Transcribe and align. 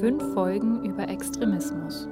Fünf 0.00 0.34
Folgen 0.34 0.84
über 0.84 1.08
Extremismus. 1.08 2.06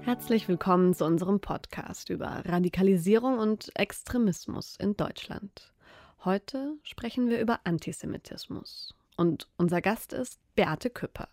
Herzlich 0.00 0.48
willkommen 0.48 0.94
zu 0.94 1.04
unserem 1.04 1.40
Podcast 1.40 2.08
über 2.08 2.42
Radikalisierung 2.46 3.38
und 3.38 3.70
Extremismus 3.78 4.76
in 4.80 4.96
Deutschland. 4.96 5.74
Heute 6.24 6.78
sprechen 6.84 7.28
wir 7.28 7.38
über 7.38 7.60
Antisemitismus. 7.64 8.94
Und 9.18 9.46
unser 9.58 9.82
Gast 9.82 10.14
ist 10.14 10.40
Beate 10.54 10.88
Küpper. 10.88 11.28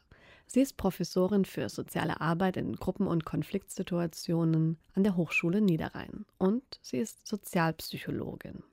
Sie 0.47 0.59
ist 0.59 0.75
Professorin 0.75 1.45
für 1.45 1.69
soziale 1.69 2.19
Arbeit 2.19 2.57
in 2.57 2.75
Gruppen- 2.75 3.07
und 3.07 3.23
Konfliktsituationen 3.23 4.77
an 4.95 5.03
der 5.05 5.15
Hochschule 5.15 5.61
Niederrhein 5.61 6.25
und 6.39 6.61
sie 6.81 6.97
ist 6.97 7.25
Sozialpsychologin. 7.25 8.63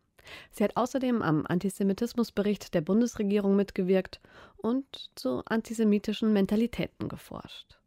Sie 0.50 0.64
hat 0.64 0.76
außerdem 0.76 1.22
am 1.22 1.46
Antisemitismusbericht 1.46 2.74
der 2.74 2.80
Bundesregierung 2.80 3.56
mitgewirkt 3.56 4.20
und 4.56 5.10
zu 5.14 5.42
antisemitischen 5.46 6.32
Mentalitäten 6.32 7.08
geforscht. 7.08 7.78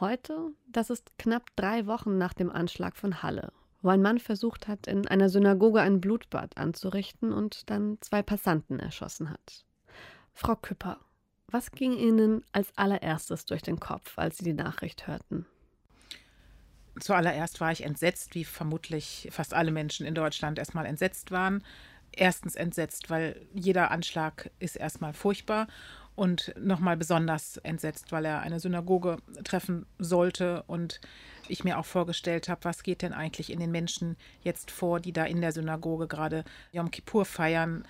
Heute, 0.00 0.52
das 0.68 0.90
ist 0.90 1.18
knapp 1.18 1.54
drei 1.56 1.86
Wochen 1.86 2.18
nach 2.18 2.32
dem 2.32 2.50
Anschlag 2.50 2.96
von 2.96 3.22
Halle, 3.22 3.52
wo 3.82 3.88
ein 3.88 4.02
Mann 4.02 4.18
versucht 4.18 4.68
hat, 4.68 4.86
in 4.86 5.08
einer 5.08 5.28
Synagoge 5.28 5.80
ein 5.80 6.00
Blutbad 6.00 6.56
anzurichten 6.56 7.32
und 7.32 7.68
dann 7.70 7.98
zwei 8.00 8.22
Passanten 8.22 8.78
erschossen 8.78 9.30
hat. 9.30 9.64
Frau 10.32 10.54
Küpper, 10.54 10.98
was 11.48 11.72
ging 11.72 11.94
Ihnen 11.94 12.44
als 12.52 12.70
allererstes 12.76 13.44
durch 13.44 13.62
den 13.62 13.80
Kopf, 13.80 14.18
als 14.18 14.38
Sie 14.38 14.44
die 14.44 14.52
Nachricht 14.52 15.06
hörten? 15.06 15.46
Zuallererst 17.00 17.60
war 17.60 17.72
ich 17.72 17.84
entsetzt, 17.84 18.34
wie 18.34 18.44
vermutlich 18.44 19.28
fast 19.30 19.54
alle 19.54 19.70
Menschen 19.70 20.06
in 20.06 20.14
Deutschland 20.14 20.58
erstmal 20.58 20.86
entsetzt 20.86 21.30
waren. 21.30 21.62
Erstens 22.12 22.56
entsetzt, 22.56 23.10
weil 23.10 23.40
jeder 23.54 23.90
Anschlag 23.90 24.50
ist 24.58 24.76
erstmal 24.76 25.12
furchtbar 25.12 25.68
und 26.18 26.52
nochmal 26.58 26.96
besonders 26.96 27.58
entsetzt, 27.58 28.10
weil 28.10 28.24
er 28.24 28.40
eine 28.40 28.58
Synagoge 28.58 29.18
treffen 29.44 29.86
sollte 29.98 30.64
und 30.66 31.00
ich 31.46 31.62
mir 31.62 31.78
auch 31.78 31.84
vorgestellt 31.84 32.48
habe, 32.48 32.64
was 32.64 32.82
geht 32.82 33.02
denn 33.02 33.12
eigentlich 33.12 33.52
in 33.52 33.60
den 33.60 33.70
Menschen 33.70 34.16
jetzt 34.42 34.72
vor, 34.72 34.98
die 34.98 35.12
da 35.12 35.24
in 35.24 35.40
der 35.40 35.52
Synagoge 35.52 36.08
gerade 36.08 36.44
Yom 36.72 36.90
Kippur 36.90 37.24
feiern 37.24 37.84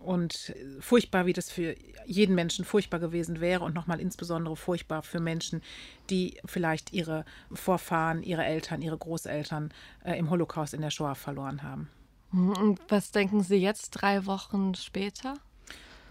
und 0.00 0.54
furchtbar, 0.80 1.26
wie 1.26 1.32
das 1.32 1.50
für 1.50 1.74
jeden 2.06 2.34
Menschen 2.34 2.64
furchtbar 2.64 3.00
gewesen 3.00 3.40
wäre 3.40 3.64
und 3.64 3.74
nochmal 3.74 4.00
insbesondere 4.00 4.56
furchtbar 4.56 5.02
für 5.02 5.20
Menschen, 5.20 5.62
die 6.10 6.40
vielleicht 6.44 6.92
ihre 6.92 7.24
Vorfahren, 7.52 8.22
ihre 8.22 8.44
Eltern, 8.44 8.82
ihre 8.82 8.96
Großeltern 8.96 9.72
äh, 10.04 10.18
im 10.18 10.30
Holocaust 10.30 10.74
in 10.74 10.80
der 10.80 10.90
Shoah 10.90 11.14
verloren 11.14 11.62
haben. 11.62 11.88
Und 12.32 12.80
was 12.88 13.10
denken 13.10 13.42
Sie 13.42 13.56
jetzt 13.56 13.90
drei 13.90 14.26
Wochen 14.26 14.74
später? 14.74 15.34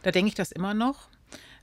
Da 0.03 0.11
denke 0.11 0.29
ich 0.29 0.35
das 0.35 0.51
immer 0.51 0.73
noch. 0.73 1.09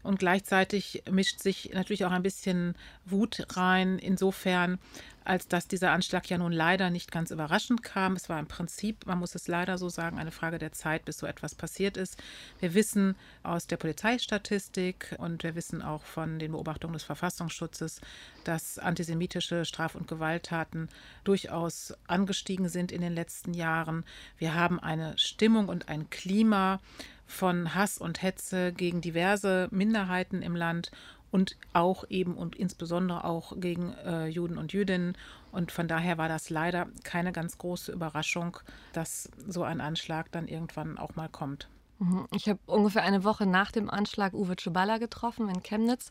Und 0.05 0.19
gleichzeitig 0.19 1.03
mischt 1.11 1.41
sich 1.41 1.73
natürlich 1.73 2.05
auch 2.05 2.13
ein 2.13 2.23
bisschen 2.23 2.77
Wut 3.07 3.47
rein, 3.57 3.99
insofern, 3.99 4.79
als 5.25 5.49
dass 5.49 5.67
dieser 5.67 5.91
Anschlag 5.93 6.29
ja 6.29 6.37
nun 6.37 6.53
leider 6.53 6.91
nicht 6.91 7.11
ganz 7.11 7.31
überraschend 7.31 7.83
kam. 7.83 8.15
Es 8.15 8.29
war 8.29 8.39
im 8.39 8.47
Prinzip, 8.47 9.07
man 9.07 9.19
muss 9.19 9.35
es 9.35 9.49
leider 9.49 9.79
so 9.79 9.89
sagen, 9.89 10.19
eine 10.19 10.31
Frage 10.31 10.59
der 10.59 10.73
Zeit, 10.73 11.07
bis 11.07 11.17
so 11.17 11.27
etwas 11.27 11.55
passiert 11.55 11.97
ist. 11.97 12.23
Wir 12.61 12.75
wissen 12.75 13.17
aus 13.43 13.67
der 13.67 13.79
Polizeistatistik 13.79 15.17
und 15.19 15.43
wir 15.43 15.55
wissen 15.55 15.81
auch 15.81 16.05
von 16.05 16.39
den 16.39 16.53
Beobachtungen 16.53 16.93
des 16.93 17.05
Verfassungsschutzes, 17.05 18.03
dass 18.45 18.79
antisemitische 18.79 19.65
Straf- 19.65 19.95
und 19.95 20.07
Gewalttaten 20.07 20.91
durchaus 21.25 21.95
angestiegen 22.07 22.69
sind 22.69 22.93
in 22.93 23.01
den 23.01 23.15
letzten 23.15 23.55
Jahren. 23.55 24.05
Wir 24.37 24.55
haben 24.55 24.79
eine 24.79 25.17
Stimmung 25.17 25.69
und 25.69 25.89
ein 25.89 26.11
Klima, 26.11 26.81
von 27.35 27.75
Hass 27.75 27.99
und 27.99 28.23
Hetze 28.23 28.73
gegen 28.73 29.01
diverse 29.01 29.69
Minderheiten 29.71 30.41
im 30.41 30.57
Land 30.57 30.91
und 31.31 31.57
auch 31.73 32.05
eben 32.09 32.37
und 32.37 32.55
insbesondere 32.55 33.25
auch 33.25 33.55
gegen 33.61 33.93
äh, 34.05 34.29
Juden 34.29 34.57
und 34.57 34.73
Jüdinnen. 34.73 35.19
Und 35.51 35.73
von 35.73 35.89
daher 35.89 36.17
war 36.17 36.29
das 36.29 36.49
leider 36.49 36.87
keine 37.03 37.33
ganz 37.33 37.59
große 37.59 37.91
Überraschung, 37.91 38.59
dass 38.93 39.29
so 39.49 39.65
ein 39.65 39.81
Anschlag 39.81 40.31
dann 40.31 40.47
irgendwann 40.47 40.97
auch 40.97 41.17
mal 41.17 41.29
kommt. 41.29 41.69
Mhm. 41.99 42.27
Ich 42.33 42.49
habe 42.49 42.59
ungefähr 42.67 43.03
eine 43.03 43.23
Woche 43.23 43.47
nach 43.47 43.71
dem 43.71 43.89
Anschlag 43.89 44.35
Uwe 44.35 44.57
Czuballa 44.57 44.99
getroffen 44.99 45.49
in 45.49 45.63
Chemnitz. 45.63 46.11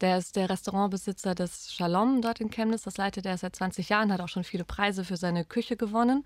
Der 0.00 0.18
ist 0.18 0.36
der 0.36 0.50
Restaurantbesitzer 0.50 1.34
des 1.34 1.72
Shalom 1.72 2.20
dort 2.20 2.40
in 2.40 2.50
Chemnitz. 2.50 2.82
Das 2.82 2.98
leitet 2.98 3.24
er 3.24 3.38
seit 3.38 3.56
20 3.56 3.88
Jahren, 3.88 4.12
hat 4.12 4.20
auch 4.20 4.28
schon 4.28 4.44
viele 4.44 4.64
Preise 4.64 5.04
für 5.04 5.16
seine 5.16 5.44
Küche 5.44 5.76
gewonnen, 5.76 6.24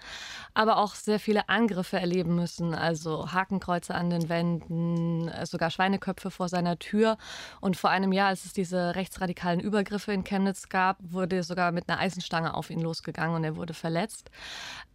aber 0.53 0.79
auch 0.79 0.95
sehr 0.95 1.21
viele 1.21 1.49
Angriffe 1.49 1.99
erleben 2.01 2.35
müssen. 2.35 2.75
Also 2.75 3.33
Hakenkreuze 3.33 3.95
an 3.95 4.11
den 4.11 4.29
Wänden, 4.29 5.29
äh, 5.29 5.47
sogar 5.47 5.71
Schweineköpfe 5.71 6.31
vor 6.31 6.49
seiner 6.49 6.79
Tür. 6.79 7.19
Und 7.61 7.77
vor 7.77 7.91
einem 7.91 8.13
Jahr, 8.13 8.29
als 8.29 8.45
es 8.45 8.53
diese 8.53 8.97
rechtsradikalen 8.97 9.61
Übergriffe 9.61 10.13
in 10.13 10.25
Chemnitz 10.25 10.69
gab, 10.69 10.97
wurde 11.01 11.45
sogar 11.45 11.71
mit 11.71 11.89
einer 11.89 12.01
Eisenstange 12.01 12.55
auf 12.55 12.71
ihn 12.71 12.81
losgegangen 12.81 13.37
und 13.37 13.45
er 13.45 13.57
wurde 13.57 13.75
verletzt. 13.75 14.31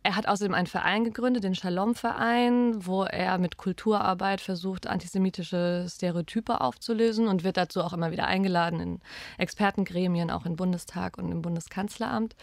Er 0.04 0.18
hat 0.18 0.28
außerdem 0.28 0.54
einen 0.54 0.68
Verein 0.68 1.06
gegründet, 1.06 1.46
den 1.46 1.56
Shalom-Verein, 1.56 2.86
wo 2.86 3.04
er 3.04 3.38
mit 3.38 3.58
Kulturarbeit 3.94 4.42
versucht, 4.42 4.88
antisemitische 4.88 5.86
Stereotype 5.88 6.62
aufzulösen 6.62 7.28
und 7.28 7.44
wird 7.44 7.58
dazu 7.58 7.82
auch 7.82 7.94
immer 7.94 8.12
wieder 8.12 8.26
eingeladen 8.26 8.80
in 8.80 9.00
Expertengremien, 9.38 10.32
auch 10.32 10.48
im 10.48 10.56
Bundestag 10.56 11.20
und 11.20 11.32
im 11.32 11.44
Bundeskanzleramt. 11.44 12.36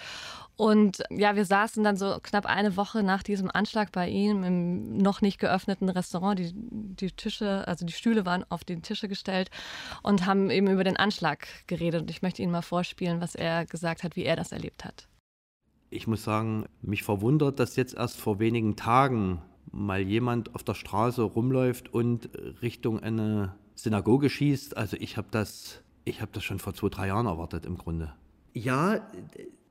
Und 0.56 1.02
ja, 1.10 1.34
wir 1.34 1.44
saßen 1.44 1.82
dann 1.82 1.96
so 1.96 2.18
knapp 2.22 2.46
eine 2.46 2.76
Woche 2.76 3.02
nach 3.02 3.24
diesem 3.24 3.50
Anschlag 3.52 3.90
bei 3.90 4.08
ihm 4.08 4.44
im 4.44 4.98
noch 4.98 5.22
nicht 5.22 5.40
geöffneten 5.40 5.88
Restaurant. 5.88 6.38
Die, 6.38 6.52
die 6.54 7.10
Tische, 7.10 7.66
also 7.66 7.84
die 7.84 7.92
Stühle 7.92 8.24
waren 8.24 8.44
auf 8.48 8.62
die 8.62 8.80
Tische 8.80 9.08
gestellt 9.08 9.50
und 10.04 10.26
haben 10.26 10.50
eben 10.50 10.68
über 10.68 10.84
den 10.84 10.96
Anschlag 10.96 11.48
geredet. 11.66 12.02
Und 12.02 12.10
ich 12.10 12.22
möchte 12.22 12.42
Ihnen 12.42 12.52
mal 12.52 12.62
vorspielen, 12.62 13.20
was 13.20 13.34
er 13.34 13.66
gesagt 13.66 14.04
hat, 14.04 14.14
wie 14.14 14.24
er 14.24 14.36
das 14.36 14.52
erlebt 14.52 14.84
hat. 14.84 15.08
Ich 15.88 16.06
muss 16.06 16.22
sagen, 16.22 16.66
mich 16.80 17.02
verwundert, 17.02 17.58
dass 17.58 17.74
jetzt 17.74 17.94
erst 17.94 18.20
vor 18.20 18.38
wenigen 18.38 18.76
Tagen 18.76 19.42
mal 19.72 20.00
jemand 20.00 20.54
auf 20.54 20.64
der 20.64 20.74
Straße 20.74 21.22
rumläuft 21.22 21.92
und 21.92 22.30
Richtung 22.62 23.00
eine 23.00 23.54
Synagoge 23.74 24.30
schießt. 24.30 24.76
Also 24.76 24.96
ich 24.98 25.16
habe 25.16 25.28
das, 25.30 25.82
habe 26.08 26.30
das 26.32 26.44
schon 26.44 26.58
vor 26.58 26.74
zwei, 26.74 26.88
drei 26.88 27.06
Jahren 27.08 27.26
erwartet 27.26 27.66
im 27.66 27.78
Grunde. 27.78 28.12
Ja, 28.52 29.00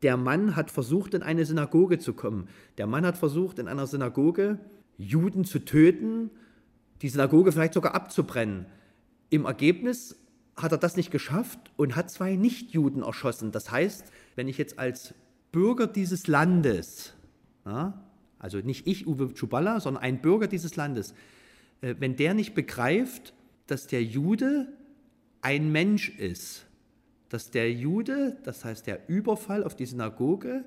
der 0.02 0.18
Mann 0.18 0.56
hat 0.56 0.72
versucht, 0.72 1.14
in 1.14 1.24
eine 1.24 1.46
Synagoge 1.46 2.00
zu 2.00 2.14
kommen. 2.14 2.48
Der 2.78 2.88
Mann 2.88 3.06
hat 3.06 3.18
versucht, 3.18 3.60
in 3.60 3.68
einer 3.68 3.88
Synagoge 3.88 4.60
Juden 4.98 5.46
zu 5.46 5.60
töten, 5.60 6.30
die 7.02 7.10
Synagoge 7.10 7.52
vielleicht 7.52 7.74
sogar 7.74 7.96
abzubrennen. 7.96 8.66
Im 9.30 9.46
Ergebnis 9.46 10.18
hat 10.56 10.72
er 10.72 10.78
das 10.78 10.98
nicht 10.98 11.12
geschafft 11.12 11.60
und 11.78 11.96
hat 11.96 12.10
zwei 12.10 12.36
Nichtjuden 12.36 13.04
erschossen. 13.04 13.52
Das 13.52 13.72
heißt, 13.72 14.12
wenn 14.36 14.48
ich 14.48 14.58
jetzt 14.58 14.78
als 14.80 15.14
Bürger 15.52 15.88
dieses 15.88 16.28
Landes, 16.28 17.14
ja, 17.66 18.02
also 18.40 18.58
nicht 18.60 18.88
ich, 18.88 19.06
Uwe 19.06 19.34
Czuballa, 19.34 19.80
sondern 19.80 20.04
ein 20.04 20.22
Bürger 20.22 20.48
dieses 20.48 20.76
Landes, 20.76 21.14
äh, 21.82 21.96
wenn 22.00 22.16
der 22.16 22.34
nicht 22.34 22.56
begreift, 22.56 23.34
dass 23.68 23.88
der 23.88 24.04
Jude 24.04 24.68
ein 25.42 25.72
Mensch 25.72 26.10
ist, 26.10 26.66
dass 27.30 27.52
der 27.52 27.72
Jude, 27.72 28.38
das 28.44 28.66
heißt 28.66 28.88
der 28.88 29.08
Überfall 29.08 29.64
auf 29.64 29.76
die 29.76 29.86
Synagoge, 29.86 30.66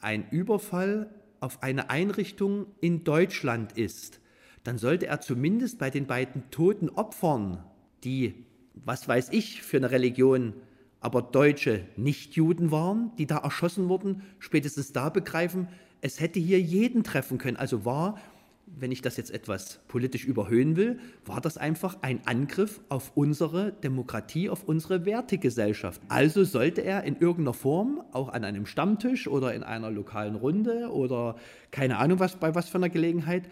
ein 0.00 0.28
Überfall 0.30 1.10
auf 1.40 1.62
eine 1.62 1.90
Einrichtung 1.90 2.66
in 2.80 3.02
Deutschland 3.02 3.76
ist, 3.76 4.20
dann 4.62 4.78
sollte 4.78 5.06
er 5.08 5.20
zumindest 5.20 5.78
bei 5.78 5.90
den 5.90 6.06
beiden 6.06 6.48
toten 6.50 6.88
Opfern, 6.88 7.64
die, 8.04 8.46
was 8.74 9.08
weiß 9.08 9.30
ich, 9.30 9.62
für 9.62 9.78
eine 9.78 9.90
Religion 9.90 10.54
aber 11.02 11.20
Deutsche 11.20 11.84
Nichtjuden 11.96 12.70
waren, 12.70 13.10
die 13.18 13.26
da 13.26 13.38
erschossen 13.38 13.88
wurden, 13.88 14.22
spätestens 14.38 14.92
da 14.92 15.08
begreifen, 15.08 15.66
es 16.02 16.20
hätte 16.20 16.38
hier 16.38 16.60
jeden 16.60 17.04
treffen 17.04 17.38
können. 17.38 17.56
Also 17.56 17.86
war, 17.86 18.18
wenn 18.66 18.90
ich 18.90 19.02
das 19.02 19.16
jetzt 19.16 19.30
etwas 19.30 19.80
politisch 19.86 20.24
überhöhen 20.24 20.76
will, 20.76 20.98
war 21.24 21.40
das 21.40 21.56
einfach 21.56 21.98
ein 22.02 22.20
Angriff 22.26 22.80
auf 22.88 23.12
unsere 23.14 23.72
Demokratie, 23.72 24.50
auf 24.50 24.64
unsere 24.64 25.06
Wertegesellschaft. 25.06 26.02
Also 26.08 26.44
sollte 26.44 26.82
er 26.82 27.04
in 27.04 27.16
irgendeiner 27.16 27.54
Form, 27.54 28.02
auch 28.12 28.28
an 28.30 28.44
einem 28.44 28.66
Stammtisch 28.66 29.28
oder 29.28 29.54
in 29.54 29.62
einer 29.62 29.90
lokalen 29.90 30.34
Runde 30.34 30.90
oder 30.90 31.36
keine 31.70 31.98
Ahnung 31.98 32.18
was 32.18 32.36
bei 32.36 32.54
was 32.54 32.68
für 32.68 32.78
einer 32.78 32.90
Gelegenheit, 32.90 33.48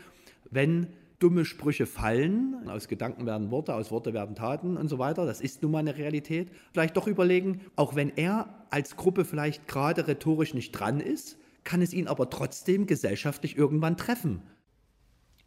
wenn 0.50 0.88
dumme 1.20 1.44
Sprüche 1.44 1.87
fallen, 1.87 2.69
aus 2.69 2.88
Gedanken 2.88 3.26
werden 3.26 3.50
Worte, 3.50 3.75
aus 3.75 3.91
Worte 3.91 4.14
werden 4.14 4.35
Taten 4.35 4.76
und 4.76 4.88
so 4.88 4.99
weiter, 4.99 5.26
das 5.26 5.41
ist 5.41 5.62
nun 5.62 5.70
mal 5.70 5.79
eine 5.79 5.99
Realität, 5.99 6.49
vielleicht 6.73 6.96
doch 6.96 7.06
überlegen, 7.06 7.61
auch 7.76 7.94
wenn 7.94 8.11
er 8.17 8.64
als 8.70 8.96
Gruppe 8.96 9.25
vielleicht 9.25 9.69
gerade 9.69 10.08
rhetorisch 10.08 10.55
nicht 10.55 10.73
dran 10.73 10.99
ist, 10.99 11.37
kann 11.64 11.82
es 11.82 11.92
ihn 11.92 12.08
aber 12.08 12.30
trotzdem 12.30 12.86
gesellschaftlich 12.86 13.56
irgendwann 13.56 13.96
treffen. 13.96 14.42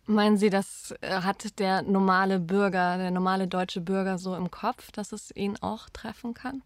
Meinen 0.06 0.38
Sie, 0.38 0.50
das 0.50 0.94
äh, 1.01 1.21
hat 1.21 1.60
der 1.60 1.81
normale 1.81 2.39
Bürger, 2.39 2.98
der 2.98 3.12
normale 3.12 3.48
deutsche 3.48 3.80
Bürger 3.80 4.18
so 4.18 4.36
im 4.36 4.51
Kopf, 4.51 4.92
dass 4.92 5.13
es 5.13 5.33
ihn 5.33 5.57
auch 5.62 5.89
treffen 5.89 6.33
kann? 6.33 6.62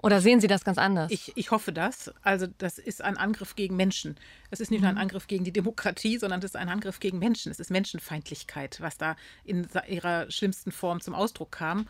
Oder 0.00 0.20
sehen 0.20 0.40
Sie 0.40 0.46
das 0.46 0.64
ganz 0.64 0.78
anders? 0.78 1.10
Ich, 1.10 1.32
ich 1.36 1.50
hoffe 1.50 1.72
das. 1.72 2.12
Also 2.22 2.46
das 2.58 2.78
ist 2.78 3.02
ein 3.02 3.16
Angriff 3.16 3.56
gegen 3.56 3.74
Menschen. 3.74 4.16
Es 4.50 4.60
ist 4.60 4.70
nicht 4.70 4.80
nur 4.80 4.90
ein 4.90 4.94
mhm. 4.94 5.00
Angriff 5.00 5.26
gegen 5.26 5.42
die 5.42 5.52
Demokratie, 5.52 6.18
sondern 6.18 6.38
es 6.38 6.46
ist 6.46 6.56
ein 6.56 6.68
Angriff 6.68 7.00
gegen 7.00 7.18
Menschen. 7.18 7.50
Es 7.50 7.58
ist 7.58 7.70
Menschenfeindlichkeit, 7.70 8.80
was 8.80 8.96
da 8.96 9.16
in 9.44 9.66
ihrer 9.88 10.30
schlimmsten 10.30 10.70
Form 10.70 11.00
zum 11.00 11.14
Ausdruck 11.14 11.50
kam. 11.50 11.88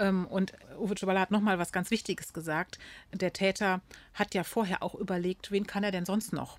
Ähm, 0.00 0.26
und 0.26 0.54
Uwe 0.78 0.94
Czubala 0.94 1.20
hat 1.20 1.30
nochmal 1.30 1.58
was 1.58 1.72
ganz 1.72 1.90
Wichtiges 1.90 2.32
gesagt. 2.32 2.78
Der 3.12 3.32
Täter 3.32 3.82
hat 4.14 4.34
ja 4.34 4.42
vorher 4.42 4.82
auch 4.82 4.94
überlegt, 4.94 5.52
wen 5.52 5.66
kann 5.66 5.84
er 5.84 5.92
denn 5.92 6.06
sonst 6.06 6.32
noch? 6.32 6.58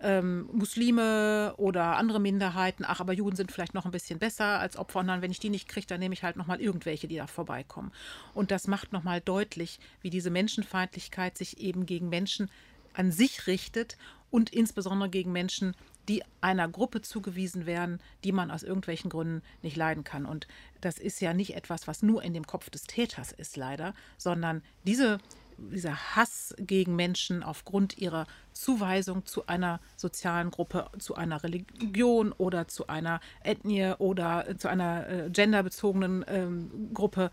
Ähm, 0.00 0.48
Muslime 0.52 1.54
oder 1.56 1.96
andere 1.96 2.20
Minderheiten. 2.20 2.84
Ach, 2.86 3.00
aber 3.00 3.14
Juden 3.14 3.36
sind 3.36 3.50
vielleicht 3.50 3.74
noch 3.74 3.86
ein 3.86 3.92
bisschen 3.92 4.18
besser 4.18 4.60
als 4.60 4.76
Opfer. 4.76 5.00
Und 5.00 5.08
dann, 5.08 5.22
wenn 5.22 5.30
ich 5.30 5.40
die 5.40 5.50
nicht 5.50 5.68
kriege, 5.68 5.86
dann 5.86 6.00
nehme 6.00 6.12
ich 6.12 6.22
halt 6.22 6.36
nochmal 6.36 6.60
irgendwelche, 6.60 7.08
die 7.08 7.16
da 7.16 7.26
vorbeikommen. 7.26 7.92
Und 8.34 8.50
das 8.50 8.68
macht 8.68 8.92
nochmal 8.92 9.20
deutlich, 9.20 9.80
wie 10.02 10.10
diese 10.10 10.30
Menschenfeindlichkeit 10.30 11.38
sich 11.38 11.58
eben 11.58 11.86
gegen 11.86 12.10
Menschen 12.10 12.50
an 12.94 13.10
sich 13.10 13.46
richtet 13.46 13.96
und 14.30 14.50
insbesondere 14.50 15.08
gegen 15.08 15.32
Menschen, 15.32 15.74
die 16.12 16.22
einer 16.42 16.68
Gruppe 16.68 17.00
zugewiesen 17.00 17.64
werden, 17.64 17.98
die 18.22 18.32
man 18.32 18.50
aus 18.50 18.62
irgendwelchen 18.62 19.08
Gründen 19.08 19.40
nicht 19.62 19.76
leiden 19.78 20.04
kann. 20.04 20.26
Und 20.26 20.46
das 20.82 20.98
ist 20.98 21.22
ja 21.22 21.32
nicht 21.32 21.56
etwas, 21.56 21.88
was 21.88 22.02
nur 22.02 22.22
in 22.22 22.34
dem 22.34 22.46
Kopf 22.46 22.68
des 22.68 22.84
Täters 22.84 23.32
ist, 23.32 23.56
leider, 23.56 23.94
sondern 24.18 24.60
diese, 24.84 25.20
dieser 25.56 26.14
Hass 26.14 26.54
gegen 26.58 26.96
Menschen 26.96 27.42
aufgrund 27.42 27.96
ihrer 27.96 28.26
Zuweisung 28.52 29.24
zu 29.24 29.46
einer 29.46 29.80
sozialen 29.96 30.50
Gruppe, 30.50 30.90
zu 30.98 31.14
einer 31.14 31.42
Religion 31.42 32.32
oder 32.32 32.68
zu 32.68 32.88
einer 32.88 33.20
Ethnie 33.42 33.94
oder 33.96 34.58
zu 34.58 34.68
einer 34.68 35.08
äh, 35.08 35.30
genderbezogenen 35.30 36.26
ähm, 36.28 36.90
Gruppe 36.92 37.30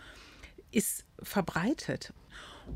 ist 0.71 1.03
verbreitet. 1.21 2.13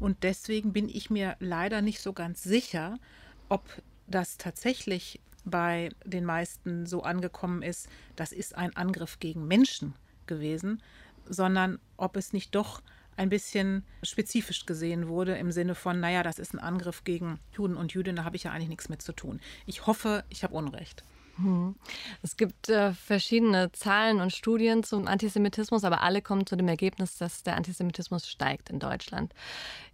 Und 0.01 0.23
deswegen 0.23 0.73
bin 0.73 0.89
ich 0.89 1.09
mir 1.09 1.37
leider 1.39 1.81
nicht 1.81 2.01
so 2.01 2.11
ganz 2.11 2.43
sicher, 2.43 2.99
ob 3.47 3.63
das 4.07 4.37
tatsächlich 4.37 5.21
bei 5.45 5.89
den 6.05 6.25
meisten 6.25 6.85
so 6.85 7.03
angekommen 7.03 7.61
ist, 7.61 7.89
das 8.15 8.31
ist 8.31 8.55
ein 8.55 8.75
Angriff 8.75 9.19
gegen 9.19 9.47
Menschen 9.47 9.93
gewesen, 10.27 10.81
sondern 11.25 11.79
ob 11.97 12.15
es 12.15 12.33
nicht 12.33 12.55
doch 12.55 12.81
ein 13.15 13.29
bisschen 13.29 13.85
spezifisch 14.01 14.65
gesehen 14.65 15.07
wurde 15.07 15.37
im 15.37 15.51
Sinne 15.51 15.75
von, 15.75 15.99
naja, 15.99 16.23
das 16.23 16.39
ist 16.39 16.53
ein 16.53 16.59
Angriff 16.59 17.03
gegen 17.03 17.39
Juden 17.55 17.75
und 17.75 17.93
Jüdinnen, 17.93 18.17
da 18.17 18.23
habe 18.23 18.35
ich 18.35 18.43
ja 18.43 18.51
eigentlich 18.51 18.69
nichts 18.69 18.89
mit 18.89 19.01
zu 19.01 19.13
tun. 19.13 19.39
Ich 19.65 19.85
hoffe, 19.85 20.23
ich 20.29 20.43
habe 20.43 20.55
Unrecht. 20.55 21.03
Hm. 21.37 21.75
Es 22.21 22.37
gibt 22.37 22.69
äh, 22.69 22.93
verschiedene 22.93 23.71
Zahlen 23.71 24.21
und 24.21 24.31
Studien 24.31 24.83
zum 24.83 25.07
Antisemitismus, 25.07 25.83
aber 25.83 26.01
alle 26.01 26.21
kommen 26.21 26.45
zu 26.45 26.55
dem 26.55 26.67
Ergebnis, 26.67 27.17
dass 27.17 27.41
der 27.41 27.55
Antisemitismus 27.55 28.27
steigt 28.29 28.69
in 28.69 28.79
Deutschland. 28.79 29.33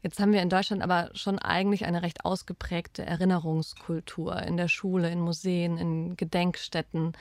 Jetzt 0.02 0.20
haben 0.20 0.34
wir 0.34 0.42
in 0.42 0.50
Deutschland 0.50 0.82
aber 0.82 1.12
schon 1.14 1.40
eigentlich 1.40 1.86
eine 1.86 2.02
recht 2.02 2.26
ausgeprägte 2.26 3.06
Erinnerungskultur 3.06 4.42
in 4.44 4.58
der 4.58 4.68
Schule, 4.68 5.10
in 5.10 5.22
Museen, 5.22 5.78
in 5.78 6.18
Gedenkstätten. 6.18 7.14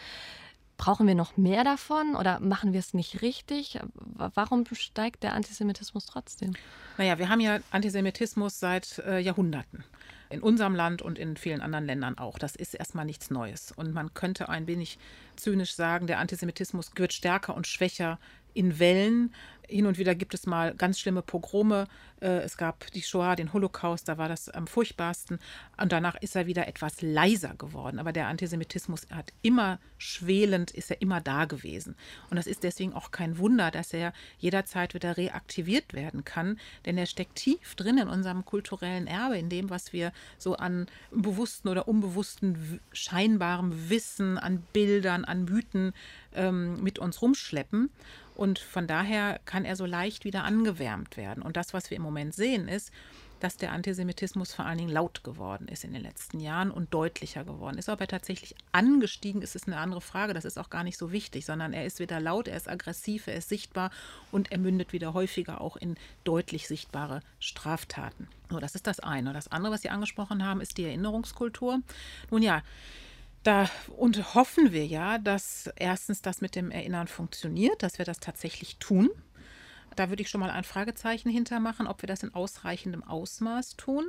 Brauchen 0.78 1.08
wir 1.08 1.16
noch 1.16 1.36
mehr 1.36 1.64
davon 1.64 2.14
oder 2.14 2.38
machen 2.38 2.72
wir 2.72 2.78
es 2.78 2.94
nicht 2.94 3.20
richtig? 3.20 3.80
Warum 3.94 4.64
steigt 4.72 5.24
der 5.24 5.34
Antisemitismus 5.34 6.06
trotzdem? 6.06 6.54
Naja, 6.96 7.18
wir 7.18 7.28
haben 7.28 7.40
ja 7.40 7.58
Antisemitismus 7.72 8.60
seit 8.60 8.98
äh, 9.00 9.18
Jahrhunderten 9.18 9.84
in 10.30 10.40
unserem 10.40 10.74
Land 10.74 11.02
und 11.02 11.18
in 11.18 11.36
vielen 11.36 11.62
anderen 11.62 11.84
Ländern 11.84 12.16
auch. 12.16 12.38
Das 12.38 12.54
ist 12.54 12.74
erstmal 12.74 13.04
nichts 13.04 13.30
Neues. 13.30 13.72
Und 13.72 13.92
man 13.92 14.14
könnte 14.14 14.48
ein 14.48 14.66
wenig 14.68 14.98
zynisch 15.36 15.74
sagen, 15.74 16.06
der 16.06 16.20
Antisemitismus 16.20 16.92
wird 16.94 17.12
stärker 17.12 17.56
und 17.56 17.66
schwächer 17.66 18.18
in 18.54 18.78
Wellen. 18.78 19.34
Hin 19.68 19.86
und 19.86 19.98
wieder 19.98 20.14
gibt 20.14 20.32
es 20.32 20.46
mal 20.46 20.74
ganz 20.74 20.98
schlimme 20.98 21.20
Pogrome. 21.20 21.86
Äh, 22.20 22.38
es 22.38 22.56
gab 22.56 22.90
die 22.92 23.02
Shoah, 23.02 23.36
den 23.36 23.52
Holocaust, 23.52 24.08
da 24.08 24.16
war 24.16 24.28
das 24.28 24.48
am 24.48 24.66
furchtbarsten. 24.66 25.38
Und 25.80 25.92
danach 25.92 26.16
ist 26.16 26.34
er 26.36 26.46
wieder 26.46 26.66
etwas 26.66 27.02
leiser 27.02 27.54
geworden. 27.54 27.98
Aber 27.98 28.12
der 28.12 28.28
Antisemitismus 28.28 29.02
hat 29.10 29.32
immer 29.42 29.78
schwelend, 29.98 30.70
ist 30.70 30.90
er 30.90 31.02
immer 31.02 31.20
da 31.20 31.44
gewesen. 31.44 31.96
Und 32.30 32.36
das 32.36 32.46
ist 32.46 32.62
deswegen 32.62 32.94
auch 32.94 33.10
kein 33.10 33.36
Wunder, 33.36 33.70
dass 33.70 33.92
er 33.92 34.14
jederzeit 34.38 34.94
wieder 34.94 35.18
reaktiviert 35.18 35.92
werden 35.92 36.24
kann. 36.24 36.58
Denn 36.86 36.96
er 36.96 37.06
steckt 37.06 37.36
tief 37.36 37.74
drin 37.74 37.98
in 37.98 38.08
unserem 38.08 38.46
kulturellen 38.46 39.06
Erbe, 39.06 39.36
in 39.36 39.50
dem, 39.50 39.68
was 39.68 39.92
wir 39.92 40.12
so 40.38 40.56
an 40.56 40.86
bewussten 41.10 41.68
oder 41.68 41.88
unbewussten 41.88 42.80
scheinbarem 42.92 43.90
Wissen, 43.90 44.38
an 44.38 44.62
Bildern, 44.72 45.26
an 45.26 45.44
Mythen 45.44 45.92
ähm, 46.34 46.82
mit 46.82 46.98
uns 46.98 47.20
rumschleppen. 47.20 47.90
Und 48.38 48.60
von 48.60 48.86
daher 48.86 49.40
kann 49.46 49.64
er 49.64 49.74
so 49.74 49.84
leicht 49.84 50.24
wieder 50.24 50.44
angewärmt 50.44 51.16
werden. 51.16 51.42
Und 51.42 51.56
das, 51.56 51.74
was 51.74 51.90
wir 51.90 51.96
im 51.96 52.04
Moment 52.04 52.36
sehen, 52.36 52.68
ist, 52.68 52.92
dass 53.40 53.56
der 53.56 53.72
Antisemitismus 53.72 54.54
vor 54.54 54.64
allen 54.64 54.78
Dingen 54.78 54.92
laut 54.92 55.24
geworden 55.24 55.66
ist 55.66 55.82
in 55.82 55.92
den 55.92 56.02
letzten 56.02 56.38
Jahren 56.38 56.70
und 56.70 56.94
deutlicher 56.94 57.42
geworden 57.42 57.78
ist. 57.78 57.88
Ob 57.88 58.00
er 58.00 58.06
tatsächlich 58.06 58.54
angestiegen 58.70 59.42
ist, 59.42 59.56
ist 59.56 59.66
eine 59.66 59.78
andere 59.78 60.00
Frage. 60.00 60.34
Das 60.34 60.44
ist 60.44 60.56
auch 60.56 60.70
gar 60.70 60.84
nicht 60.84 60.98
so 60.98 61.10
wichtig, 61.10 61.46
sondern 61.46 61.72
er 61.72 61.84
ist 61.84 61.98
wieder 61.98 62.20
laut, 62.20 62.46
er 62.46 62.56
ist 62.56 62.68
aggressiv, 62.68 63.26
er 63.26 63.34
ist 63.34 63.48
sichtbar 63.48 63.90
und 64.30 64.52
er 64.52 64.58
mündet 64.58 64.92
wieder 64.92 65.14
häufiger 65.14 65.60
auch 65.60 65.76
in 65.76 65.96
deutlich 66.22 66.68
sichtbare 66.68 67.22
Straftaten. 67.40 68.28
So, 68.50 68.60
das 68.60 68.76
ist 68.76 68.86
das 68.86 69.00
eine. 69.00 69.32
Das 69.32 69.48
andere, 69.48 69.72
was 69.72 69.82
Sie 69.82 69.90
angesprochen 69.90 70.44
haben, 70.44 70.60
ist 70.60 70.78
die 70.78 70.84
Erinnerungskultur. 70.84 71.80
Nun 72.30 72.42
ja, 72.42 72.62
da 73.42 73.70
und 73.96 74.34
hoffen 74.34 74.72
wir 74.72 74.86
ja, 74.86 75.18
dass 75.18 75.70
erstens 75.76 76.22
das 76.22 76.40
mit 76.40 76.54
dem 76.54 76.70
Erinnern 76.70 77.08
funktioniert, 77.08 77.82
dass 77.82 77.98
wir 77.98 78.04
das 78.04 78.20
tatsächlich 78.20 78.78
tun. 78.78 79.10
Da 79.96 80.10
würde 80.10 80.22
ich 80.22 80.30
schon 80.30 80.40
mal 80.40 80.50
ein 80.50 80.64
Fragezeichen 80.64 81.30
hintermachen, 81.30 81.86
ob 81.86 82.02
wir 82.02 82.06
das 82.06 82.22
in 82.22 82.34
ausreichendem 82.34 83.02
Ausmaß 83.02 83.76
tun. 83.76 84.04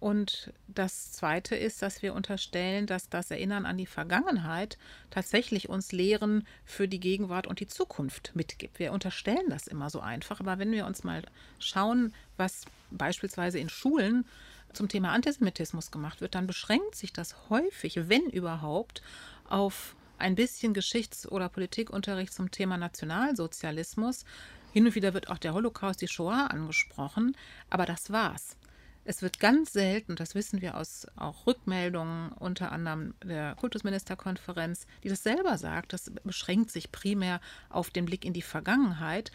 Und 0.00 0.52
das 0.68 1.12
Zweite 1.12 1.56
ist, 1.56 1.82
dass 1.82 2.02
wir 2.02 2.14
unterstellen, 2.14 2.86
dass 2.86 3.08
das 3.08 3.32
Erinnern 3.32 3.66
an 3.66 3.76
die 3.76 3.86
Vergangenheit 3.86 4.78
tatsächlich 5.10 5.68
uns 5.68 5.90
Lehren 5.90 6.46
für 6.64 6.86
die 6.86 7.00
Gegenwart 7.00 7.48
und 7.48 7.58
die 7.58 7.66
Zukunft 7.66 8.30
mitgibt. 8.34 8.78
Wir 8.78 8.92
unterstellen 8.92 9.48
das 9.48 9.66
immer 9.66 9.90
so 9.90 10.00
einfach, 10.00 10.38
aber 10.38 10.58
wenn 10.58 10.70
wir 10.70 10.86
uns 10.86 11.02
mal 11.02 11.22
schauen, 11.58 12.12
was 12.36 12.64
beispielsweise 12.92 13.58
in 13.58 13.68
Schulen 13.68 14.24
zum 14.72 14.88
Thema 14.88 15.12
Antisemitismus 15.12 15.90
gemacht 15.90 16.20
wird, 16.20 16.34
dann 16.34 16.46
beschränkt 16.46 16.94
sich 16.94 17.12
das 17.12 17.50
häufig, 17.50 18.08
wenn 18.08 18.26
überhaupt, 18.30 19.02
auf 19.48 19.96
ein 20.18 20.34
bisschen 20.34 20.74
Geschichts- 20.74 21.30
oder 21.30 21.48
Politikunterricht 21.48 22.32
zum 22.32 22.50
Thema 22.50 22.76
Nationalsozialismus. 22.76 24.24
Hin 24.72 24.86
und 24.86 24.94
wieder 24.94 25.14
wird 25.14 25.30
auch 25.30 25.38
der 25.38 25.54
Holocaust, 25.54 26.02
die 26.02 26.08
Shoah 26.08 26.48
angesprochen, 26.50 27.36
aber 27.70 27.86
das 27.86 28.10
war's. 28.10 28.56
Es 29.04 29.22
wird 29.22 29.40
ganz 29.40 29.72
selten, 29.72 30.16
das 30.16 30.34
wissen 30.34 30.60
wir 30.60 30.76
aus 30.76 31.06
auch 31.16 31.46
Rückmeldungen 31.46 32.30
unter 32.32 32.72
anderem 32.72 33.14
der 33.24 33.54
Kultusministerkonferenz, 33.54 34.86
die 35.02 35.08
das 35.08 35.22
selber 35.22 35.56
sagt, 35.56 35.94
das 35.94 36.12
beschränkt 36.24 36.70
sich 36.70 36.92
primär 36.92 37.40
auf 37.70 37.88
den 37.88 38.04
Blick 38.04 38.26
in 38.26 38.34
die 38.34 38.42
Vergangenheit. 38.42 39.32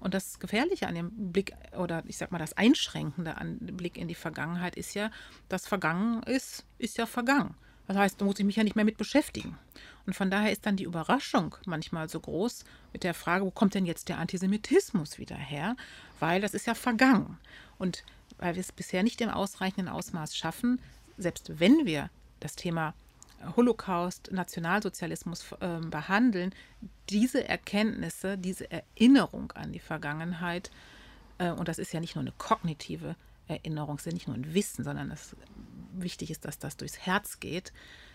Und 0.00 0.14
das 0.14 0.38
Gefährliche 0.38 0.86
an 0.86 0.94
dem 0.94 1.32
Blick 1.32 1.54
oder 1.76 2.02
ich 2.06 2.16
sag 2.16 2.32
mal 2.32 2.38
das 2.38 2.56
Einschränkende 2.56 3.36
an 3.36 3.58
dem 3.60 3.76
Blick 3.76 3.96
in 3.96 4.08
die 4.08 4.14
Vergangenheit 4.14 4.76
ist 4.76 4.94
ja, 4.94 5.10
dass 5.48 5.66
vergangen 5.66 6.22
ist, 6.24 6.64
ist 6.78 6.98
ja 6.98 7.06
vergangen. 7.06 7.54
Das 7.86 7.96
heißt, 7.96 8.20
da 8.20 8.24
muss 8.24 8.38
ich 8.38 8.44
mich 8.44 8.56
ja 8.56 8.64
nicht 8.64 8.76
mehr 8.76 8.84
mit 8.84 8.98
beschäftigen. 8.98 9.56
Und 10.06 10.14
von 10.14 10.30
daher 10.30 10.50
ist 10.50 10.66
dann 10.66 10.76
die 10.76 10.84
Überraschung 10.84 11.54
manchmal 11.66 12.08
so 12.08 12.20
groß 12.20 12.64
mit 12.92 13.04
der 13.04 13.14
Frage, 13.14 13.44
wo 13.44 13.50
kommt 13.50 13.74
denn 13.74 13.86
jetzt 13.86 14.08
der 14.08 14.18
Antisemitismus 14.18 15.18
wieder 15.18 15.36
her? 15.36 15.76
Weil 16.18 16.40
das 16.40 16.54
ist 16.54 16.66
ja 16.66 16.74
vergangen. 16.74 17.38
Und 17.78 18.04
weil 18.38 18.54
wir 18.54 18.60
es 18.60 18.72
bisher 18.72 19.02
nicht 19.02 19.20
im 19.20 19.30
ausreichenden 19.30 19.88
Ausmaß 19.88 20.36
schaffen, 20.36 20.80
selbst 21.16 21.60
wenn 21.60 21.86
wir 21.86 22.10
das 22.40 22.56
Thema 22.56 22.94
Holocaust, 23.56 24.30
Nationalsozialismus 24.32 25.52
äh, 25.60 25.78
behandeln, 25.80 26.54
diese 27.10 27.46
Erkenntnisse, 27.48 28.38
diese 28.38 28.70
Erinnerung 28.70 29.52
an 29.52 29.72
die 29.72 29.78
Vergangenheit, 29.78 30.70
äh, 31.38 31.50
und 31.50 31.68
das 31.68 31.78
ist 31.78 31.92
ja 31.92 32.00
nicht 32.00 32.14
nur 32.14 32.22
eine 32.22 32.32
kognitive 32.32 33.16
Erinnerung, 33.48 33.96
es 33.96 34.02
ist 34.02 34.06
ja 34.06 34.12
nicht 34.12 34.26
nur 34.26 34.36
ein 34.36 34.54
Wissen, 34.54 34.84
sondern 34.84 35.10
es, 35.10 35.36
wichtig 35.92 36.30
ist, 36.30 36.44
dass 36.44 36.58
das 36.58 36.76
durchs 36.76 36.98
Herz 36.98 37.40
geht, 37.40 37.72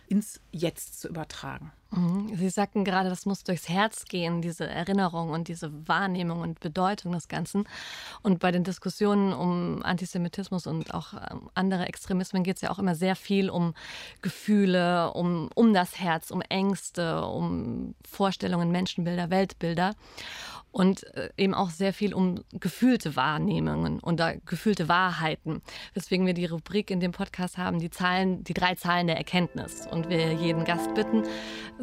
ins 0.07 0.41
Jetzt 0.51 0.99
zu 0.99 1.07
übertragen. 1.07 1.71
Mhm. 1.91 2.35
Sie 2.35 2.49
sagten 2.49 2.85
gerade, 2.85 3.09
das 3.09 3.25
muss 3.25 3.43
durchs 3.43 3.67
Herz 3.67 4.05
gehen, 4.05 4.41
diese 4.41 4.65
Erinnerung 4.67 5.29
und 5.31 5.47
diese 5.49 5.71
Wahrnehmung 5.87 6.39
und 6.39 6.59
Bedeutung 6.59 7.11
des 7.11 7.27
Ganzen. 7.27 7.65
Und 8.21 8.39
bei 8.39 8.51
den 8.51 8.63
Diskussionen 8.63 9.33
um 9.33 9.83
Antisemitismus 9.83 10.67
und 10.67 10.93
auch 10.93 11.13
ähm, 11.13 11.49
andere 11.53 11.85
Extremismen 11.87 12.43
geht 12.43 12.55
es 12.55 12.61
ja 12.61 12.71
auch 12.71 12.79
immer 12.79 12.95
sehr 12.95 13.15
viel 13.15 13.49
um 13.49 13.73
Gefühle, 14.21 15.11
um, 15.13 15.49
um 15.53 15.73
das 15.73 15.99
Herz, 15.99 16.31
um 16.31 16.41
Ängste, 16.41 17.25
um 17.25 17.93
Vorstellungen, 18.09 18.71
Menschenbilder, 18.71 19.29
Weltbilder 19.29 19.95
und 20.71 21.03
äh, 21.15 21.29
eben 21.37 21.53
auch 21.53 21.69
sehr 21.69 21.93
viel 21.93 22.13
um 22.13 22.43
gefühlte 22.53 23.15
Wahrnehmungen 23.15 23.99
und 23.99 24.21
gefühlte 24.45 24.87
Wahrheiten. 24.87 25.61
Weswegen 25.93 26.25
wir 26.25 26.33
die 26.33 26.45
Rubrik 26.45 26.89
in 26.89 26.99
dem 26.99 27.11
Podcast 27.11 27.57
haben, 27.57 27.79
die 27.79 27.89
Zahlen, 27.89 28.43
die 28.43 28.53
drei 28.53 28.75
Zahlen 28.75 29.07
der 29.07 29.17
Erkenntnis. 29.17 29.87
Und 29.87 30.09
wir 30.09 30.33
jeden 30.33 30.63
Gast 30.63 30.93
bitten, 30.93 31.23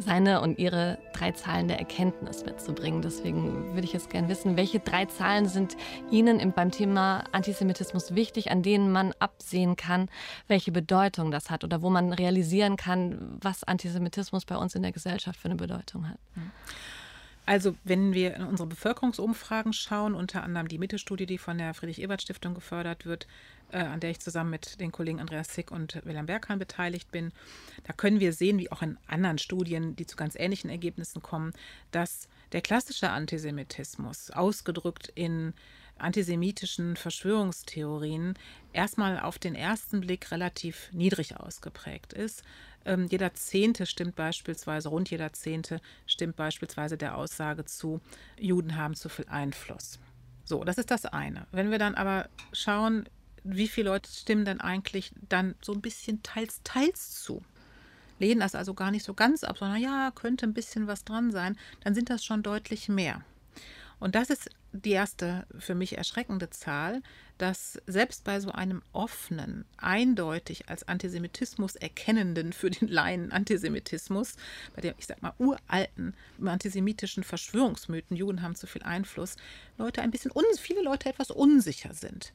seine 0.01 0.41
und 0.41 0.57
ihre 0.59 0.97
drei 1.13 1.31
Zahlen 1.31 1.67
der 1.67 1.79
Erkenntnis 1.79 2.45
mitzubringen. 2.45 3.01
Deswegen 3.01 3.73
würde 3.73 3.83
ich 3.83 3.93
jetzt 3.93 4.09
gerne 4.09 4.29
wissen, 4.29 4.57
welche 4.57 4.79
drei 4.79 5.05
Zahlen 5.05 5.47
sind 5.47 5.75
Ihnen 6.11 6.51
beim 6.53 6.71
Thema 6.71 7.23
Antisemitismus 7.31 8.15
wichtig, 8.15 8.51
an 8.51 8.63
denen 8.63 8.91
man 8.91 9.13
absehen 9.19 9.75
kann, 9.75 10.09
welche 10.47 10.71
Bedeutung 10.71 11.31
das 11.31 11.49
hat 11.49 11.63
oder 11.63 11.81
wo 11.81 11.89
man 11.89 12.13
realisieren 12.13 12.75
kann, 12.75 13.37
was 13.41 13.63
Antisemitismus 13.63 14.45
bei 14.45 14.55
uns 14.55 14.75
in 14.75 14.81
der 14.81 14.91
Gesellschaft 14.91 15.39
für 15.39 15.47
eine 15.47 15.55
Bedeutung 15.55 16.07
hat. 16.07 16.19
Also 17.45 17.75
wenn 17.83 18.13
wir 18.13 18.35
in 18.35 18.43
unsere 18.43 18.69
Bevölkerungsumfragen 18.69 19.73
schauen, 19.73 20.13
unter 20.13 20.43
anderem 20.43 20.67
die 20.67 20.77
Mitte-Studie, 20.77 21.25
die 21.25 21.39
von 21.39 21.57
der 21.57 21.73
Friedrich-Ebert-Stiftung 21.73 22.53
gefördert 22.53 23.07
wird, 23.07 23.25
äh, 23.71 23.79
an 23.79 23.99
der 23.99 24.11
ich 24.11 24.19
zusammen 24.19 24.49
mit 24.49 24.79
den 24.79 24.91
Kollegen 24.91 25.19
Andreas 25.19 25.53
Sick 25.53 25.71
und 25.71 26.03
Wilhelm 26.05 26.25
Berghahn 26.25 26.59
beteiligt 26.59 27.11
bin, 27.11 27.31
da 27.83 27.93
können 27.93 28.19
wir 28.19 28.33
sehen, 28.33 28.57
wie 28.59 28.71
auch 28.71 28.81
in 28.81 28.97
anderen 29.07 29.37
Studien, 29.37 29.95
die 29.95 30.05
zu 30.05 30.15
ganz 30.15 30.35
ähnlichen 30.35 30.69
Ergebnissen 30.69 31.21
kommen, 31.21 31.53
dass 31.91 32.27
der 32.51 32.61
klassische 32.61 33.09
Antisemitismus, 33.09 34.31
ausgedrückt 34.31 35.11
in 35.15 35.53
antisemitischen 35.97 36.95
Verschwörungstheorien, 36.95 38.35
erstmal 38.73 39.19
auf 39.19 39.37
den 39.37 39.55
ersten 39.55 40.01
Blick 40.01 40.31
relativ 40.31 40.89
niedrig 40.93 41.37
ausgeprägt 41.37 42.13
ist. 42.13 42.43
Ähm, 42.85 43.07
jeder 43.09 43.33
Zehnte 43.33 43.85
stimmt 43.85 44.15
beispielsweise, 44.15 44.89
rund 44.89 45.09
jeder 45.09 45.33
Zehnte 45.33 45.81
stimmt 46.05 46.35
beispielsweise 46.35 46.97
der 46.97 47.17
Aussage 47.17 47.65
zu, 47.65 47.99
Juden 48.37 48.75
haben 48.77 48.95
zu 48.95 49.09
viel 49.09 49.27
Einfluss. 49.27 49.99
So, 50.45 50.63
das 50.63 50.77
ist 50.77 50.89
das 50.89 51.05
eine. 51.05 51.45
Wenn 51.51 51.69
wir 51.69 51.77
dann 51.77 51.95
aber 51.95 52.29
schauen, 52.53 53.07
wie 53.43 53.67
viele 53.67 53.89
Leute 53.89 54.09
stimmen 54.11 54.45
denn 54.45 54.61
eigentlich 54.61 55.11
dann 55.27 55.55
so 55.61 55.73
ein 55.73 55.81
bisschen 55.81 56.23
teils, 56.23 56.61
teils 56.63 57.21
zu? 57.21 57.43
Lehnen 58.19 58.41
das 58.41 58.55
also 58.55 58.73
gar 58.73 58.91
nicht 58.91 59.05
so 59.05 59.13
ganz 59.13 59.43
ab, 59.43 59.57
sondern 59.57 59.81
ja, 59.81 60.11
könnte 60.13 60.45
ein 60.45 60.53
bisschen 60.53 60.87
was 60.87 61.05
dran 61.05 61.31
sein, 61.31 61.57
dann 61.83 61.95
sind 61.95 62.09
das 62.09 62.25
schon 62.25 62.43
deutlich 62.43 62.89
mehr. 62.89 63.23
Und 63.99 64.15
das 64.15 64.29
ist 64.29 64.49
die 64.71 64.91
erste 64.91 65.45
für 65.57 65.75
mich 65.75 65.97
erschreckende 65.97 66.49
Zahl, 66.49 67.01
dass 67.37 67.81
selbst 67.87 68.23
bei 68.23 68.39
so 68.39 68.51
einem 68.51 68.81
offenen, 68.93 69.65
eindeutig 69.77 70.69
als 70.69 70.87
Antisemitismus 70.87 71.75
erkennenden, 71.75 72.53
für 72.53 72.69
den 72.69 72.87
Laien 72.87 73.31
Antisemitismus, 73.31 74.35
bei 74.75 74.81
dem, 74.81 74.93
ich 74.97 75.07
sag 75.07 75.21
mal, 75.21 75.33
uralten 75.37 76.13
antisemitischen 76.43 77.23
Verschwörungsmythen, 77.23 78.15
Juden 78.15 78.41
haben 78.41 78.55
zu 78.55 78.67
viel 78.67 78.83
Einfluss, 78.83 79.37
Leute 79.77 80.01
ein 80.01 80.11
bisschen, 80.11 80.31
viele 80.59 80.81
Leute 80.81 81.09
etwas 81.09 81.31
unsicher 81.31 81.93
sind. 81.93 82.33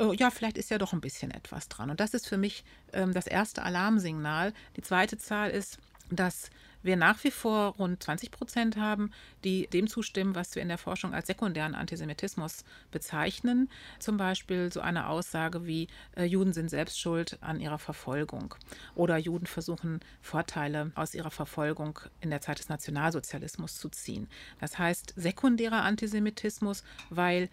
Oh, 0.00 0.14
ja, 0.14 0.30
vielleicht 0.30 0.56
ist 0.56 0.70
ja 0.70 0.78
doch 0.78 0.94
ein 0.94 1.02
bisschen 1.02 1.30
etwas 1.30 1.68
dran. 1.68 1.90
Und 1.90 2.00
das 2.00 2.14
ist 2.14 2.26
für 2.26 2.38
mich 2.38 2.64
ähm, 2.94 3.12
das 3.12 3.26
erste 3.26 3.62
Alarmsignal. 3.62 4.54
Die 4.76 4.82
zweite 4.82 5.18
Zahl 5.18 5.50
ist, 5.50 5.78
dass 6.10 6.50
wir 6.82 6.96
nach 6.96 7.22
wie 7.22 7.30
vor 7.30 7.74
rund 7.76 8.02
20 8.02 8.30
Prozent 8.30 8.76
haben, 8.78 9.10
die 9.44 9.66
dem 9.66 9.88
zustimmen, 9.88 10.34
was 10.34 10.54
wir 10.54 10.62
in 10.62 10.68
der 10.68 10.78
Forschung 10.78 11.12
als 11.12 11.26
sekundären 11.26 11.74
Antisemitismus 11.74 12.64
bezeichnen. 12.90 13.68
Zum 13.98 14.16
Beispiel 14.16 14.72
so 14.72 14.80
eine 14.80 15.08
Aussage 15.08 15.66
wie 15.66 15.88
äh, 16.16 16.24
Juden 16.24 16.54
sind 16.54 16.70
selbst 16.70 16.98
schuld 16.98 17.36
an 17.42 17.60
ihrer 17.60 17.78
Verfolgung 17.78 18.54
oder 18.94 19.18
Juden 19.18 19.46
versuchen 19.46 20.00
Vorteile 20.22 20.92
aus 20.94 21.14
ihrer 21.14 21.30
Verfolgung 21.30 22.00
in 22.22 22.30
der 22.30 22.40
Zeit 22.40 22.58
des 22.58 22.70
Nationalsozialismus 22.70 23.76
zu 23.76 23.90
ziehen. 23.90 24.28
Das 24.60 24.78
heißt 24.78 25.12
sekundärer 25.16 25.82
Antisemitismus, 25.82 26.84
weil 27.10 27.50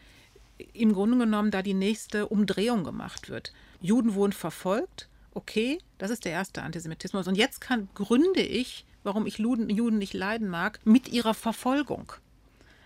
im 0.74 0.94
Grunde 0.94 1.18
genommen 1.18 1.52
da 1.52 1.62
die 1.62 1.74
nächste 1.74 2.28
Umdrehung 2.28 2.84
gemacht 2.84 3.30
wird. 3.30 3.54
Juden 3.82 4.16
wurden 4.16 4.34
verfolgt, 4.34 5.08
okay, 5.34 5.80
das 5.98 6.12
ist 6.12 6.26
der 6.26 6.32
erste 6.32 6.64
Antisemitismus. 6.64 7.28
Und 7.28 7.36
jetzt 7.36 7.62
kann, 7.62 7.90
gründe 7.94 8.42
ich 8.42 8.86
warum 9.08 9.26
ich 9.26 9.38
Juden 9.38 9.98
nicht 9.98 10.14
leiden 10.14 10.50
mag, 10.50 10.80
mit 10.84 11.08
ihrer 11.08 11.34
Verfolgung. 11.34 12.12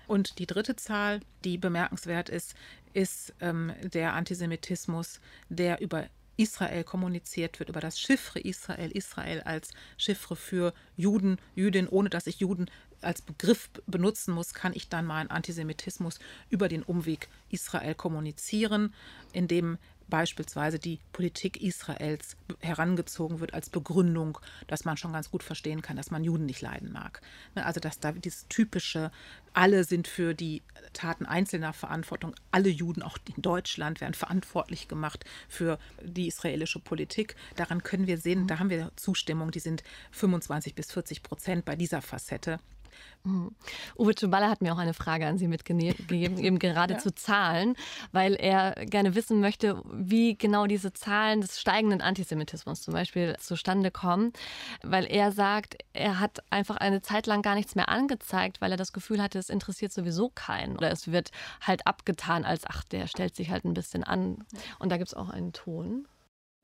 Und 0.07 0.37
die 0.37 0.45
dritte 0.45 0.75
Zahl, 0.75 1.21
die 1.43 1.57
bemerkenswert 1.57 2.29
ist, 2.29 2.53
ist 2.93 3.33
ähm, 3.39 3.73
der 3.81 4.13
Antisemitismus, 4.13 5.19
der 5.49 5.81
über 5.81 6.05
Israel 6.37 6.83
kommuniziert 6.83 7.59
wird, 7.59 7.69
über 7.69 7.81
das 7.81 7.99
Chiffre 7.99 8.39
Israel, 8.39 8.91
Israel 8.91 9.41
als 9.41 9.69
Chiffre 9.97 10.35
für 10.35 10.73
Juden, 10.95 11.37
Jüdin, 11.55 11.87
ohne 11.87 12.09
dass 12.09 12.27
ich 12.27 12.39
Juden 12.39 12.69
als 13.01 13.21
Begriff 13.21 13.69
benutzen 13.87 14.33
muss, 14.33 14.53
kann 14.53 14.73
ich 14.75 14.89
dann 14.89 15.05
meinen 15.05 15.29
Antisemitismus 15.29 16.19
über 16.49 16.67
den 16.67 16.83
Umweg 16.83 17.29
Israel 17.49 17.95
kommunizieren, 17.95 18.93
indem 19.33 19.77
beispielsweise 20.11 20.77
die 20.77 20.99
Politik 21.13 21.59
Israels 21.59 22.37
herangezogen 22.59 23.39
wird 23.39 23.55
als 23.55 23.71
Begründung, 23.71 24.37
dass 24.67 24.85
man 24.85 24.97
schon 24.97 25.13
ganz 25.13 25.31
gut 25.31 25.41
verstehen 25.41 25.81
kann, 25.81 25.97
dass 25.97 26.11
man 26.11 26.23
Juden 26.23 26.45
nicht 26.45 26.61
leiden 26.61 26.91
mag. 26.91 27.21
Ne, 27.55 27.65
also 27.65 27.79
dass 27.79 27.99
da 27.99 28.11
dieses 28.11 28.47
typische, 28.47 29.11
alle 29.53 29.83
sind 29.83 30.07
für 30.07 30.35
die 30.35 30.61
Taten 30.93 31.25
einzelner 31.25 31.73
Verantwortung, 31.73 32.35
alle 32.51 32.69
Juden, 32.69 33.01
auch 33.01 33.17
in 33.35 33.41
Deutschland, 33.41 34.01
werden 34.01 34.13
verantwortlich 34.13 34.87
gemacht 34.87 35.25
für 35.49 35.79
die 36.03 36.27
israelische 36.27 36.79
Politik. 36.79 37.35
Daran 37.55 37.81
können 37.81 38.05
wir 38.05 38.19
sehen, 38.19 38.45
da 38.45 38.59
haben 38.59 38.69
wir 38.69 38.91
Zustimmung, 38.97 39.49
die 39.49 39.59
sind 39.59 39.83
25 40.11 40.75
bis 40.75 40.91
40 40.91 41.23
Prozent 41.23 41.65
bei 41.65 41.75
dieser 41.75 42.03
Facette. 42.03 42.59
Mhm. 43.23 43.55
Uwe 43.97 44.15
Czuballa 44.15 44.49
hat 44.49 44.61
mir 44.61 44.73
auch 44.73 44.79
eine 44.79 44.93
Frage 44.93 45.27
an 45.27 45.37
Sie 45.37 45.47
mitgegeben, 45.47 46.37
eben 46.37 46.59
gerade 46.59 46.93
ja. 46.95 46.99
zu 46.99 47.13
Zahlen, 47.13 47.75
weil 48.11 48.35
er 48.35 48.73
gerne 48.85 49.15
wissen 49.15 49.39
möchte, 49.39 49.81
wie 49.91 50.37
genau 50.37 50.65
diese 50.65 50.93
Zahlen 50.93 51.41
des 51.41 51.59
steigenden 51.59 52.01
Antisemitismus 52.01 52.81
zum 52.81 52.93
Beispiel 52.93 53.35
zustande 53.39 53.91
kommen, 53.91 54.33
weil 54.83 55.05
er 55.05 55.31
sagt, 55.31 55.77
er 55.93 56.19
hat 56.19 56.39
einfach 56.49 56.77
eine 56.77 57.01
Zeit 57.01 57.27
lang 57.27 57.41
gar 57.41 57.55
nichts 57.55 57.75
mehr 57.75 57.89
angezeigt, 57.89 58.61
weil 58.61 58.71
er 58.71 58.77
das 58.77 58.93
Gefühl 58.93 59.21
hatte, 59.21 59.37
es 59.39 59.49
interessiert 59.49 59.93
sowieso 59.93 60.29
keinen 60.29 60.75
oder 60.77 60.91
es 60.91 61.11
wird 61.11 61.31
halt 61.61 61.85
abgetan 61.85 62.43
als, 62.43 62.63
ach, 62.65 62.83
der 62.85 63.07
stellt 63.07 63.35
sich 63.35 63.51
halt 63.51 63.65
ein 63.65 63.73
bisschen 63.73 64.03
an. 64.03 64.43
Und 64.79 64.91
da 64.91 64.97
gibt 64.97 65.09
es 65.09 65.13
auch 65.13 65.29
einen 65.29 65.53
Ton. 65.53 66.07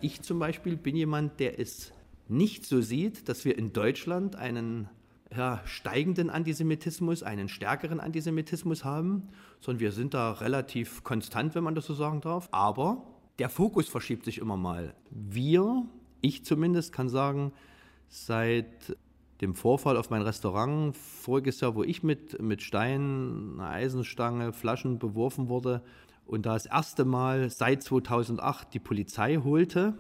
Ich 0.02 0.22
zum 0.22 0.40
Beispiel 0.40 0.78
bin 0.78 0.96
jemand, 0.96 1.40
der 1.40 1.60
es 1.60 1.92
nicht 2.28 2.66
so 2.66 2.82
sieht, 2.82 3.30
dass 3.30 3.46
wir 3.46 3.58
in 3.58 3.74
Deutschland 3.74 4.36
einen 4.36 4.90
ja, 5.36 5.62
steigenden 5.66 6.30
Antisemitismus, 6.30 7.24
einen 7.24 7.50
stärkeren 7.50 8.00
Antisemitismus 8.00 8.86
haben, 8.86 9.30
sondern 9.60 9.82
wir 9.82 9.92
sind 9.92 10.14
da 10.14 10.32
relativ 10.34 11.04
konstant, 11.04 11.56
wenn 11.56 11.64
man 11.64 11.76
das 11.76 11.86
so 11.86 11.94
sagen 11.94 12.22
darf. 12.22 12.48
Aber 12.52 13.04
der 13.40 13.50
Fokus 13.50 13.88
verschiebt 13.88 14.26
sich 14.26 14.40
immer 14.40 14.58
mal. 14.58 14.96
Wir, 15.10 15.86
ich 16.22 16.46
zumindest, 16.46 16.94
kann 16.94 17.10
sagen, 17.10 17.52
seit 18.08 18.98
dem 19.42 19.54
Vorfall 19.54 19.98
auf 19.98 20.10
mein 20.10 20.22
Restaurant 20.22 20.96
voriges 20.96 21.60
Jahr, 21.60 21.76
wo 21.76 21.84
ich 21.84 22.04
mit, 22.04 22.42
mit 22.42 22.62
Steinen, 22.62 23.60
einer 23.60 23.70
Eisenstange, 23.70 24.54
Flaschen 24.54 24.98
beworfen 24.98 25.50
wurde 25.50 25.84
und 26.26 26.46
da 26.46 26.54
das 26.54 26.66
erste 26.66 27.06
Mal 27.06 27.50
seit 27.50 27.84
2008 27.84 28.74
die 28.74 28.80
Polizei 28.80 29.38
holte, 29.38 29.94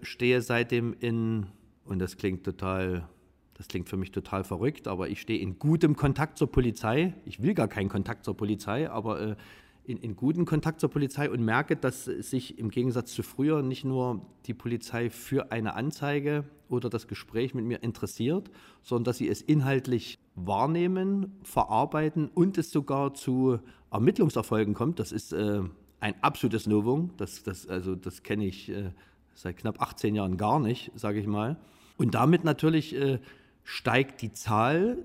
stehe 0.00 0.40
seitdem 0.40 0.94
in, 1.00 1.46
und 1.84 1.98
das 1.98 2.16
klingt 2.16 2.44
total 2.44 3.08
das 3.56 3.68
klingt 3.68 3.88
für 3.88 3.96
mich 3.96 4.12
total 4.12 4.44
verrückt, 4.44 4.86
aber 4.86 5.08
ich 5.08 5.20
stehe 5.20 5.40
in 5.40 5.58
gutem 5.58 5.96
Kontakt 5.96 6.36
zur 6.36 6.50
Polizei. 6.50 7.14
Ich 7.24 7.42
will 7.42 7.54
gar 7.54 7.68
keinen 7.68 7.88
Kontakt 7.88 8.24
zur 8.24 8.36
Polizei, 8.36 8.90
aber 8.90 9.20
äh, 9.20 9.36
in, 9.84 9.96
in 9.98 10.16
gutem 10.16 10.44
Kontakt 10.44 10.80
zur 10.80 10.90
Polizei 10.90 11.30
und 11.30 11.42
merke, 11.42 11.76
dass 11.76 12.04
sich 12.04 12.58
im 12.58 12.70
Gegensatz 12.70 13.12
zu 13.12 13.22
früher 13.22 13.62
nicht 13.62 13.84
nur 13.84 14.26
die 14.46 14.54
Polizei 14.54 15.10
für 15.10 15.52
eine 15.52 15.74
Anzeige 15.74 16.44
oder 16.68 16.90
das 16.90 17.06
Gespräch 17.06 17.54
mit 17.54 17.64
mir 17.64 17.82
interessiert, 17.82 18.50
sondern 18.82 19.04
dass 19.04 19.18
sie 19.18 19.28
es 19.28 19.40
inhaltlich 19.40 20.18
wahrnehmen, 20.34 21.32
verarbeiten 21.42 22.28
und 22.28 22.58
es 22.58 22.70
sogar 22.70 23.14
zu 23.14 23.60
Ermittlungserfolgen 23.90 24.74
kommt. 24.74 24.98
Das 24.98 25.12
ist 25.12 25.32
äh, 25.32 25.62
ein 26.00 26.14
absolutes 26.20 26.66
Novum. 26.66 27.10
Das, 27.16 27.42
das, 27.42 27.66
also, 27.66 27.94
das 27.94 28.22
kenne 28.22 28.44
ich 28.44 28.68
äh, 28.68 28.90
seit 29.34 29.56
knapp 29.56 29.80
18 29.80 30.14
Jahren 30.14 30.36
gar 30.36 30.58
nicht, 30.58 30.90
sage 30.94 31.20
ich 31.20 31.26
mal. 31.26 31.56
Und 31.96 32.14
damit 32.14 32.44
natürlich 32.44 32.94
äh, 32.94 33.20
steigt 33.66 34.22
die 34.22 34.32
Zahl 34.32 34.96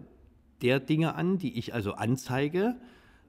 der 0.62 0.80
Dinge 0.80 1.16
an, 1.16 1.40
die 1.40 1.58
ich 1.58 1.74
also 1.74 1.94
anzeige, 1.94 2.76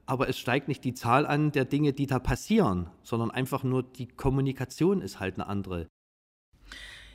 aber 0.05 0.29
es 0.29 0.37
steigt 0.37 0.67
nicht 0.67 0.83
die 0.83 0.93
Zahl 0.93 1.25
an 1.25 1.51
der 1.51 1.65
Dinge, 1.65 1.91
die 1.91 2.05
da 2.05 2.19
passieren, 2.19 2.89
sondern 3.01 3.31
einfach 3.31 3.63
nur 3.63 3.83
die 3.83 4.07
Kommunikation 4.07 5.01
ist 5.01 5.19
halt 5.19 5.35
eine 5.35 5.47
andere. 5.47 5.87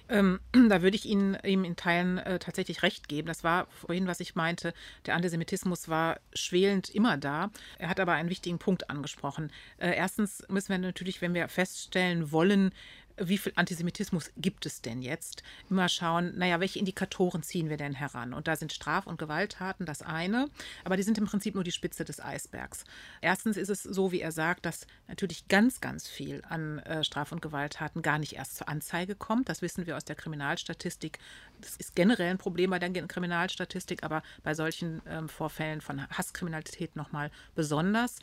Ähm, 0.08 0.40
da 0.68 0.82
würde 0.82 0.96
ich 0.96 1.06
Ihnen 1.06 1.36
ihm 1.44 1.62
in 1.62 1.76
Teilen 1.76 2.18
äh, 2.18 2.40
tatsächlich 2.40 2.82
recht 2.82 3.08
geben. 3.08 3.28
Das 3.28 3.44
war 3.44 3.66
vorhin, 3.70 4.08
was 4.08 4.18
ich 4.18 4.34
meinte. 4.34 4.74
Der 5.06 5.14
Antisemitismus 5.14 5.88
war 5.88 6.18
schwelend 6.34 6.90
immer 6.90 7.18
da. 7.18 7.50
Er 7.78 7.88
hat 7.88 8.00
aber 8.00 8.12
einen 8.12 8.30
wichtigen 8.30 8.58
Punkt 8.58 8.90
angesprochen. 8.90 9.52
Äh, 9.76 9.94
erstens 9.94 10.44
müssen 10.48 10.70
wir 10.70 10.78
natürlich, 10.78 11.22
wenn 11.22 11.34
wir 11.34 11.46
feststellen 11.48 12.32
wollen, 12.32 12.72
wie 13.20 13.38
viel 13.38 13.52
Antisemitismus 13.56 14.30
gibt 14.36 14.66
es 14.66 14.82
denn 14.82 15.02
jetzt? 15.02 15.42
Immer 15.70 15.88
schauen, 15.88 16.36
naja, 16.36 16.60
welche 16.60 16.78
Indikatoren 16.78 17.42
ziehen 17.42 17.68
wir 17.68 17.76
denn 17.76 17.94
heran? 17.94 18.32
Und 18.32 18.48
da 18.48 18.56
sind 18.56 18.72
Straf- 18.72 19.06
und 19.06 19.18
Gewalttaten 19.18 19.86
das 19.86 20.02
eine, 20.02 20.48
aber 20.84 20.96
die 20.96 21.02
sind 21.02 21.18
im 21.18 21.26
Prinzip 21.26 21.54
nur 21.54 21.64
die 21.64 21.72
Spitze 21.72 22.04
des 22.04 22.20
Eisbergs. 22.20 22.84
Erstens 23.20 23.56
ist 23.56 23.68
es 23.68 23.82
so, 23.82 24.12
wie 24.12 24.20
er 24.20 24.32
sagt, 24.32 24.66
dass 24.66 24.86
natürlich 25.06 25.48
ganz, 25.48 25.80
ganz 25.80 26.08
viel 26.08 26.42
an 26.48 26.78
äh, 26.80 27.04
Straf- 27.04 27.32
und 27.32 27.42
Gewalttaten 27.42 28.02
gar 28.02 28.18
nicht 28.18 28.34
erst 28.34 28.56
zur 28.56 28.68
Anzeige 28.68 29.14
kommt. 29.14 29.48
Das 29.48 29.62
wissen 29.62 29.86
wir 29.86 29.96
aus 29.96 30.04
der 30.04 30.16
Kriminalstatistik. 30.16 31.18
Das 31.60 31.76
ist 31.76 31.94
generell 31.94 32.30
ein 32.30 32.38
Problem 32.38 32.70
bei 32.70 32.78
der 32.78 32.90
Kriminalstatistik, 32.90 34.02
aber 34.02 34.22
bei 34.42 34.54
solchen 34.54 35.02
ähm, 35.06 35.28
Vorfällen 35.28 35.80
von 35.80 36.08
Hasskriminalität 36.10 36.96
nochmal 36.96 37.30
besonders. 37.54 38.18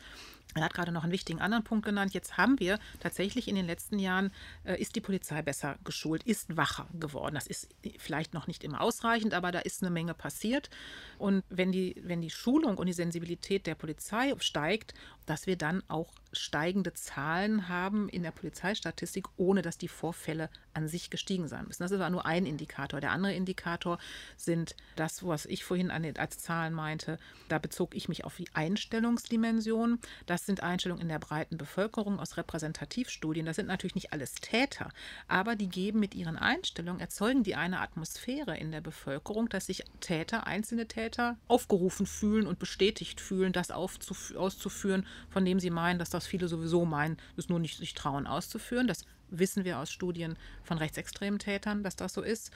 Er 0.56 0.64
hat 0.64 0.74
gerade 0.74 0.92
noch 0.92 1.02
einen 1.02 1.12
wichtigen 1.12 1.40
anderen 1.40 1.64
Punkt 1.64 1.84
genannt. 1.84 2.14
Jetzt 2.14 2.36
haben 2.36 2.58
wir 2.58 2.78
tatsächlich 3.00 3.48
in 3.48 3.54
den 3.54 3.66
letzten 3.66 3.98
Jahren, 3.98 4.32
äh, 4.64 4.80
ist 4.80 4.96
die 4.96 5.00
Polizei 5.00 5.42
besser 5.42 5.76
geschult, 5.84 6.22
ist 6.22 6.56
wacher 6.56 6.86
geworden. 6.98 7.34
Das 7.34 7.46
ist 7.46 7.68
vielleicht 7.98 8.34
noch 8.34 8.46
nicht 8.46 8.64
immer 8.64 8.80
ausreichend, 8.80 9.34
aber 9.34 9.52
da 9.52 9.58
ist 9.58 9.82
eine 9.82 9.90
Menge 9.90 10.14
passiert. 10.14 10.70
Und 11.18 11.44
wenn 11.48 11.72
die, 11.72 11.94
wenn 12.02 12.20
die 12.20 12.30
Schulung 12.30 12.78
und 12.78 12.86
die 12.86 12.92
Sensibilität 12.92 13.66
der 13.66 13.74
Polizei 13.74 14.34
steigt, 14.38 14.94
dass 15.26 15.46
wir 15.46 15.56
dann 15.56 15.82
auch 15.88 16.12
steigende 16.38 16.92
Zahlen 16.92 17.68
haben 17.68 18.08
in 18.08 18.22
der 18.22 18.30
Polizeistatistik, 18.30 19.26
ohne 19.36 19.62
dass 19.62 19.78
die 19.78 19.88
Vorfälle 19.88 20.50
an 20.74 20.88
sich 20.88 21.10
gestiegen 21.10 21.48
sein 21.48 21.66
müssen. 21.66 21.82
Das 21.82 21.90
ist 21.90 22.00
aber 22.00 22.10
nur 22.10 22.26
ein 22.26 22.46
Indikator. 22.46 23.00
Der 23.00 23.10
andere 23.12 23.32
Indikator 23.32 23.98
sind 24.36 24.76
das, 24.94 25.26
was 25.26 25.46
ich 25.46 25.64
vorhin 25.64 25.90
als 25.90 26.38
Zahlen 26.38 26.74
meinte. 26.74 27.18
Da 27.48 27.58
bezog 27.58 27.94
ich 27.94 28.08
mich 28.08 28.24
auf 28.24 28.36
die 28.36 28.48
Einstellungsdimension. 28.52 29.98
Das 30.26 30.44
sind 30.44 30.62
Einstellungen 30.62 31.02
in 31.02 31.08
der 31.08 31.18
breiten 31.18 31.56
Bevölkerung 31.56 32.20
aus 32.20 32.36
Repräsentativstudien. 32.36 33.46
Das 33.46 33.56
sind 33.56 33.66
natürlich 33.66 33.94
nicht 33.94 34.12
alles 34.12 34.34
Täter, 34.34 34.90
aber 35.28 35.56
die 35.56 35.68
geben 35.68 36.00
mit 36.00 36.14
ihren 36.14 36.36
Einstellungen, 36.36 37.00
erzeugen 37.00 37.42
die 37.42 37.54
eine 37.54 37.80
Atmosphäre 37.80 38.56
in 38.58 38.70
der 38.70 38.80
Bevölkerung, 38.82 39.48
dass 39.48 39.66
sich 39.66 39.84
Täter, 40.00 40.46
einzelne 40.46 40.86
Täter, 40.86 41.38
aufgerufen 41.48 42.06
fühlen 42.06 42.46
und 42.46 42.58
bestätigt 42.58 43.20
fühlen, 43.20 43.52
das 43.52 43.70
auszuführen, 43.70 45.06
von 45.30 45.44
dem 45.44 45.58
sie 45.58 45.70
meinen, 45.70 45.98
dass 45.98 46.10
das 46.10 46.25
viele 46.26 46.48
sowieso 46.48 46.84
meinen, 46.84 47.16
es 47.36 47.48
nur 47.48 47.58
nicht 47.58 47.78
sich 47.78 47.94
trauen 47.94 48.26
auszuführen. 48.26 48.86
Das 48.86 49.04
wissen 49.28 49.64
wir 49.64 49.78
aus 49.78 49.90
Studien 49.90 50.36
von 50.62 50.78
rechtsextremen 50.78 51.38
Tätern, 51.38 51.82
dass 51.82 51.96
das 51.96 52.14
so 52.14 52.22
ist. 52.22 52.50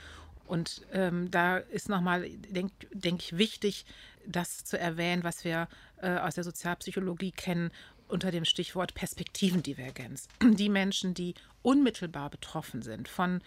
Und 0.47 0.83
ähm, 0.93 1.31
da 1.31 1.59
ist 1.59 1.89
nochmal, 1.89 2.29
denke 2.29 2.75
denk 2.93 3.23
ich, 3.23 3.39
wichtig, 3.39 3.85
das 4.27 4.65
zu 4.65 4.79
erwähnen, 4.79 5.23
was 5.23 5.45
wir 5.45 5.69
äh, 6.03 6.19
aus 6.19 6.35
der 6.35 6.45
Sozialpsychologie 6.45 7.31
kennen 7.31 7.71
unter 8.09 8.33
dem 8.33 8.45
Stichwort 8.45 8.95
Perspektivendivergenz. 8.95 10.29
Die 10.43 10.69
Menschen, 10.69 11.15
die 11.15 11.35
unmittelbar 11.63 12.31
betroffen 12.31 12.83
sind 12.83 13.09
von 13.09 13.41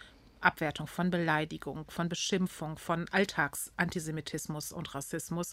Abwertung, 0.44 0.86
von 0.86 1.10
Beleidigung, 1.10 1.84
von 1.88 2.08
Beschimpfung, 2.08 2.78
von 2.78 3.08
Alltagsantisemitismus 3.10 4.72
und 4.72 4.94
Rassismus 4.94 5.52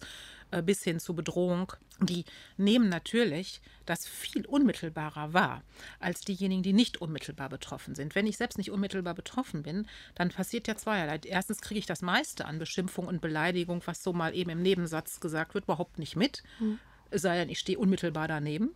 äh, 0.51 0.61
bis 0.61 0.83
hin 0.83 0.99
zu 0.99 1.15
Bedrohung, 1.15 1.73
die 1.99 2.25
nehmen 2.57 2.89
natürlich 2.89 3.61
das 3.85 4.07
viel 4.07 4.45
unmittelbarer 4.45 5.33
wahr 5.33 5.63
als 5.99 6.21
diejenigen, 6.21 6.63
die 6.63 6.73
nicht 6.73 7.01
unmittelbar 7.01 7.49
betroffen 7.49 7.95
sind. 7.95 8.15
Wenn 8.15 8.27
ich 8.27 8.37
selbst 8.37 8.57
nicht 8.57 8.71
unmittelbar 8.71 9.13
betroffen 9.13 9.63
bin, 9.63 9.87
dann 10.15 10.29
passiert 10.29 10.67
ja 10.67 10.75
zweierlei. 10.75 11.19
Erstens 11.25 11.61
kriege 11.61 11.79
ich 11.79 11.85
das 11.85 12.01
meiste 12.01 12.45
an 12.45 12.59
Beschimpfung 12.59 13.07
und 13.07 13.21
Beleidigung, 13.21 13.81
was 13.85 14.03
so 14.03 14.13
mal 14.13 14.35
eben 14.35 14.49
im 14.49 14.61
Nebensatz 14.61 15.19
gesagt 15.19 15.53
wird, 15.53 15.65
überhaupt 15.65 15.99
nicht 15.99 16.15
mit. 16.15 16.43
Mhm. 16.59 16.79
Es 17.09 17.21
sei 17.21 17.37
denn, 17.37 17.49
ich 17.49 17.59
stehe 17.59 17.77
unmittelbar 17.77 18.27
daneben. 18.27 18.71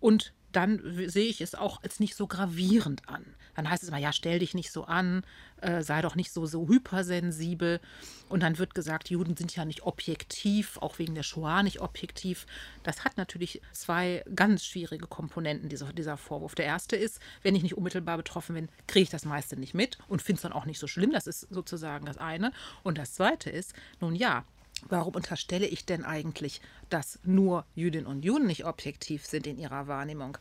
Und 0.00 0.32
dann 0.56 0.80
sehe 1.08 1.28
ich 1.28 1.42
es 1.42 1.54
auch 1.54 1.82
als 1.82 2.00
nicht 2.00 2.14
so 2.14 2.26
gravierend 2.26 3.06
an. 3.08 3.26
Dann 3.54 3.68
heißt 3.68 3.82
es 3.82 3.90
immer, 3.90 3.98
ja, 3.98 4.12
stell 4.12 4.38
dich 4.38 4.54
nicht 4.54 4.72
so 4.72 4.84
an, 4.84 5.22
äh, 5.60 5.82
sei 5.82 6.00
doch 6.00 6.14
nicht 6.14 6.32
so, 6.32 6.46
so 6.46 6.66
hypersensibel. 6.66 7.80
Und 8.30 8.42
dann 8.42 8.56
wird 8.58 8.74
gesagt, 8.74 9.10
Juden 9.10 9.36
sind 9.36 9.54
ja 9.54 9.66
nicht 9.66 9.82
objektiv, 9.82 10.78
auch 10.78 10.98
wegen 10.98 11.14
der 11.14 11.22
Shoah 11.22 11.62
nicht 11.62 11.80
objektiv. 11.80 12.46
Das 12.82 13.04
hat 13.04 13.18
natürlich 13.18 13.60
zwei 13.72 14.24
ganz 14.34 14.64
schwierige 14.64 15.06
Komponenten, 15.06 15.68
dieser, 15.68 15.92
dieser 15.92 16.16
Vorwurf. 16.16 16.54
Der 16.54 16.64
erste 16.64 16.96
ist, 16.96 17.20
wenn 17.42 17.54
ich 17.54 17.62
nicht 17.62 17.76
unmittelbar 17.76 18.16
betroffen 18.16 18.54
bin, 18.54 18.68
kriege 18.86 19.04
ich 19.04 19.10
das 19.10 19.26
meiste 19.26 19.58
nicht 19.58 19.74
mit 19.74 19.98
und 20.08 20.22
finde 20.22 20.38
es 20.38 20.42
dann 20.42 20.52
auch 20.52 20.64
nicht 20.64 20.78
so 20.78 20.86
schlimm. 20.86 21.12
Das 21.12 21.26
ist 21.26 21.40
sozusagen 21.50 22.06
das 22.06 22.16
eine. 22.16 22.52
Und 22.82 22.96
das 22.96 23.12
zweite 23.12 23.50
ist, 23.50 23.74
nun 24.00 24.14
ja, 24.14 24.44
Warum 24.88 25.14
unterstelle 25.14 25.66
ich 25.66 25.84
denn 25.84 26.04
eigentlich, 26.04 26.60
dass 26.90 27.18
nur 27.24 27.64
Jüdinnen 27.74 28.06
und 28.06 28.24
Juden 28.24 28.46
nicht 28.46 28.66
objektiv 28.66 29.26
sind 29.26 29.46
in 29.46 29.58
ihrer 29.58 29.88
Wahrnehmung? 29.88 30.38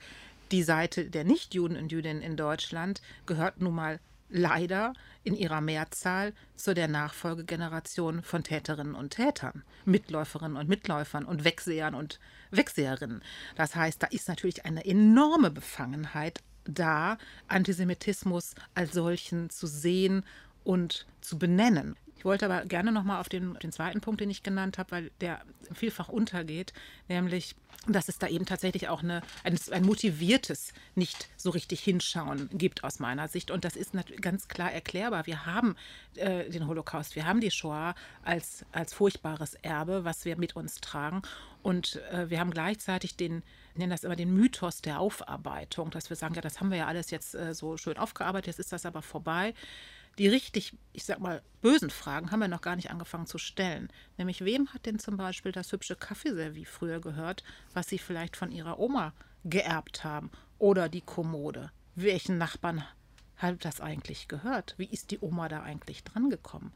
Die 0.51 0.63
Seite 0.63 1.09
der 1.09 1.23
Nichtjuden 1.23 1.77
und 1.77 1.91
Jüdinnen 1.91 2.21
in 2.21 2.37
Deutschland 2.37 3.01
gehört 3.25 3.59
nun 3.61 3.73
mal 3.73 3.99
leider 4.29 4.93
in 5.23 5.35
ihrer 5.35 5.61
Mehrzahl 5.61 6.33
zu 6.55 6.73
der 6.73 6.87
Nachfolgegeneration 6.87 8.21
von 8.21 8.43
Täterinnen 8.43 8.95
und 8.95 9.11
Tätern, 9.11 9.63
Mitläuferinnen 9.85 10.57
und 10.57 10.67
Mitläufern 10.67 11.25
und 11.25 11.43
Wegsehern 11.43 11.95
und 11.95 12.19
Wegseherinnen. 12.51 13.21
Das 13.55 13.75
heißt, 13.75 14.01
da 14.03 14.07
ist 14.07 14.27
natürlich 14.27 14.65
eine 14.65 14.85
enorme 14.85 15.51
Befangenheit 15.51 16.41
da, 16.65 17.17
Antisemitismus 17.47 18.55
als 18.73 18.93
solchen 18.93 19.49
zu 19.49 19.67
sehen 19.67 20.25
und 20.63 21.05
zu 21.21 21.37
benennen. 21.37 21.95
Ich 22.25 22.27
wollte 22.27 22.45
aber 22.45 22.65
gerne 22.65 22.91
nochmal 22.91 23.21
auf 23.21 23.29
den, 23.29 23.53
den 23.61 23.71
zweiten 23.71 24.01
Punkt, 24.01 24.19
den 24.19 24.31
ich 24.31 24.41
genannt 24.41 24.79
habe, 24.79 24.89
weil 24.89 25.11
der 25.21 25.41
vielfach 25.71 26.09
untergeht, 26.09 26.73
nämlich, 27.07 27.55
dass 27.87 28.09
es 28.09 28.17
da 28.17 28.27
eben 28.27 28.47
tatsächlich 28.47 28.89
auch 28.89 29.03
eine, 29.03 29.21
ein, 29.43 29.55
ein 29.69 29.85
motiviertes, 29.85 30.73
nicht 30.95 31.29
so 31.37 31.51
richtig 31.51 31.81
hinschauen 31.81 32.49
gibt 32.51 32.83
aus 32.83 32.97
meiner 32.97 33.27
Sicht. 33.27 33.51
Und 33.51 33.63
das 33.63 33.75
ist 33.75 33.91
ganz 34.21 34.47
klar 34.47 34.71
erklärbar. 34.71 35.27
Wir 35.27 35.45
haben 35.45 35.75
äh, 36.15 36.49
den 36.49 36.65
Holocaust, 36.65 37.15
wir 37.15 37.27
haben 37.27 37.41
die 37.41 37.51
Shoah 37.51 37.93
als, 38.23 38.65
als 38.71 38.95
furchtbares 38.95 39.53
Erbe, 39.61 40.03
was 40.03 40.25
wir 40.25 40.35
mit 40.35 40.55
uns 40.55 40.81
tragen. 40.81 41.21
Und 41.61 42.01
äh, 42.11 42.27
wir 42.31 42.39
haben 42.39 42.49
gleichzeitig 42.49 43.17
den, 43.17 43.43
ich 43.73 43.77
nenne 43.77 43.93
das 43.93 44.03
immer 44.03 44.15
den 44.15 44.33
Mythos 44.33 44.81
der 44.81 44.99
Aufarbeitung, 44.99 45.91
dass 45.91 46.09
wir 46.09 46.17
sagen, 46.17 46.33
ja, 46.33 46.41
das 46.41 46.59
haben 46.59 46.71
wir 46.71 46.79
ja 46.79 46.87
alles 46.87 47.11
jetzt 47.11 47.35
äh, 47.35 47.53
so 47.53 47.77
schön 47.77 47.97
aufgearbeitet, 47.97 48.47
jetzt 48.47 48.59
ist 48.59 48.71
das 48.71 48.87
aber 48.87 49.03
vorbei. 49.03 49.53
Die 50.17 50.27
richtig, 50.27 50.77
ich 50.93 51.03
sag 51.03 51.19
mal, 51.19 51.41
bösen 51.61 51.89
Fragen 51.89 52.31
haben 52.31 52.39
wir 52.39 52.47
noch 52.47 52.61
gar 52.61 52.75
nicht 52.75 52.89
angefangen 52.89 53.27
zu 53.27 53.37
stellen. 53.37 53.89
Nämlich, 54.17 54.45
wem 54.45 54.73
hat 54.73 54.85
denn 54.85 54.99
zum 54.99 55.17
Beispiel 55.17 55.51
das 55.51 55.71
hübsche 55.71 55.95
Kaffeeservie 55.95 56.65
früher 56.65 57.01
gehört, 57.01 57.43
was 57.73 57.87
Sie 57.87 57.97
vielleicht 57.97 58.37
von 58.37 58.51
Ihrer 58.51 58.79
Oma 58.79 59.13
geerbt 59.43 60.03
haben? 60.03 60.31
Oder 60.57 60.87
die 60.87 61.01
Kommode? 61.01 61.71
Welchen 61.95 62.37
Nachbarn 62.37 62.85
hat 63.37 63.65
das 63.65 63.81
eigentlich 63.81 64.27
gehört? 64.27 64.75
Wie 64.77 64.85
ist 64.85 65.11
die 65.11 65.19
Oma 65.19 65.49
da 65.49 65.63
eigentlich 65.63 66.03
drangekommen? 66.03 66.71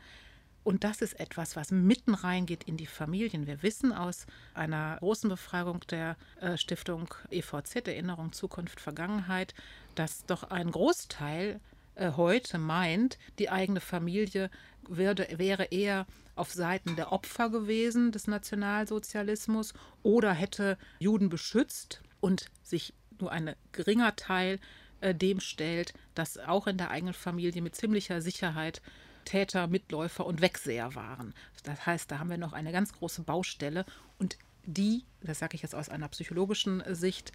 Und 0.63 0.83
das 0.83 1.01
ist 1.01 1.19
etwas, 1.19 1.55
was 1.55 1.71
mitten 1.71 2.13
reingeht 2.13 2.65
in 2.65 2.77
die 2.77 2.85
Familien. 2.85 3.47
Wir 3.47 3.63
wissen 3.63 3.93
aus 3.93 4.27
einer 4.53 4.97
großen 4.97 5.29
Befragung 5.29 5.79
der 5.89 6.17
äh, 6.41 6.57
Stiftung 6.57 7.13
EVZ, 7.31 7.87
Erinnerung, 7.87 8.33
Zukunft, 8.33 8.79
Vergangenheit, 8.81 9.53
dass 9.95 10.25
doch 10.25 10.43
ein 10.43 10.69
Großteil 10.69 11.61
äh, 11.99 12.13
heute 12.15 12.57
meint, 12.57 13.17
die 13.37 13.49
eigene 13.49 13.81
Familie 13.81 14.49
würde, 14.87 15.27
wäre 15.35 15.65
eher 15.65 16.07
auf 16.35 16.53
Seiten 16.53 16.95
der 16.95 17.11
Opfer 17.11 17.49
gewesen 17.49 18.11
des 18.11 18.27
Nationalsozialismus 18.27 19.73
oder 20.01 20.33
hätte 20.33 20.77
Juden 20.99 21.29
beschützt 21.29 22.01
und 22.21 22.49
sich 22.63 22.93
nur 23.19 23.31
ein 23.31 23.55
geringer 23.73 24.15
Teil 24.15 24.59
äh, 25.01 25.13
dem 25.13 25.41
stellt, 25.41 25.93
dass 26.15 26.37
auch 26.37 26.67
in 26.67 26.77
der 26.77 26.91
eigenen 26.91 27.13
Familie 27.13 27.61
mit 27.61 27.75
ziemlicher 27.75 28.21
Sicherheit 28.21 28.81
Täter, 29.25 29.67
Mitläufer 29.67 30.25
und 30.25 30.41
Wegseher 30.41 30.95
waren. 30.95 31.33
Das 31.63 31.85
heißt, 31.85 32.09
da 32.09 32.19
haben 32.19 32.29
wir 32.29 32.37
noch 32.37 32.53
eine 32.53 32.71
ganz 32.71 32.93
große 32.93 33.23
Baustelle 33.23 33.85
und 34.17 34.37
die, 34.65 35.03
das 35.21 35.39
sage 35.39 35.55
ich 35.55 35.61
jetzt 35.61 35.75
aus 35.75 35.89
einer 35.89 36.07
psychologischen 36.07 36.81
Sicht, 36.95 37.33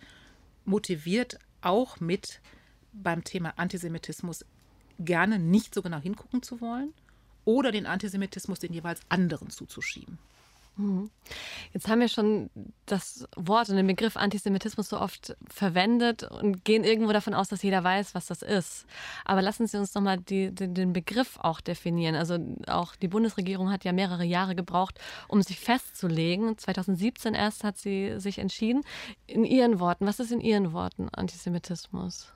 motiviert 0.64 1.38
auch 1.61 2.00
mit 2.00 2.40
beim 2.94 3.24
Thema 3.24 3.55
Antisemitismus 3.59 4.44
gerne 4.98 5.38
nicht 5.38 5.74
so 5.74 5.83
genau 5.83 5.98
hingucken 5.98 6.42
zu 6.42 6.61
wollen 6.61 6.92
oder 7.44 7.72
den 7.72 7.87
Antisemitismus 7.87 8.59
den 8.59 8.72
jeweils 8.72 9.00
anderen 9.09 9.50
zuzuschieben. 9.50 10.18
Mhm. 10.76 11.11
Jetzt 11.72 11.88
haben 11.88 12.00
wir 12.00 12.09
schon 12.09 12.50
das 12.87 13.28
Wort 13.37 13.68
und 13.68 13.76
den 13.76 13.87
Begriff 13.87 14.16
Antisemitismus 14.16 14.88
so 14.88 15.00
oft 15.00 15.37
verwendet 15.48 16.24
und 16.24 16.64
gehen 16.64 16.83
irgendwo 16.83 17.12
davon 17.12 17.35
aus, 17.35 17.48
dass 17.48 17.62
jeder 17.62 17.85
weiß, 17.85 18.14
was 18.14 18.26
das 18.26 18.42
ist. 18.42 18.87
Aber 19.24 19.40
lassen 19.40 19.66
Sie 19.66 19.76
uns 19.76 19.94
nochmal 19.94 20.18
den 20.18 20.92
Begriff 20.92 21.38
auch 21.38 21.61
definieren. 21.61 22.16
Also 22.16 22.38
auch 22.66 22.96
die 22.96 23.09
Bundesregierung 23.09 23.70
hat 23.70 23.85
ja 23.85 23.92
mehrere 23.92 24.24
Jahre 24.24 24.57
gebraucht, 24.57 24.98
um 25.28 25.42
sich 25.42 25.61
festzulegen. 25.61 26.59
2017 26.59 27.35
erst 27.35 27.62
hat 27.62 27.78
sie 27.78 28.18
sich 28.18 28.38
entschieden. 28.38 28.83
In 29.26 29.44
Ihren 29.44 29.78
Worten, 29.78 30.07
was 30.07 30.18
ist 30.18 30.33
in 30.33 30.40
Ihren 30.40 30.72
Worten 30.72 31.09
Antisemitismus? 31.09 32.33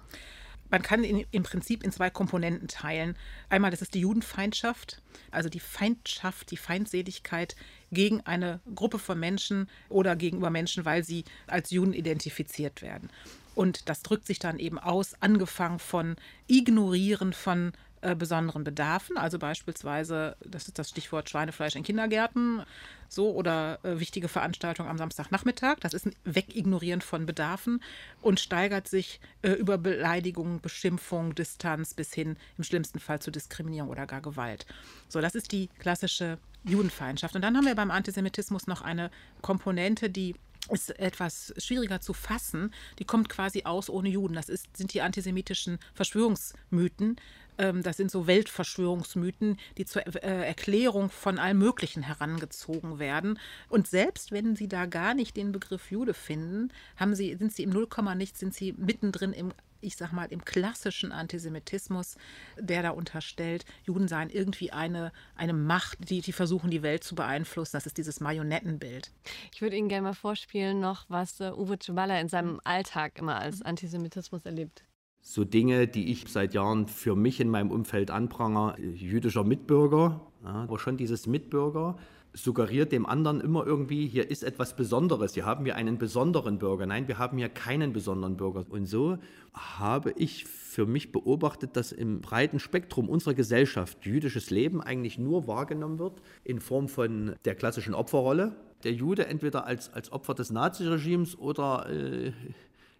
Man 0.71 0.83
kann 0.83 1.05
ihn 1.05 1.25
im 1.31 1.43
Prinzip 1.43 1.83
in 1.83 1.93
zwei 1.93 2.11
Komponenten 2.11 2.69
teilen. 2.69 3.17
Einmal, 3.49 3.71
das 3.71 3.83
ist 3.83 3.95
die 3.95 4.01
Judenfeindschaft, 4.01 5.03
also 5.31 5.49
die 5.49 5.61
Feindschaft, 5.61 6.51
die 6.51 6.57
Feindseligkeit 6.57 7.57
gegen 7.91 8.21
eine 8.23 8.61
Gruppe 8.75 8.99
von 8.99 9.19
Menschen 9.19 9.69
oder 9.89 10.17
gegenüber 10.17 10.51
Menschen, 10.51 10.85
weil 10.85 11.05
sie 11.05 11.25
als 11.47 11.71
Juden 11.71 11.93
identifiziert 11.93 12.83
werden. 12.83 13.11
Und 13.55 13.89
das 13.89 14.03
drückt 14.03 14.27
sich 14.27 14.39
dann 14.39 14.59
eben 14.59 14.79
aus, 14.79 15.15
angefangen 15.21 15.81
von 15.81 16.17
Ignorieren 16.47 17.33
von 17.33 17.73
äh, 18.01 18.15
besonderen 18.15 18.65
Bedarfen, 18.65 19.17
also 19.17 19.39
beispielsweise, 19.39 20.37
das 20.45 20.69
ist 20.69 20.79
das 20.79 20.91
Stichwort 20.91 21.29
Schweinefleisch 21.29 21.77
in 21.77 21.83
Kindergärten, 21.83 22.63
so 23.09 23.33
oder 23.33 23.79
äh, 23.83 23.99
wichtige 23.99 24.29
Veranstaltungen 24.29 24.89
am 24.89 24.99
Samstagnachmittag. 24.99 25.77
Das 25.81 25.95
ist 25.95 26.07
ein 26.07 26.15
Wegignorieren 26.25 27.01
von 27.01 27.27
Bedarfen 27.27 27.83
und 28.23 28.41
steigert 28.41 28.89
sich 28.89 29.21
äh, 29.43 29.51
über 29.53 29.79
Beleidigung, 29.79 30.61
Beschimpfung, 30.61 31.35
Distanz 31.35 31.95
bis 31.95 32.13
hin 32.13 32.37
im 32.57 32.65
schlimmsten 32.65 33.01
Fall 33.01 33.21
zu 33.21 33.31
Diskriminierung 33.31 33.89
oder 33.89 34.07
gar 34.07 34.21
Gewalt. 34.21 34.67
So, 35.09 35.21
das 35.21 35.35
ist 35.35 35.53
die 35.53 35.69
klassische 35.79 36.39
Judenfeindschaft. 36.65 37.35
Und 37.35 37.43
dann 37.43 37.57
haben 37.57 37.67
wir 37.67 37.75
beim 37.75 37.91
Antisemitismus 37.91 38.67
noch 38.67 38.83
eine 38.83 39.11
Komponente, 39.43 40.11
die 40.11 40.35
ist 40.71 40.99
etwas 40.99 41.55
schwieriger 41.57 42.01
zu 42.01 42.13
fassen. 42.13 42.75
Die 42.99 43.05
kommt 43.05 43.29
quasi 43.29 43.63
aus 43.65 43.89
ohne 43.89 44.09
Juden. 44.09 44.35
Das 44.35 44.49
ist, 44.49 44.77
sind 44.77 44.93
die 44.93 45.01
antisemitischen 45.01 45.79
Verschwörungsmythen. 45.95 47.17
Ähm, 47.59 47.83
das 47.83 47.97
sind 47.97 48.11
so 48.11 48.27
Weltverschwörungsmythen, 48.27 49.59
die 49.77 49.85
zur 49.85 50.07
äh, 50.07 50.47
Erklärung 50.47 51.11
von 51.11 51.39
allem 51.39 51.59
Möglichen 51.59 52.03
herangezogen 52.03 52.99
werden. 52.99 53.39
Und 53.69 53.87
selbst 53.89 54.33
wenn 54.33 54.57
Sie 54.57 54.69
da 54.69 54.87
gar 54.87 55.15
nicht 55.15 55.37
den 55.37 55.53
Begriff 55.53 55.91
Jude 55.91 56.15
finden, 56.15 56.73
haben 56.97 57.15
Sie, 57.15 57.35
sind 57.37 57.53
Sie 57.53 57.65
im 57.65 57.71
Nullkomma 57.71 58.15
nicht, 58.15 58.39
sind 58.39 58.55
Sie 58.55 58.73
mittendrin 58.73 59.33
im 59.33 59.53
ich 59.81 59.97
sag 59.97 60.13
mal, 60.13 60.27
im 60.27 60.45
klassischen 60.45 61.13
Antisemitismus, 61.13 62.17
der 62.59 62.83
da 62.83 62.91
unterstellt, 62.91 63.65
Juden 63.85 64.09
seien 64.09 64.31
irgendwie 64.31 64.73
eine, 64.73 65.13
eine 65.37 65.53
Macht, 65.53 66.11
die, 66.11 66.21
die 66.21 66.33
versuchen, 66.33 66.71
die 66.71 66.83
Welt 66.83 67.05
zu 67.05 67.15
beeinflussen. 67.15 67.77
Das 67.77 67.87
ist 67.87 67.97
dieses 67.97 68.21
Marionettenbild. 68.21 69.13
Ich 69.55 69.63
würde 69.63 69.77
Ihnen 69.77 69.89
gerne 69.89 70.03
mal 70.03 70.15
vorspielen, 70.15 70.81
noch, 70.81 71.05
was 71.09 71.41
uh, 71.41 71.53
Uwe 71.57 71.79
Ceballa 71.79 72.21
in 72.21 72.29
seinem 72.29 72.61
Alltag 72.65 73.19
immer 73.19 73.39
als 73.39 73.63
Antisemitismus 73.63 74.45
erlebt. 74.45 74.83
So 75.31 75.45
Dinge, 75.45 75.87
die 75.87 76.11
ich 76.11 76.25
seit 76.27 76.55
Jahren 76.55 76.89
für 76.89 77.15
mich 77.15 77.39
in 77.39 77.51
meinem 77.51 77.71
Umfeld 77.71 78.11
anpranger, 78.11 78.77
jüdischer 78.79 79.45
Mitbürger, 79.45 80.23
ja, 80.43 80.51
aber 80.63 80.79
schon 80.79 80.97
dieses 80.97 81.27
Mitbürger, 81.27 81.99
suggeriert 82.33 82.93
dem 82.93 83.05
anderen 83.05 83.43
immer 83.43 83.67
irgendwie, 83.67 84.07
hier 84.07 84.31
ist 84.31 84.43
etwas 84.43 84.75
Besonderes, 84.75 85.35
hier 85.35 85.45
haben 85.45 85.67
wir 85.67 85.77
einen 85.77 85.99
besonderen 85.99 86.59
Bürger. 86.59 86.87
Nein, 86.87 87.09
wir 87.09 87.19
haben 87.19 87.37
hier 87.37 87.51
keinen 87.51 87.93
besonderen 87.93 88.39
Bürger. 88.39 88.65
Und 88.71 88.87
so 88.87 89.19
habe 89.53 90.13
ich 90.13 90.47
für 90.47 90.87
mich 90.87 91.13
beobachtet, 91.13 91.77
dass 91.77 91.93
im 91.93 92.23
breiten 92.23 92.59
Spektrum 92.59 93.11
unserer 93.11 93.35
Gesellschaft 93.35 94.07
jüdisches 94.07 94.49
Leben 94.49 94.81
eigentlich 94.81 95.19
nur 95.19 95.47
wahrgenommen 95.47 95.99
wird 95.99 96.23
in 96.43 96.59
Form 96.59 96.89
von 96.89 97.35
der 97.45 97.55
klassischen 97.55 97.93
Opferrolle. 97.93 98.57
Der 98.83 98.95
Jude 98.95 99.27
entweder 99.27 99.67
als, 99.67 99.93
als 99.93 100.11
Opfer 100.11 100.33
des 100.33 100.51
Naziregimes 100.51 101.39
oder 101.39 101.91
äh, 101.91 102.33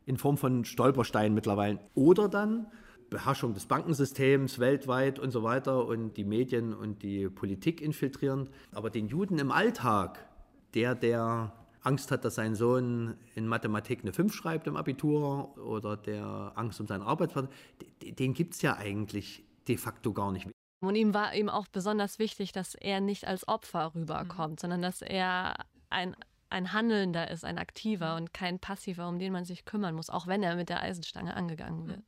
in 0.09 0.17
Form 0.17 0.39
von 0.39 0.65
Stolpersteinen 0.65 1.35
mittlerweile. 1.35 1.79
Oder 1.95 2.29
dann 2.29 2.67
Beherrschung 3.11 3.55
des 3.55 3.67
Bankensystems 3.67 4.59
weltweit 4.59 5.19
und 5.19 5.31
so 5.31 5.43
weiter 5.43 5.87
und 5.87 6.17
die 6.17 6.25
Medien 6.25 6.75
und 6.75 7.03
die 7.03 7.29
Politik 7.29 7.81
infiltrieren. 7.81 8.49
Aber 8.73 8.91
den 8.91 9.09
Juden 9.09 9.39
im 9.39 9.51
Alltag, 9.51 10.27
der, 10.75 10.95
der 10.95 11.53
Angst 11.83 12.11
hat, 12.11 12.25
dass 12.25 12.37
sein 12.37 12.55
Sohn 12.55 13.17
in 13.35 13.47
Mathematik 13.47 14.01
eine 14.03 14.13
5 14.13 14.35
schreibt 14.35 14.67
im 14.67 14.77
Abitur 14.77 15.57
oder 15.59 15.97
der 15.97 16.53
Angst 16.57 16.81
um 16.81 16.87
seinen 16.87 17.03
Arbeitsplatz, 17.03 17.49
den 18.03 18.35
gibt 18.35 18.55
es 18.55 18.63
ja 18.63 18.77
eigentlich 18.77 19.45
de 19.69 19.77
facto 19.77 20.13
gar 20.13 20.33
nicht. 20.33 20.49
Und 20.81 20.95
ihm 20.95 21.13
war 21.13 21.35
ihm 21.35 21.49
auch 21.49 21.67
besonders 21.69 22.19
wichtig, 22.19 22.53
dass 22.53 22.75
er 22.75 23.01
nicht 23.01 23.27
als 23.27 23.47
Opfer 23.47 23.93
rüberkommt, 23.95 24.55
mhm. 24.55 24.59
sondern 24.59 24.83
dass 24.83 25.03
er 25.03 25.67
ein 25.91 26.15
ein 26.51 26.73
Handelnder 26.73 27.31
ist, 27.31 27.45
ein 27.45 27.59
Aktiver 27.59 28.17
und 28.17 28.33
kein 28.33 28.59
Passiver, 28.59 29.09
um 29.09 29.19
den 29.19 29.33
man 29.33 29.45
sich 29.45 29.65
kümmern 29.65 29.95
muss, 29.95 30.11
auch 30.11 30.27
wenn 30.27 30.43
er 30.43 30.57
mit 30.57 30.69
der 30.69 30.81
Eisenstange 30.81 31.35
angegangen 31.35 31.89
wird. 31.89 32.03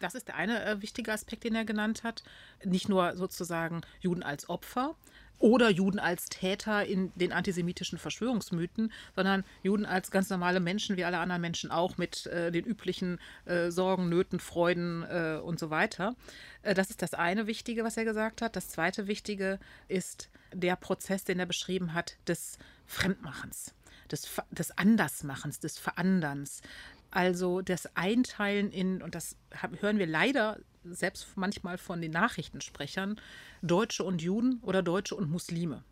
Das 0.00 0.14
ist 0.14 0.28
der 0.28 0.36
eine 0.36 0.64
äh, 0.64 0.82
wichtige 0.82 1.12
Aspekt, 1.12 1.44
den 1.44 1.54
er 1.54 1.64
genannt 1.64 2.04
hat. 2.04 2.22
Nicht 2.64 2.88
nur 2.88 3.16
sozusagen 3.16 3.80
Juden 4.00 4.22
als 4.22 4.48
Opfer 4.48 4.94
oder 5.38 5.70
Juden 5.70 5.98
als 5.98 6.26
Täter 6.26 6.84
in 6.84 7.12
den 7.14 7.32
antisemitischen 7.32 7.98
Verschwörungsmythen, 7.98 8.92
sondern 9.14 9.44
Juden 9.62 9.84
als 9.84 10.10
ganz 10.10 10.30
normale 10.30 10.60
Menschen, 10.60 10.96
wie 10.96 11.04
alle 11.04 11.18
anderen 11.18 11.42
Menschen 11.42 11.70
auch, 11.70 11.98
mit 11.98 12.26
äh, 12.26 12.50
den 12.50 12.64
üblichen 12.64 13.18
äh, 13.44 13.70
Sorgen, 13.70 14.08
Nöten, 14.08 14.40
Freuden 14.40 15.02
äh, 15.02 15.38
und 15.42 15.58
so 15.58 15.70
weiter. 15.70 16.14
Äh, 16.62 16.74
das 16.74 16.90
ist 16.90 17.02
das 17.02 17.14
eine 17.14 17.46
Wichtige, 17.46 17.84
was 17.84 17.96
er 17.96 18.04
gesagt 18.04 18.42
hat. 18.42 18.56
Das 18.56 18.68
zweite 18.68 19.06
Wichtige 19.06 19.58
ist 19.88 20.30
der 20.52 20.76
Prozess, 20.76 21.24
den 21.24 21.38
er 21.38 21.46
beschrieben 21.46 21.92
hat, 21.92 22.16
des 22.26 22.58
Fremdmachens 22.86 23.74
des, 24.12 24.28
des 24.50 24.76
Andersmachens, 24.76 25.60
des 25.60 25.78
Veranderns. 25.78 26.62
Also 27.10 27.62
das 27.62 27.96
Einteilen 27.96 28.70
in, 28.70 29.02
und 29.02 29.14
das 29.14 29.36
hören 29.80 29.98
wir 29.98 30.06
leider 30.06 30.58
selbst 30.84 31.36
manchmal 31.36 31.78
von 31.78 32.00
den 32.00 32.12
Nachrichtensprechern, 32.12 33.20
Deutsche 33.62 34.04
und 34.04 34.22
Juden 34.22 34.60
oder 34.62 34.82
Deutsche 34.82 35.14
und 35.14 35.30
Muslime. 35.30 35.82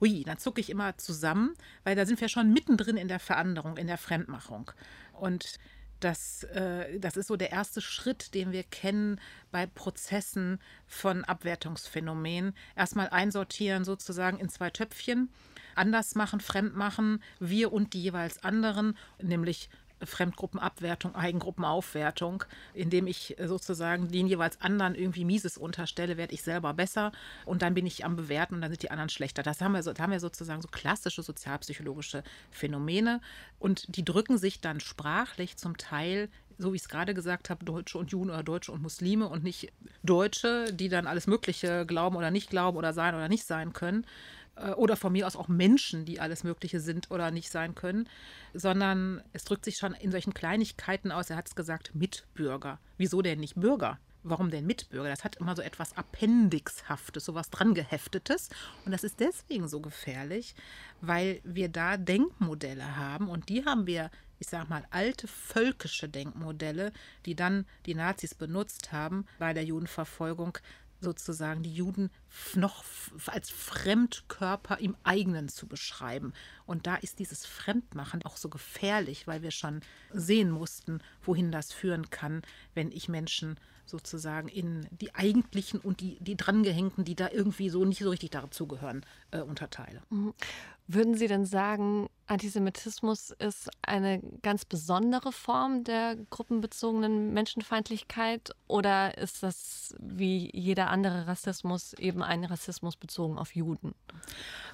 Ui, 0.00 0.24
dann 0.24 0.38
zucke 0.38 0.60
ich 0.60 0.70
immer 0.70 0.96
zusammen, 0.98 1.54
weil 1.84 1.94
da 1.94 2.06
sind 2.06 2.20
wir 2.20 2.28
schon 2.28 2.52
mittendrin 2.52 2.96
in 2.96 3.08
der 3.08 3.20
Veränderung, 3.20 3.76
in 3.76 3.86
der 3.86 3.98
Fremdmachung. 3.98 4.70
Und 5.12 5.58
das, 6.00 6.44
äh, 6.44 6.98
das 6.98 7.16
ist 7.16 7.28
so 7.28 7.36
der 7.36 7.52
erste 7.52 7.80
Schritt, 7.80 8.34
den 8.34 8.52
wir 8.52 8.64
kennen 8.64 9.20
bei 9.52 9.66
Prozessen 9.66 10.58
von 10.86 11.24
Abwertungsphänomenen. 11.24 12.54
Erstmal 12.74 13.10
einsortieren 13.10 13.84
sozusagen 13.84 14.38
in 14.38 14.48
zwei 14.48 14.70
Töpfchen, 14.70 15.28
anders 15.80 16.14
machen, 16.14 16.40
fremd 16.40 16.76
machen, 16.76 17.22
wir 17.40 17.72
und 17.72 17.94
die 17.94 18.02
jeweils 18.02 18.44
anderen, 18.44 18.96
nämlich 19.20 19.68
Fremdgruppenabwertung, 20.02 21.14
Eigengruppenaufwertung, 21.14 22.44
indem 22.74 23.06
ich 23.06 23.36
sozusagen 23.44 24.08
den 24.08 24.26
jeweils 24.26 24.60
anderen 24.60 24.94
irgendwie 24.94 25.24
Mieses 25.24 25.58
unterstelle, 25.58 26.16
werde 26.16 26.34
ich 26.34 26.42
selber 26.42 26.74
besser 26.74 27.12
und 27.44 27.62
dann 27.62 27.74
bin 27.74 27.86
ich 27.86 28.04
am 28.04 28.16
Bewerten 28.16 28.54
und 28.54 28.60
dann 28.62 28.70
sind 28.70 28.82
die 28.82 28.90
anderen 28.90 29.10
schlechter. 29.10 29.42
Das 29.42 29.60
haben 29.60 29.72
wir, 29.72 29.82
so, 29.82 29.92
haben 29.94 30.12
wir 30.12 30.20
sozusagen 30.20 30.62
so 30.62 30.68
klassische 30.68 31.22
sozialpsychologische 31.22 32.22
Phänomene 32.50 33.20
und 33.58 33.96
die 33.96 34.04
drücken 34.04 34.38
sich 34.38 34.60
dann 34.60 34.80
sprachlich 34.80 35.56
zum 35.56 35.76
Teil 35.76 36.28
so 36.60 36.72
wie 36.72 36.76
ich 36.76 36.82
es 36.82 36.88
gerade 36.90 37.14
gesagt 37.14 37.48
habe, 37.48 37.64
Deutsche 37.64 37.96
und 37.96 38.12
Juden 38.12 38.28
oder 38.28 38.42
Deutsche 38.42 38.70
und 38.70 38.82
Muslime 38.82 39.28
und 39.28 39.42
nicht 39.42 39.72
Deutsche, 40.02 40.72
die 40.72 40.90
dann 40.90 41.06
alles 41.06 41.26
Mögliche 41.26 41.86
glauben 41.86 42.16
oder 42.16 42.30
nicht 42.30 42.50
glauben 42.50 42.76
oder 42.76 42.92
sein 42.92 43.14
oder 43.14 43.28
nicht 43.28 43.46
sein 43.46 43.72
können, 43.72 44.04
äh, 44.04 44.06
oder 44.76 44.96
von 44.96 45.12
mir 45.12 45.26
aus 45.26 45.36
auch 45.36 45.48
Menschen, 45.48 46.04
die 46.04 46.20
alles 46.20 46.44
Mögliche 46.44 46.80
sind 46.80 47.10
oder 47.10 47.30
nicht 47.30 47.50
sein 47.50 47.74
können, 47.74 48.08
sondern 48.54 49.22
es 49.32 49.44
drückt 49.44 49.64
sich 49.64 49.76
schon 49.76 49.94
in 49.94 50.10
solchen 50.10 50.34
Kleinigkeiten 50.34 51.12
aus. 51.12 51.30
Er 51.30 51.36
hat 51.36 51.48
es 51.48 51.54
gesagt, 51.54 51.94
Mitbürger. 51.94 52.78
Wieso 52.98 53.22
denn 53.22 53.40
nicht 53.40 53.54
Bürger? 53.54 53.98
Warum 54.22 54.50
denn 54.50 54.66
Mitbürger? 54.66 55.08
Das 55.08 55.24
hat 55.24 55.36
immer 55.36 55.56
so 55.56 55.62
etwas 55.62 55.96
Appendixhaftes, 55.96 57.24
so 57.24 57.34
was 57.34 57.48
drangeheftetes. 57.48 58.50
Und 58.84 58.92
das 58.92 59.02
ist 59.02 59.18
deswegen 59.18 59.66
so 59.66 59.80
gefährlich, 59.80 60.54
weil 61.00 61.40
wir 61.42 61.70
da 61.70 61.96
Denkmodelle 61.96 62.96
haben 62.96 63.28
und 63.28 63.48
die 63.48 63.64
haben 63.64 63.86
wir, 63.86 64.10
ich 64.38 64.48
sag 64.48 64.68
mal, 64.68 64.84
alte 64.90 65.26
völkische 65.26 66.08
Denkmodelle, 66.08 66.92
die 67.24 67.34
dann 67.34 67.64
die 67.86 67.94
Nazis 67.94 68.34
benutzt 68.34 68.92
haben 68.92 69.24
bei 69.38 69.54
der 69.54 69.64
Judenverfolgung, 69.64 70.58
sozusagen 71.00 71.62
die 71.62 71.72
Juden 71.72 72.10
noch 72.54 72.84
als 73.26 73.50
Fremdkörper 73.50 74.78
im 74.78 74.96
eigenen 75.04 75.48
zu 75.48 75.66
beschreiben. 75.66 76.32
Und 76.66 76.86
da 76.86 76.96
ist 76.96 77.18
dieses 77.18 77.46
Fremdmachen 77.46 78.22
auch 78.24 78.36
so 78.36 78.48
gefährlich, 78.48 79.26
weil 79.26 79.42
wir 79.42 79.50
schon 79.50 79.80
sehen 80.12 80.50
mussten, 80.50 81.00
wohin 81.22 81.52
das 81.52 81.72
führen 81.72 82.10
kann, 82.10 82.42
wenn 82.74 82.92
ich 82.92 83.08
Menschen 83.08 83.58
sozusagen 83.90 84.48
in 84.48 84.86
die 84.92 85.14
eigentlichen 85.14 85.80
und 85.80 86.00
die, 86.00 86.18
die 86.20 86.36
drangehängten, 86.36 87.04
die 87.04 87.16
da 87.16 87.28
irgendwie 87.30 87.68
so 87.68 87.84
nicht 87.84 88.02
so 88.02 88.10
richtig 88.10 88.30
dazugehören, 88.30 89.04
äh, 89.32 89.40
unterteile. 89.40 90.02
Mhm. 90.10 90.32
Würden 90.86 91.14
Sie 91.14 91.28
denn 91.28 91.46
sagen, 91.46 92.08
Antisemitismus 92.26 93.30
ist 93.30 93.70
eine 93.82 94.20
ganz 94.42 94.64
besondere 94.64 95.30
Form 95.30 95.84
der 95.84 96.16
gruppenbezogenen 96.30 97.32
Menschenfeindlichkeit 97.32 98.50
oder 98.66 99.16
ist 99.16 99.44
das 99.44 99.94
wie 100.00 100.50
jeder 100.52 100.90
andere 100.90 101.28
Rassismus 101.28 101.92
eben 101.92 102.19
ein 102.22 102.44
Rassismus 102.44 102.96
bezogen 102.96 103.38
auf 103.38 103.54
Juden? 103.54 103.94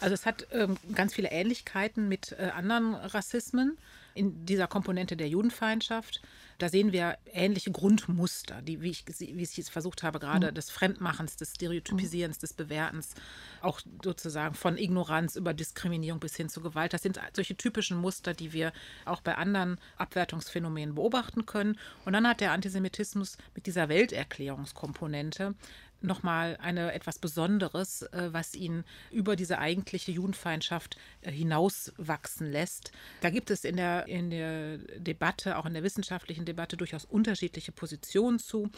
Also 0.01 0.15
es 0.15 0.27
hat 0.27 0.47
ähm, 0.53 0.77
ganz 0.95 1.15
viele 1.15 1.31
Ähnlichkeiten 1.31 2.09
mit 2.09 2.33
äh, 2.33 2.51
anderen 2.55 2.95
Rassismen 2.95 3.79
in 4.17 4.47
dieser 4.47 4.67
Komponente 4.67 5.17
der 5.17 5.29
Judenfeindschaft. 5.29 6.23
Da 6.59 6.71
sehen 6.71 6.91
wir 6.91 7.19
ähnliche 7.33 7.71
Grundmuster, 7.71 8.63
die, 8.63 8.81
wie 8.81 8.91
ich, 8.91 9.05
wie 9.07 9.43
ich 9.43 9.59
es 9.59 9.69
versucht 9.69 10.03
habe, 10.03 10.19
gerade 10.19 10.51
mhm. 10.51 10.55
des 10.55 10.71
Fremdmachens, 10.71 11.37
des 11.37 11.55
Stereotypisierens, 11.55 12.39
des 12.39 12.55
Bewertens, 12.55 13.15
auch 13.61 13.81
sozusagen 14.03 14.55
von 14.55 14.79
Ignoranz 14.79 15.37
über 15.37 15.53
Diskriminierung 15.53 16.19
bis 16.19 16.35
hin 16.35 16.49
zu 16.49 16.63
Gewalt. 16.63 16.95
Das 16.95 17.03
sind 17.03 17.21
solche 17.35 17.57
typischen 17.57 17.99
Muster, 17.99 18.33
die 18.33 18.55
wir 18.55 18.73
auch 19.05 19.21
bei 19.21 19.35
anderen 19.35 19.79
Abwertungsphänomenen 19.99 20.95
beobachten 20.95 21.45
können. 21.45 21.79
Und 22.07 22.15
dann 22.15 22.27
hat 22.27 22.41
der 22.41 22.53
Antisemitismus 22.53 23.37
mit 23.55 23.67
dieser 23.67 23.91
Welterklärungskomponente 23.91 25.55
nochmal 26.01 26.57
eine 26.61 26.93
etwas 26.93 27.19
Besonderes, 27.19 28.03
äh, 28.03 28.29
was 28.33 28.55
ihn 28.55 28.85
über 29.11 29.37
diese 29.37 29.59
eigentliche 29.59 30.13
Judenfeindschaft 30.13 30.97
äh, 31.23 31.31
hinauswachsen 31.31 32.51
lässt. 32.51 32.93
Da 33.21 33.31
gibt 33.31 33.51
es 33.51 33.65
in 33.65 33.77
der, 33.77 34.07
in 34.07 34.31
der 34.31 34.79
Debatte, 34.99 35.59
auch 35.59 35.67
in 35.67 35.75
der 35.75 35.83
wissenschaftlichen 35.83 36.45
Debatte, 36.45 36.77
durchaus 36.77 37.05
unterschiedliche 37.05 37.73
Positionen 37.73 38.39
zu. 38.39 38.71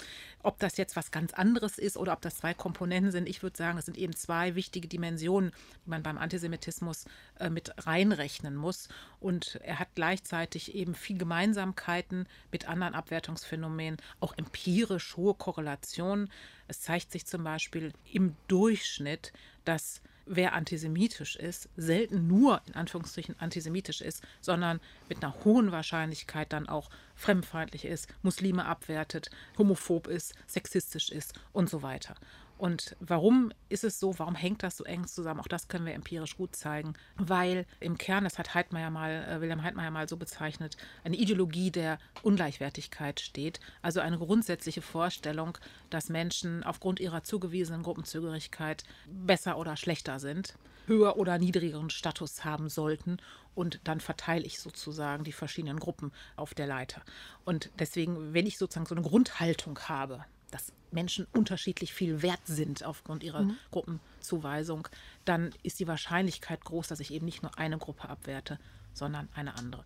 Ob 0.42 0.58
das 0.58 0.76
jetzt 0.76 0.96
was 0.96 1.10
ganz 1.10 1.34
anderes 1.34 1.78
ist 1.78 1.96
oder 1.96 2.12
ob 2.12 2.22
das 2.22 2.38
zwei 2.38 2.54
Komponenten 2.54 3.12
sind, 3.12 3.28
ich 3.28 3.42
würde 3.42 3.56
sagen, 3.56 3.78
es 3.78 3.86
sind 3.86 3.98
eben 3.98 4.14
zwei 4.14 4.54
wichtige 4.54 4.88
Dimensionen, 4.88 5.52
die 5.84 5.90
man 5.90 6.02
beim 6.02 6.18
Antisemitismus 6.18 7.04
äh, 7.38 7.50
mit 7.50 7.72
reinrechnen 7.86 8.56
muss. 8.56 8.88
Und 9.20 9.56
er 9.62 9.78
hat 9.78 9.88
gleichzeitig 9.94 10.74
eben 10.74 10.94
viel 10.94 11.18
Gemeinsamkeiten 11.18 12.26
mit 12.52 12.68
anderen 12.68 12.94
Abwertungsphänomenen, 12.94 13.98
auch 14.20 14.36
empirisch 14.36 15.16
hohe 15.16 15.34
Korrelationen. 15.34 16.30
Es 16.68 16.82
zeigt 16.82 17.10
sich 17.10 17.26
zum 17.26 17.44
Beispiel 17.44 17.92
im 18.12 18.36
Durchschnitt, 18.46 19.32
dass 19.64 20.02
wer 20.26 20.52
antisemitisch 20.52 21.36
ist, 21.36 21.68
selten 21.76 22.26
nur 22.26 22.60
in 22.66 22.74
Anführungsstrichen 22.74 23.36
antisemitisch 23.40 24.02
ist, 24.02 24.22
sondern 24.40 24.80
mit 25.08 25.24
einer 25.24 25.34
hohen 25.44 25.72
Wahrscheinlichkeit 25.72 26.52
dann 26.52 26.68
auch 26.68 26.90
fremdfeindlich 27.14 27.86
ist, 27.86 28.08
Muslime 28.22 28.66
abwertet, 28.66 29.30
homophob 29.56 30.06
ist, 30.06 30.34
sexistisch 30.46 31.10
ist 31.10 31.32
und 31.52 31.70
so 31.70 31.82
weiter. 31.82 32.14
Und 32.58 32.96
warum 32.98 33.52
ist 33.68 33.84
es 33.84 34.00
so? 34.00 34.18
Warum 34.18 34.34
hängt 34.34 34.64
das 34.64 34.76
so 34.76 34.84
eng 34.84 35.06
zusammen? 35.06 35.38
Auch 35.38 35.46
das 35.46 35.68
können 35.68 35.86
wir 35.86 35.94
empirisch 35.94 36.36
gut 36.36 36.56
zeigen, 36.56 36.94
weil 37.16 37.66
im 37.78 37.96
Kern, 37.98 38.24
das 38.24 38.36
hat 38.38 38.54
Heidmeier 38.54 38.90
mal, 38.90 39.24
äh, 39.24 39.40
Wilhelm 39.40 39.62
Heidmeier 39.62 39.92
mal 39.92 40.08
so 40.08 40.16
bezeichnet, 40.16 40.76
eine 41.04 41.16
Ideologie 41.16 41.70
der 41.70 41.98
Ungleichwertigkeit 42.22 43.20
steht. 43.20 43.60
Also 43.80 44.00
eine 44.00 44.18
grundsätzliche 44.18 44.82
Vorstellung, 44.82 45.56
dass 45.88 46.08
Menschen 46.08 46.64
aufgrund 46.64 46.98
ihrer 46.98 47.22
zugewiesenen 47.22 47.84
Gruppenzugehörigkeit 47.84 48.82
besser 49.06 49.56
oder 49.56 49.76
schlechter 49.76 50.18
sind, 50.18 50.54
höher 50.86 51.16
oder 51.16 51.38
niedrigeren 51.38 51.90
Status 51.90 52.44
haben 52.44 52.68
sollten. 52.68 53.18
Und 53.54 53.80
dann 53.84 54.00
verteile 54.00 54.44
ich 54.44 54.58
sozusagen 54.58 55.22
die 55.22 55.32
verschiedenen 55.32 55.78
Gruppen 55.78 56.12
auf 56.34 56.54
der 56.54 56.66
Leiter. 56.66 57.02
Und 57.44 57.70
deswegen, 57.78 58.34
wenn 58.34 58.46
ich 58.46 58.58
sozusagen 58.58 58.86
so 58.86 58.96
eine 58.96 59.02
Grundhaltung 59.02 59.78
habe, 59.80 60.24
dass 60.50 60.72
Menschen 60.90 61.26
unterschiedlich 61.32 61.92
viel 61.92 62.22
wert 62.22 62.40
sind 62.44 62.84
aufgrund 62.84 63.22
ihrer 63.22 63.42
mhm. 63.42 63.56
Gruppenzuweisung, 63.70 64.88
dann 65.24 65.54
ist 65.62 65.80
die 65.80 65.88
Wahrscheinlichkeit 65.88 66.64
groß, 66.64 66.88
dass 66.88 67.00
ich 67.00 67.12
eben 67.12 67.26
nicht 67.26 67.42
nur 67.42 67.58
eine 67.58 67.78
Gruppe 67.78 68.08
abwerte, 68.08 68.58
sondern 68.94 69.28
eine 69.34 69.54
andere. 69.56 69.84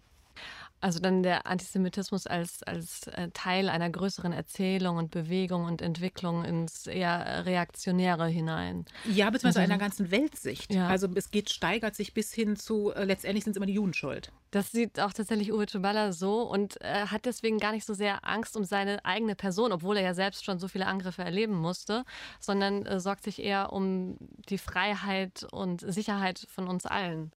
Also 0.83 0.99
dann 0.99 1.23
der 1.23 1.47
Antisemitismus 1.47 2.27
als, 2.27 2.65
als 2.65 3.07
äh, 3.07 3.29
Teil 3.33 3.69
einer 3.69 3.89
größeren 3.89 4.33
Erzählung 4.33 4.97
und 4.97 5.13
Bewegung 5.13 5.65
und 5.65 5.81
Entwicklung 5.81 6.45
ins 6.45 6.89
eher 6.89 7.47
Reaktionäre 7.47 8.27
hinein. 8.27 8.87
Ja, 9.05 9.31
beziehungsweise 9.31 9.65
mhm. 9.67 9.73
einer 9.73 9.81
ganzen 9.81 10.11
Weltsicht. 10.11 10.75
Ja. 10.75 10.89
Also 10.89 11.09
es 11.15 11.31
geht, 11.31 11.51
steigert 11.51 11.95
sich 11.95 12.15
bis 12.15 12.35
hin 12.35 12.57
zu, 12.57 12.93
äh, 12.93 13.05
letztendlich 13.05 13.45
sind 13.45 13.53
es 13.53 13.57
immer 13.59 13.67
die 13.67 13.75
Juden 13.75 13.95
schuld. 13.95 14.33
Das 14.51 14.73
sieht 14.73 14.99
auch 14.99 15.13
tatsächlich 15.13 15.53
Uwe 15.53 15.67
Tschuballa 15.67 16.13
so 16.13 16.43
und 16.43 16.81
äh, 16.81 17.07
hat 17.07 17.27
deswegen 17.27 17.59
gar 17.59 17.71
nicht 17.71 17.87
so 17.87 17.95
sehr 17.95 18.29
Angst 18.29 18.57
um 18.57 18.65
seine 18.65 19.05
eigene 19.05 19.37
Person, 19.37 19.71
obwohl 19.71 19.97
er 19.97 20.03
ja 20.03 20.15
selbst 20.15 20.45
schon 20.45 20.59
so 20.59 20.67
viele 20.67 20.87
Angriffe 20.87 21.23
erleben 21.23 21.55
musste, 21.55 22.05
sondern 22.41 22.87
äh, 22.87 22.99
sorgt 22.99 23.23
sich 23.23 23.41
eher 23.41 23.73
um 23.73 24.17
die 24.49 24.59
Freiheit 24.59 25.47
und 25.53 25.81
Sicherheit 25.81 26.45
von 26.51 26.67
uns 26.67 26.87
allen. 26.87 27.31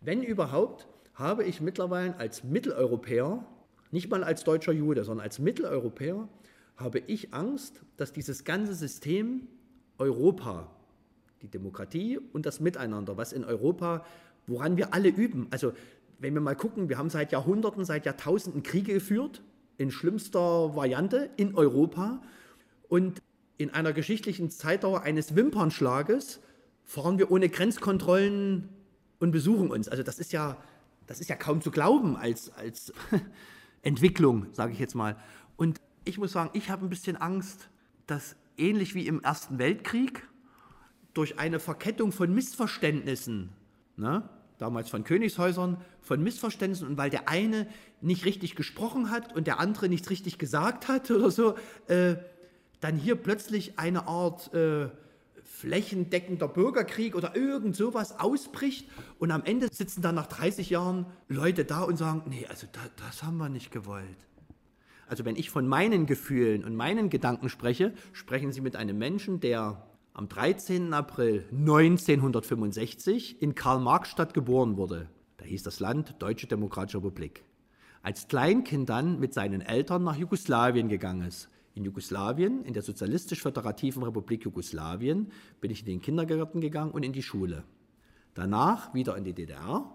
Wenn 0.00 0.22
überhaupt, 0.22 0.86
habe 1.18 1.44
ich 1.44 1.60
mittlerweile 1.60 2.16
als 2.18 2.44
Mitteleuropäer, 2.44 3.44
nicht 3.90 4.08
mal 4.08 4.22
als 4.22 4.44
deutscher 4.44 4.72
Jude, 4.72 5.02
sondern 5.02 5.24
als 5.24 5.40
Mitteleuropäer, 5.40 6.28
habe 6.76 7.00
ich 7.00 7.34
Angst, 7.34 7.80
dass 7.96 8.12
dieses 8.12 8.44
ganze 8.44 8.74
System 8.74 9.48
Europa, 9.98 10.70
die 11.42 11.48
Demokratie 11.48 12.18
und 12.32 12.46
das 12.46 12.60
Miteinander, 12.60 13.16
was 13.16 13.32
in 13.32 13.44
Europa, 13.44 14.04
woran 14.46 14.76
wir 14.76 14.94
alle 14.94 15.08
üben, 15.08 15.48
also 15.50 15.72
wenn 16.20 16.34
wir 16.34 16.40
mal 16.40 16.56
gucken, 16.56 16.88
wir 16.88 16.98
haben 16.98 17.10
seit 17.10 17.32
Jahrhunderten, 17.32 17.84
seit 17.84 18.06
Jahrtausenden 18.06 18.62
Kriege 18.62 18.94
geführt, 18.94 19.42
in 19.76 19.90
schlimmster 19.90 20.74
Variante 20.74 21.30
in 21.36 21.54
Europa 21.54 22.22
und 22.88 23.22
in 23.56 23.70
einer 23.70 23.92
geschichtlichen 23.92 24.50
Zeitdauer 24.50 25.02
eines 25.02 25.36
Wimpernschlages 25.36 26.40
fahren 26.84 27.18
wir 27.18 27.30
ohne 27.30 27.48
Grenzkontrollen 27.48 28.68
und 29.20 29.30
besuchen 29.30 29.70
uns. 29.70 29.88
Also 29.88 30.02
das 30.02 30.18
ist 30.18 30.32
ja 30.32 30.56
das 31.08 31.20
ist 31.20 31.28
ja 31.28 31.36
kaum 31.36 31.60
zu 31.60 31.72
glauben 31.72 32.16
als, 32.16 32.52
als 32.52 32.92
Entwicklung, 33.82 34.46
sage 34.52 34.74
ich 34.74 34.78
jetzt 34.78 34.94
mal. 34.94 35.16
Und 35.56 35.80
ich 36.04 36.18
muss 36.18 36.32
sagen, 36.32 36.50
ich 36.52 36.70
habe 36.70 36.86
ein 36.86 36.90
bisschen 36.90 37.16
Angst, 37.16 37.70
dass 38.06 38.36
ähnlich 38.56 38.94
wie 38.94 39.06
im 39.06 39.20
Ersten 39.22 39.58
Weltkrieg 39.58 40.28
durch 41.14 41.38
eine 41.38 41.60
Verkettung 41.60 42.12
von 42.12 42.32
Missverständnissen, 42.32 43.48
ne, 43.96 44.28
damals 44.58 44.90
von 44.90 45.02
Königshäusern, 45.02 45.78
von 46.02 46.22
Missverständnissen 46.22 46.86
und 46.86 46.98
weil 46.98 47.10
der 47.10 47.28
eine 47.28 47.66
nicht 48.02 48.26
richtig 48.26 48.54
gesprochen 48.54 49.10
hat 49.10 49.34
und 49.34 49.46
der 49.46 49.60
andere 49.60 49.88
nichts 49.88 50.10
richtig 50.10 50.38
gesagt 50.38 50.88
hat 50.88 51.10
oder 51.10 51.30
so, 51.30 51.56
äh, 51.86 52.16
dann 52.80 52.96
hier 52.96 53.16
plötzlich 53.16 53.78
eine 53.78 54.06
Art 54.06 54.52
äh, 54.52 54.90
flächendeckender 55.58 56.46
Bürgerkrieg 56.46 57.16
oder 57.16 57.34
irgend 57.34 57.74
sowas 57.74 58.20
ausbricht 58.20 58.88
und 59.18 59.32
am 59.32 59.42
Ende 59.44 59.68
sitzen 59.72 60.02
dann 60.02 60.14
nach 60.14 60.28
30 60.28 60.70
Jahren 60.70 61.06
Leute 61.26 61.64
da 61.64 61.82
und 61.82 61.96
sagen, 61.96 62.22
nee, 62.28 62.46
also 62.48 62.68
da, 62.70 62.80
das 63.04 63.24
haben 63.24 63.38
wir 63.38 63.48
nicht 63.48 63.72
gewollt. 63.72 64.28
Also 65.08 65.24
wenn 65.24 65.34
ich 65.34 65.50
von 65.50 65.66
meinen 65.66 66.06
Gefühlen 66.06 66.64
und 66.64 66.76
meinen 66.76 67.10
Gedanken 67.10 67.48
spreche, 67.48 67.92
sprechen 68.12 68.52
Sie 68.52 68.60
mit 68.60 68.76
einem 68.76 68.98
Menschen, 68.98 69.40
der 69.40 69.84
am 70.12 70.28
13. 70.28 70.92
April 70.92 71.44
1965 71.50 73.42
in 73.42 73.56
Karl-Marx-Stadt 73.56 74.34
geboren 74.34 74.76
wurde. 74.76 75.08
Da 75.38 75.44
hieß 75.44 75.64
das 75.64 75.80
Land 75.80 76.16
Deutsche 76.20 76.46
Demokratische 76.46 76.98
Republik. 76.98 77.42
Als 78.02 78.28
Kleinkind 78.28 78.88
dann 78.88 79.18
mit 79.18 79.34
seinen 79.34 79.60
Eltern 79.60 80.04
nach 80.04 80.16
Jugoslawien 80.16 80.88
gegangen 80.88 81.26
ist 81.26 81.48
in 81.78 81.84
Jugoslawien, 81.84 82.64
in 82.64 82.74
der 82.74 82.82
Sozialistisch-Föderativen 82.82 84.02
Republik 84.02 84.44
Jugoslawien, 84.44 85.28
bin 85.60 85.70
ich 85.70 85.80
in 85.80 85.86
den 85.86 86.02
Kindergarten 86.02 86.60
gegangen 86.60 86.90
und 86.90 87.04
in 87.04 87.12
die 87.12 87.22
Schule. 87.22 87.64
Danach 88.34 88.92
wieder 88.94 89.16
in 89.16 89.24
die 89.24 89.32
DDR 89.32 89.90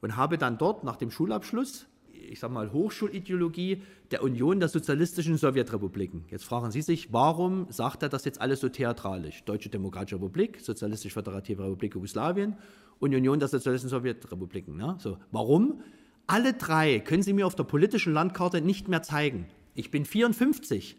und 0.00 0.16
habe 0.16 0.38
dann 0.38 0.58
dort 0.58 0.84
nach 0.84 0.96
dem 0.96 1.10
Schulabschluss, 1.10 1.86
ich 2.12 2.40
sage 2.40 2.52
mal 2.52 2.72
Hochschulideologie 2.72 3.82
der 4.10 4.22
Union 4.22 4.58
der 4.58 4.68
sozialistischen 4.68 5.36
Sowjetrepubliken. 5.36 6.24
Jetzt 6.30 6.44
fragen 6.44 6.70
Sie 6.70 6.82
sich, 6.82 7.12
warum 7.12 7.66
sagt 7.70 8.02
er 8.02 8.08
das 8.08 8.24
jetzt 8.24 8.40
alles 8.40 8.60
so 8.60 8.68
theatralisch? 8.68 9.44
Deutsche 9.44 9.68
Demokratische 9.68 10.16
Republik, 10.16 10.60
Sozialistisch-Föderative 10.60 11.62
Republik 11.62 11.94
Jugoslawien 11.94 12.56
und 12.98 13.14
Union 13.14 13.38
der 13.38 13.48
sozialistischen 13.48 13.90
Sowjetrepubliken. 13.90 14.76
Ne? 14.76 14.96
So, 14.98 15.18
warum? 15.30 15.82
Alle 16.26 16.52
drei 16.52 17.00
können 17.00 17.22
Sie 17.22 17.32
mir 17.32 17.46
auf 17.46 17.54
der 17.54 17.64
politischen 17.64 18.12
Landkarte 18.12 18.60
nicht 18.60 18.88
mehr 18.88 19.02
zeigen. 19.02 19.46
Ich 19.74 19.90
bin 19.90 20.04
54 20.04 20.96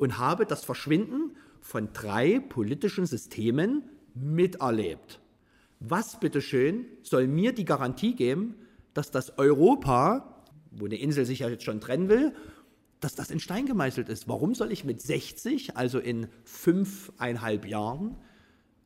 und 0.00 0.18
habe 0.18 0.46
das 0.46 0.64
Verschwinden 0.64 1.36
von 1.60 1.92
drei 1.92 2.40
politischen 2.40 3.04
Systemen 3.04 3.84
miterlebt. 4.14 5.20
Was 5.78 6.18
bitteschön 6.18 6.86
soll 7.02 7.28
mir 7.28 7.52
die 7.52 7.66
Garantie 7.66 8.14
geben, 8.14 8.54
dass 8.94 9.10
das 9.10 9.38
Europa, 9.38 10.42
wo 10.70 10.86
eine 10.86 10.98
Insel 10.98 11.26
sich 11.26 11.40
ja 11.40 11.50
jetzt 11.50 11.64
schon 11.64 11.82
trennen 11.82 12.08
will, 12.08 12.32
dass 13.00 13.14
das 13.14 13.30
in 13.30 13.40
Stein 13.40 13.66
gemeißelt 13.66 14.08
ist? 14.08 14.26
Warum 14.26 14.54
soll 14.54 14.72
ich 14.72 14.84
mit 14.84 15.02
60, 15.02 15.76
also 15.76 15.98
in 15.98 16.28
fünfeinhalb 16.44 17.66
Jahren, 17.66 18.16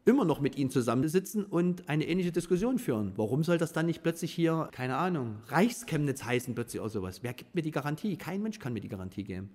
immer 0.05 0.25
noch 0.25 0.41
mit 0.41 0.59
ihnen 0.59 0.71
zusammensitzen 0.71 1.45
und 1.45 1.89
eine 1.89 2.07
ähnliche 2.07 2.33
Diskussion 2.33 2.79
führen. 2.79 3.13
Warum 3.17 3.43
soll 3.43 3.57
das 3.57 3.73
dann 3.73 3.87
nicht 3.87 4.03
plötzlich 4.03 4.33
hier, 4.35 4.69
keine 4.73 4.97
Ahnung, 4.97 5.37
Reichschemnitz 5.47 6.25
heißen 6.25 6.55
plötzlich 6.55 6.81
oder 6.81 6.91
sowas? 6.91 7.23
Wer 7.23 7.33
gibt 7.33 7.55
mir 7.55 7.63
die 7.63 7.71
Garantie? 7.71 8.17
Kein 8.19 8.43
Mensch 8.43 8.59
kann 8.59 8.75
mir 8.75 8.81
die 8.81 8.89
Garantie 8.89 9.25
geben. 9.25 9.49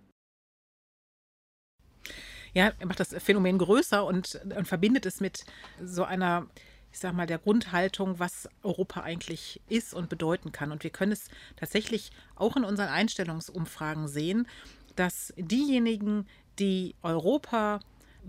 Ja, 2.54 2.72
er 2.78 2.86
macht 2.88 3.00
das 3.00 3.16
Phänomen 3.20 3.58
größer 3.58 4.06
und, 4.06 4.40
und 4.56 4.68
verbindet 4.68 5.06
es 5.06 5.20
mit 5.20 5.46
so 5.84 6.04
einer, 6.04 6.48
ich 6.92 7.00
sag 7.00 7.14
mal, 7.14 7.28
der 7.28 7.38
Grundhaltung, 7.38 8.20
was 8.20 8.50
Europa 8.64 9.02
eigentlich 9.02 9.62
ist 9.70 9.94
und 9.94 10.10
bedeuten 10.10 10.52
kann. 10.52 10.72
Und 10.72 10.84
wir 10.84 10.90
können 10.90 11.12
es 11.12 11.30
tatsächlich 11.56 12.12
auch 12.36 12.56
in 12.58 12.64
unseren 12.64 12.90
Einstellungsumfragen 12.90 14.08
sehen, 14.08 14.48
dass 14.96 15.34
diejenigen, 15.38 16.28
die 16.58 16.96
Europa 17.04 17.80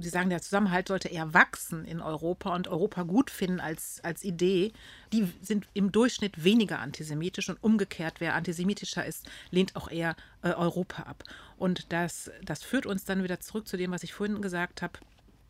Sie 0.02 0.08
sagen, 0.08 0.30
der 0.30 0.42
Zusammenhalt 0.42 0.88
sollte 0.88 1.08
eher 1.08 1.34
wachsen 1.34 1.84
in 1.84 2.00
Europa 2.00 2.54
und 2.54 2.68
Europa 2.68 3.02
gut 3.02 3.30
finden 3.30 3.60
als, 3.60 4.00
als 4.02 4.24
Idee. 4.24 4.72
Die 5.12 5.32
sind 5.42 5.66
im 5.74 5.92
Durchschnitt 5.92 6.44
weniger 6.44 6.78
antisemitisch 6.78 7.48
und 7.48 7.62
umgekehrt, 7.62 8.20
wer 8.20 8.34
antisemitischer 8.34 9.04
ist, 9.04 9.28
lehnt 9.50 9.76
auch 9.76 9.90
eher 9.90 10.16
äh, 10.42 10.50
Europa 10.50 11.04
ab. 11.04 11.24
Und 11.56 11.92
das, 11.92 12.30
das 12.42 12.62
führt 12.62 12.86
uns 12.86 13.04
dann 13.04 13.22
wieder 13.22 13.40
zurück 13.40 13.68
zu 13.68 13.76
dem, 13.76 13.90
was 13.90 14.02
ich 14.02 14.12
vorhin 14.12 14.42
gesagt 14.42 14.82
habe, 14.82 14.98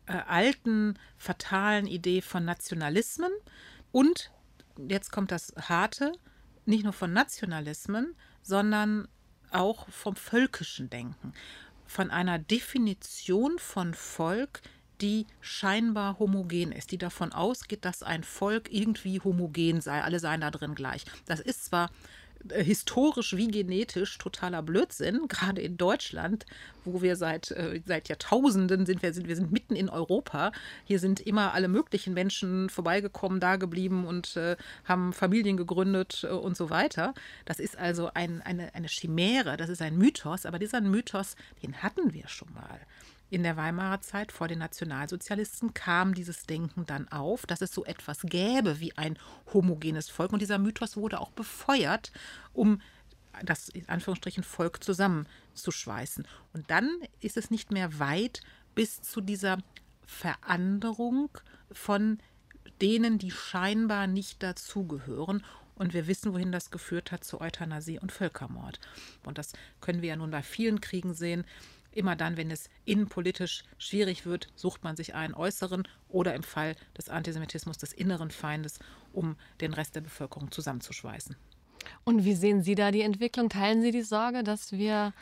äh, 0.07 0.13
alten, 0.27 0.97
fatalen 1.17 1.87
Idee 1.87 2.21
von 2.21 2.43
Nationalismen 2.45 3.31
und, 3.91 4.31
jetzt 4.77 5.11
kommt 5.11 5.31
das 5.31 5.53
Harte, 5.57 6.13
nicht 6.65 6.83
nur 6.83 6.93
von 6.93 7.13
Nationalismen, 7.13 8.15
sondern 8.41 9.07
auch 9.51 9.87
vom 9.89 10.15
völkischen 10.15 10.89
Denken 10.89 11.33
von 11.91 12.09
einer 12.09 12.39
Definition 12.39 13.59
von 13.59 13.93
Volk, 13.93 14.61
die 15.01 15.27
scheinbar 15.41 16.19
homogen 16.19 16.71
ist, 16.71 16.91
die 16.91 16.97
davon 16.97 17.33
ausgeht, 17.33 17.83
dass 17.83 18.01
ein 18.01 18.23
Volk 18.23 18.71
irgendwie 18.71 19.19
homogen 19.19 19.81
sei, 19.81 20.01
alle 20.01 20.19
seien 20.19 20.41
da 20.41 20.51
drin 20.51 20.73
gleich. 20.73 21.03
Das 21.25 21.41
ist 21.41 21.65
zwar 21.65 21.91
historisch 22.49 23.35
wie 23.35 23.47
genetisch 23.47 24.17
totaler 24.17 24.61
Blödsinn, 24.61 25.27
gerade 25.27 25.61
in 25.61 25.77
Deutschland, 25.77 26.45
wo 26.85 27.01
wir 27.01 27.15
seit, 27.15 27.51
äh, 27.51 27.81
seit 27.85 28.09
Jahrtausenden 28.09 28.85
sind, 28.85 29.01
wir 29.03 29.13
sind, 29.13 29.27
wir 29.27 29.35
sind 29.35 29.51
mitten 29.51 29.75
in 29.75 29.89
Europa. 29.89 30.51
Hier 30.85 30.99
sind 30.99 31.19
immer 31.19 31.53
alle 31.53 31.67
möglichen 31.67 32.13
Menschen 32.13 32.69
vorbeigekommen, 32.69 33.39
da 33.39 33.55
geblieben 33.55 34.05
und 34.05 34.35
äh, 34.37 34.55
haben 34.85 35.13
Familien 35.13 35.57
gegründet 35.57 36.25
äh, 36.27 36.33
und 36.33 36.57
so 36.57 36.69
weiter. 36.69 37.13
Das 37.45 37.59
ist 37.59 37.77
also 37.77 38.11
ein, 38.13 38.41
eine, 38.41 38.73
eine 38.73 38.87
Chimäre, 38.87 39.57
das 39.57 39.69
ist 39.69 39.81
ein 39.81 39.97
Mythos, 39.97 40.45
aber 40.45 40.59
dieser 40.59 40.81
Mythos, 40.81 41.35
den 41.63 41.81
hatten 41.83 42.13
wir 42.13 42.27
schon 42.27 42.51
mal. 42.53 42.79
In 43.31 43.43
der 43.43 43.55
Weimarer 43.55 44.01
Zeit 44.01 44.33
vor 44.33 44.49
den 44.49 44.59
Nationalsozialisten 44.59 45.73
kam 45.73 46.13
dieses 46.13 46.45
Denken 46.45 46.85
dann 46.85 47.07
auf, 47.07 47.45
dass 47.45 47.61
es 47.61 47.73
so 47.73 47.85
etwas 47.85 48.23
gäbe 48.23 48.81
wie 48.81 48.97
ein 48.97 49.17
homogenes 49.53 50.09
Volk. 50.09 50.33
Und 50.33 50.41
dieser 50.41 50.59
Mythos 50.59 50.97
wurde 50.97 51.21
auch 51.21 51.31
befeuert, 51.31 52.11
um 52.51 52.81
das 53.41 53.69
in 53.69 53.87
Anführungsstrichen 53.87 54.43
Volk 54.43 54.83
zusammenzuschweißen. 54.83 56.27
Und 56.51 56.69
dann 56.69 56.89
ist 57.21 57.37
es 57.37 57.49
nicht 57.49 57.71
mehr 57.71 57.99
weit 57.99 58.41
bis 58.75 59.01
zu 59.01 59.21
dieser 59.21 59.59
Veränderung 60.05 61.29
von 61.71 62.19
denen, 62.81 63.17
die 63.17 63.31
scheinbar 63.31 64.07
nicht 64.07 64.43
dazugehören. 64.43 65.45
Und 65.75 65.93
wir 65.93 66.05
wissen, 66.07 66.33
wohin 66.33 66.51
das 66.51 66.69
geführt 66.69 67.13
hat 67.13 67.23
zu 67.23 67.39
Euthanasie 67.39 67.97
und 67.97 68.11
Völkermord. 68.11 68.81
Und 69.25 69.37
das 69.37 69.53
können 69.79 70.01
wir 70.01 70.09
ja 70.09 70.15
nun 70.17 70.31
bei 70.31 70.43
vielen 70.43 70.81
Kriegen 70.81 71.13
sehen. 71.13 71.45
Immer 71.93 72.15
dann, 72.15 72.37
wenn 72.37 72.51
es 72.51 72.69
innenpolitisch 72.85 73.63
schwierig 73.77 74.25
wird, 74.25 74.47
sucht 74.55 74.83
man 74.83 74.95
sich 74.95 75.13
einen 75.13 75.33
äußeren 75.33 75.87
oder 76.09 76.33
im 76.35 76.43
Fall 76.43 76.75
des 76.97 77.09
Antisemitismus 77.09 77.77
des 77.77 77.93
inneren 77.93 78.31
Feindes, 78.31 78.79
um 79.13 79.35
den 79.59 79.73
Rest 79.73 79.95
der 79.95 80.01
Bevölkerung 80.01 80.51
zusammenzuschweißen. 80.51 81.35
Und 82.03 82.25
wie 82.25 82.35
sehen 82.35 82.61
Sie 82.61 82.75
da 82.75 82.91
die 82.91 83.01
Entwicklung? 83.01 83.49
Teilen 83.49 83.81
Sie 83.81 83.91
die 83.91 84.03
Sorge, 84.03 84.43
dass 84.43 84.71
wir, 84.71 85.13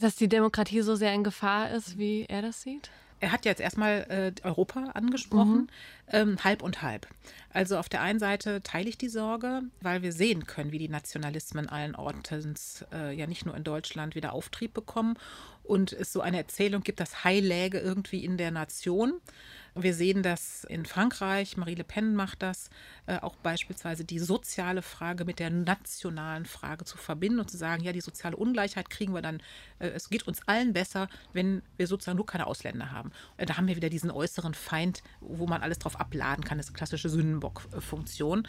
dass 0.00 0.16
die 0.16 0.28
Demokratie 0.28 0.82
so 0.82 0.96
sehr 0.96 1.14
in 1.14 1.24
Gefahr 1.24 1.70
ist, 1.70 1.98
wie 1.98 2.26
er 2.28 2.42
das 2.42 2.62
sieht? 2.62 2.90
Er 3.20 3.32
hat 3.32 3.44
jetzt 3.44 3.60
erstmal 3.60 4.06
äh, 4.08 4.46
Europa 4.46 4.90
angesprochen, 4.94 5.62
mhm. 5.62 5.68
ähm, 6.12 6.44
halb 6.44 6.62
und 6.62 6.82
halb. 6.82 7.08
Also 7.50 7.76
auf 7.76 7.88
der 7.88 8.00
einen 8.00 8.20
Seite 8.20 8.62
teile 8.62 8.88
ich 8.88 8.96
die 8.96 9.08
Sorge, 9.08 9.62
weil 9.80 10.02
wir 10.02 10.12
sehen 10.12 10.46
können, 10.46 10.70
wie 10.70 10.78
die 10.78 10.88
Nationalismen 10.88 11.68
allen 11.68 11.96
Ortens, 11.96 12.84
äh, 12.92 13.12
ja 13.12 13.26
nicht 13.26 13.44
nur 13.44 13.56
in 13.56 13.64
Deutschland, 13.64 14.14
wieder 14.14 14.32
Auftrieb 14.32 14.72
bekommen 14.72 15.16
und 15.68 15.92
es 15.92 16.12
so 16.12 16.20
eine 16.20 16.38
Erzählung 16.38 16.82
gibt, 16.82 17.00
dass 17.00 17.24
High 17.24 17.42
läge 17.42 17.78
irgendwie 17.78 18.24
in 18.24 18.36
der 18.36 18.50
Nation. 18.50 19.20
Wir 19.80 19.94
sehen 19.94 20.24
das 20.24 20.64
in 20.64 20.84
Frankreich, 20.86 21.56
Marie 21.56 21.76
Le 21.76 21.84
Pen 21.84 22.16
macht 22.16 22.42
das, 22.42 22.68
äh, 23.06 23.18
auch 23.20 23.36
beispielsweise 23.36 24.04
die 24.04 24.18
soziale 24.18 24.82
Frage 24.82 25.24
mit 25.24 25.38
der 25.38 25.50
nationalen 25.50 26.46
Frage 26.46 26.84
zu 26.84 26.98
verbinden 26.98 27.38
und 27.38 27.48
zu 27.48 27.56
sagen, 27.56 27.84
ja, 27.84 27.92
die 27.92 28.00
soziale 28.00 28.36
Ungleichheit 28.36 28.90
kriegen 28.90 29.14
wir 29.14 29.22
dann, 29.22 29.40
äh, 29.78 29.90
es 29.90 30.10
geht 30.10 30.26
uns 30.26 30.40
allen 30.46 30.72
besser, 30.72 31.08
wenn 31.32 31.62
wir 31.76 31.86
sozusagen 31.86 32.16
nur 32.16 32.26
keine 32.26 32.48
Ausländer 32.48 32.90
haben. 32.90 33.12
Äh, 33.36 33.46
da 33.46 33.56
haben 33.56 33.68
wir 33.68 33.76
wieder 33.76 33.88
diesen 33.88 34.10
äußeren 34.10 34.54
Feind, 34.54 35.04
wo 35.20 35.46
man 35.46 35.62
alles 35.62 35.78
drauf 35.78 36.00
abladen 36.00 36.44
kann, 36.44 36.58
das 36.58 36.66
ist 36.66 36.70
eine 36.70 36.78
klassische 36.78 37.08
Sündenbock-Funktion. 37.08 38.48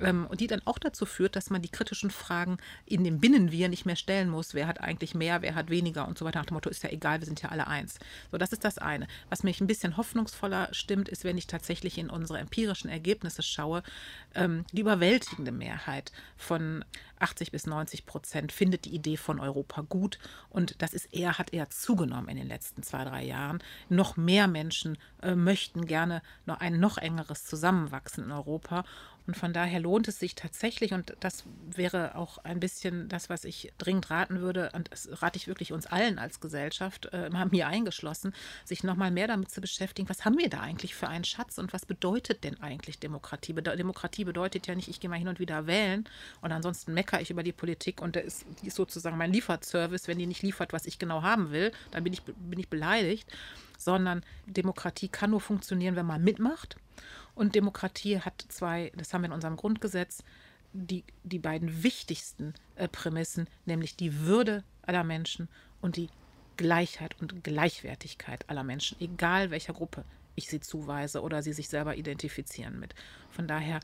Ähm, 0.00 0.26
und 0.28 0.40
die 0.40 0.46
dann 0.46 0.60
auch 0.66 0.78
dazu 0.78 1.06
führt, 1.06 1.36
dass 1.36 1.50
man 1.50 1.62
die 1.62 1.70
kritischen 1.70 2.10
Fragen 2.10 2.58
in 2.84 3.04
dem 3.04 3.18
Binnenwir 3.18 3.68
nicht 3.68 3.86
mehr 3.86 3.96
stellen 3.96 4.28
muss. 4.28 4.52
Wer 4.54 4.66
hat 4.66 4.80
eigentlich 4.80 5.14
mehr, 5.14 5.42
wer 5.42 5.54
hat 5.54 5.70
weniger 5.70 6.06
und 6.06 6.18
so 6.18 6.24
weiter. 6.24 6.40
Nach 6.40 6.46
dem 6.46 6.54
Motto 6.54 6.68
ist 6.68 6.82
ja 6.82 6.90
egal, 6.90 7.20
wir 7.20 7.26
sind 7.26 7.42
ja 7.42 7.48
alle 7.48 7.66
eins. 7.66 7.98
So, 8.30 8.38
das 8.38 8.52
ist 8.52 8.64
das 8.64 8.78
eine. 8.78 9.06
Was 9.30 9.42
mich 9.42 9.60
ein 9.60 9.66
bisschen 9.66 9.96
hoffnungsvoller 9.96 10.65
stimmt, 10.72 11.08
ist, 11.08 11.24
wenn 11.24 11.38
ich 11.38 11.46
tatsächlich 11.46 11.98
in 11.98 12.10
unsere 12.10 12.38
empirischen 12.38 12.90
Ergebnisse 12.90 13.42
schaue, 13.42 13.82
ähm, 14.34 14.64
die 14.72 14.80
überwältigende 14.80 15.52
Mehrheit 15.52 16.12
von 16.36 16.84
80 17.18 17.50
bis 17.50 17.66
90 17.66 18.06
Prozent 18.06 18.52
findet 18.52 18.84
die 18.84 18.94
Idee 18.94 19.16
von 19.16 19.40
Europa 19.40 19.82
gut. 19.82 20.18
Und 20.50 20.80
das 20.82 20.94
ist 20.94 21.12
eher, 21.14 21.38
hat 21.38 21.52
eher 21.52 21.70
zugenommen 21.70 22.28
in 22.28 22.36
den 22.36 22.48
letzten 22.48 22.82
zwei, 22.82 23.04
drei 23.04 23.24
Jahren. 23.24 23.62
Noch 23.88 24.16
mehr 24.16 24.48
Menschen 24.48 24.98
äh, 25.22 25.34
möchten 25.34 25.86
gerne 25.86 26.22
noch 26.44 26.60
ein 26.60 26.78
noch 26.78 26.98
engeres 26.98 27.44
Zusammenwachsen 27.44 28.24
in 28.24 28.32
Europa. 28.32 28.84
Und 29.26 29.36
von 29.36 29.52
daher 29.52 29.80
lohnt 29.80 30.08
es 30.08 30.18
sich 30.18 30.34
tatsächlich, 30.34 30.92
und 30.92 31.16
das 31.20 31.44
wäre 31.68 32.14
auch 32.14 32.38
ein 32.38 32.60
bisschen 32.60 33.08
das, 33.08 33.28
was 33.28 33.44
ich 33.44 33.72
dringend 33.78 34.10
raten 34.10 34.40
würde, 34.40 34.70
und 34.74 34.90
das 34.92 35.08
rate 35.22 35.36
ich 35.36 35.48
wirklich 35.48 35.72
uns 35.72 35.86
allen 35.86 36.18
als 36.18 36.40
Gesellschaft, 36.40 37.06
äh, 37.12 37.30
mir 37.50 37.66
eingeschlossen, 37.66 38.34
sich 38.64 38.84
nochmal 38.84 39.10
mehr 39.10 39.26
damit 39.26 39.50
zu 39.50 39.60
beschäftigen, 39.60 40.08
was 40.08 40.24
haben 40.24 40.38
wir 40.38 40.48
da 40.48 40.60
eigentlich 40.60 40.94
für 40.94 41.08
einen 41.08 41.24
Schatz 41.24 41.58
und 41.58 41.72
was 41.72 41.86
bedeutet 41.86 42.44
denn 42.44 42.60
eigentlich 42.60 42.98
Demokratie? 42.98 43.52
Demokratie 43.52 44.24
bedeutet 44.24 44.66
ja 44.66 44.74
nicht, 44.74 44.88
ich 44.88 45.00
gehe 45.00 45.10
mal 45.10 45.16
hin 45.18 45.28
und 45.28 45.40
wieder 45.40 45.66
wählen 45.66 46.08
und 46.40 46.52
ansonsten 46.52 46.94
meckere 46.94 47.20
ich 47.20 47.30
über 47.30 47.42
die 47.42 47.52
Politik 47.52 48.00
und 48.00 48.14
der 48.14 48.24
ist, 48.24 48.46
ist 48.62 48.76
sozusagen 48.76 49.16
mein 49.16 49.32
Lieferservice. 49.32 50.08
Wenn 50.08 50.18
die 50.18 50.26
nicht 50.26 50.42
liefert, 50.42 50.72
was 50.72 50.86
ich 50.86 50.98
genau 50.98 51.22
haben 51.22 51.50
will, 51.50 51.72
dann 51.90 52.04
bin 52.04 52.12
ich, 52.12 52.22
bin 52.22 52.58
ich 52.58 52.68
beleidigt. 52.68 53.30
Sondern 53.78 54.22
Demokratie 54.46 55.08
kann 55.08 55.30
nur 55.30 55.40
funktionieren, 55.40 55.96
wenn 55.96 56.06
man 56.06 56.24
mitmacht 56.24 56.76
und 57.36 57.54
Demokratie 57.54 58.18
hat 58.18 58.44
zwei, 58.48 58.90
das 58.96 59.14
haben 59.14 59.22
wir 59.22 59.26
in 59.26 59.32
unserem 59.32 59.56
Grundgesetz, 59.56 60.24
die, 60.72 61.04
die 61.22 61.38
beiden 61.38 61.82
wichtigsten 61.82 62.54
äh, 62.74 62.88
Prämissen, 62.88 63.46
nämlich 63.66 63.94
die 63.94 64.20
Würde 64.20 64.64
aller 64.82 65.04
Menschen 65.04 65.48
und 65.80 65.96
die 65.96 66.08
Gleichheit 66.56 67.14
und 67.20 67.44
Gleichwertigkeit 67.44 68.48
aller 68.48 68.64
Menschen, 68.64 68.98
egal 69.00 69.50
welcher 69.50 69.74
Gruppe 69.74 70.04
ich 70.34 70.48
sie 70.48 70.60
zuweise 70.60 71.22
oder 71.22 71.42
sie 71.42 71.52
sich 71.52 71.68
selber 71.68 71.96
identifizieren 71.96 72.80
mit. 72.80 72.94
Von 73.30 73.46
daher 73.46 73.80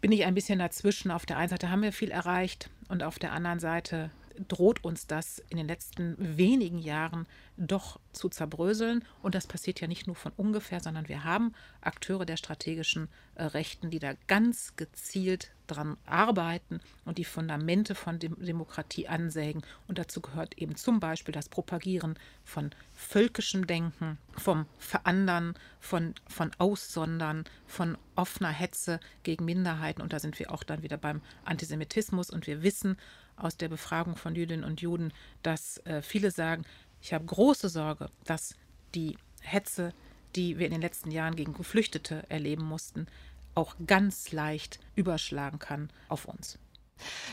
bin 0.00 0.12
ich 0.12 0.24
ein 0.24 0.34
bisschen 0.34 0.60
dazwischen. 0.60 1.10
Auf 1.10 1.26
der 1.26 1.36
einen 1.36 1.48
Seite 1.48 1.70
haben 1.70 1.82
wir 1.82 1.92
viel 1.92 2.10
erreicht 2.10 2.70
und 2.88 3.02
auf 3.02 3.18
der 3.18 3.32
anderen 3.32 3.58
Seite 3.58 4.10
droht 4.48 4.84
uns 4.84 5.06
das 5.06 5.42
in 5.48 5.56
den 5.56 5.66
letzten 5.66 6.16
wenigen 6.18 6.78
Jahren 6.78 7.26
doch 7.56 7.98
zu 8.12 8.28
zerbröseln. 8.28 9.04
Und 9.22 9.34
das 9.34 9.46
passiert 9.46 9.80
ja 9.80 9.88
nicht 9.88 10.06
nur 10.06 10.16
von 10.16 10.32
ungefähr, 10.36 10.80
sondern 10.80 11.08
wir 11.08 11.24
haben 11.24 11.54
Akteure 11.80 12.24
der 12.24 12.36
strategischen 12.36 13.08
äh, 13.34 13.44
Rechten, 13.44 13.90
die 13.90 13.98
da 13.98 14.14
ganz 14.26 14.74
gezielt 14.76 15.50
dran 15.66 15.96
arbeiten 16.06 16.80
und 17.04 17.18
die 17.18 17.24
Fundamente 17.24 17.94
von 17.94 18.18
Dem 18.18 18.36
Demokratie 18.42 19.08
ansägen. 19.08 19.62
Und 19.86 19.98
dazu 19.98 20.20
gehört 20.20 20.58
eben 20.58 20.76
zum 20.76 20.98
Beispiel 21.00 21.32
das 21.32 21.48
Propagieren 21.48 22.18
von 22.44 22.70
völkischem 22.94 23.66
Denken, 23.66 24.18
vom 24.36 24.66
Verandern, 24.78 25.54
von, 25.80 26.14
von 26.26 26.50
Aussondern, 26.58 27.44
von 27.66 27.98
offener 28.16 28.50
Hetze 28.50 28.98
gegen 29.22 29.44
Minderheiten. 29.44 30.02
Und 30.02 30.12
da 30.12 30.18
sind 30.18 30.38
wir 30.38 30.52
auch 30.52 30.64
dann 30.64 30.82
wieder 30.82 30.96
beim 30.96 31.20
Antisemitismus. 31.44 32.30
Und 32.30 32.46
wir 32.46 32.62
wissen 32.62 32.96
aus 33.38 33.56
der 33.56 33.68
Befragung 33.68 34.16
von 34.16 34.34
Jüdinnen 34.34 34.64
und 34.64 34.80
Juden, 34.80 35.12
dass 35.42 35.78
äh, 35.86 36.02
viele 36.02 36.30
sagen, 36.30 36.64
ich 37.00 37.12
habe 37.12 37.24
große 37.24 37.68
Sorge, 37.68 38.10
dass 38.24 38.54
die 38.94 39.16
Hetze, 39.40 39.92
die 40.36 40.58
wir 40.58 40.66
in 40.66 40.72
den 40.72 40.80
letzten 40.80 41.10
Jahren 41.10 41.36
gegen 41.36 41.54
Geflüchtete 41.54 42.24
erleben 42.28 42.64
mussten, 42.64 43.06
auch 43.54 43.76
ganz 43.86 44.32
leicht 44.32 44.78
überschlagen 44.94 45.58
kann 45.58 45.90
auf 46.08 46.26
uns. 46.26 46.58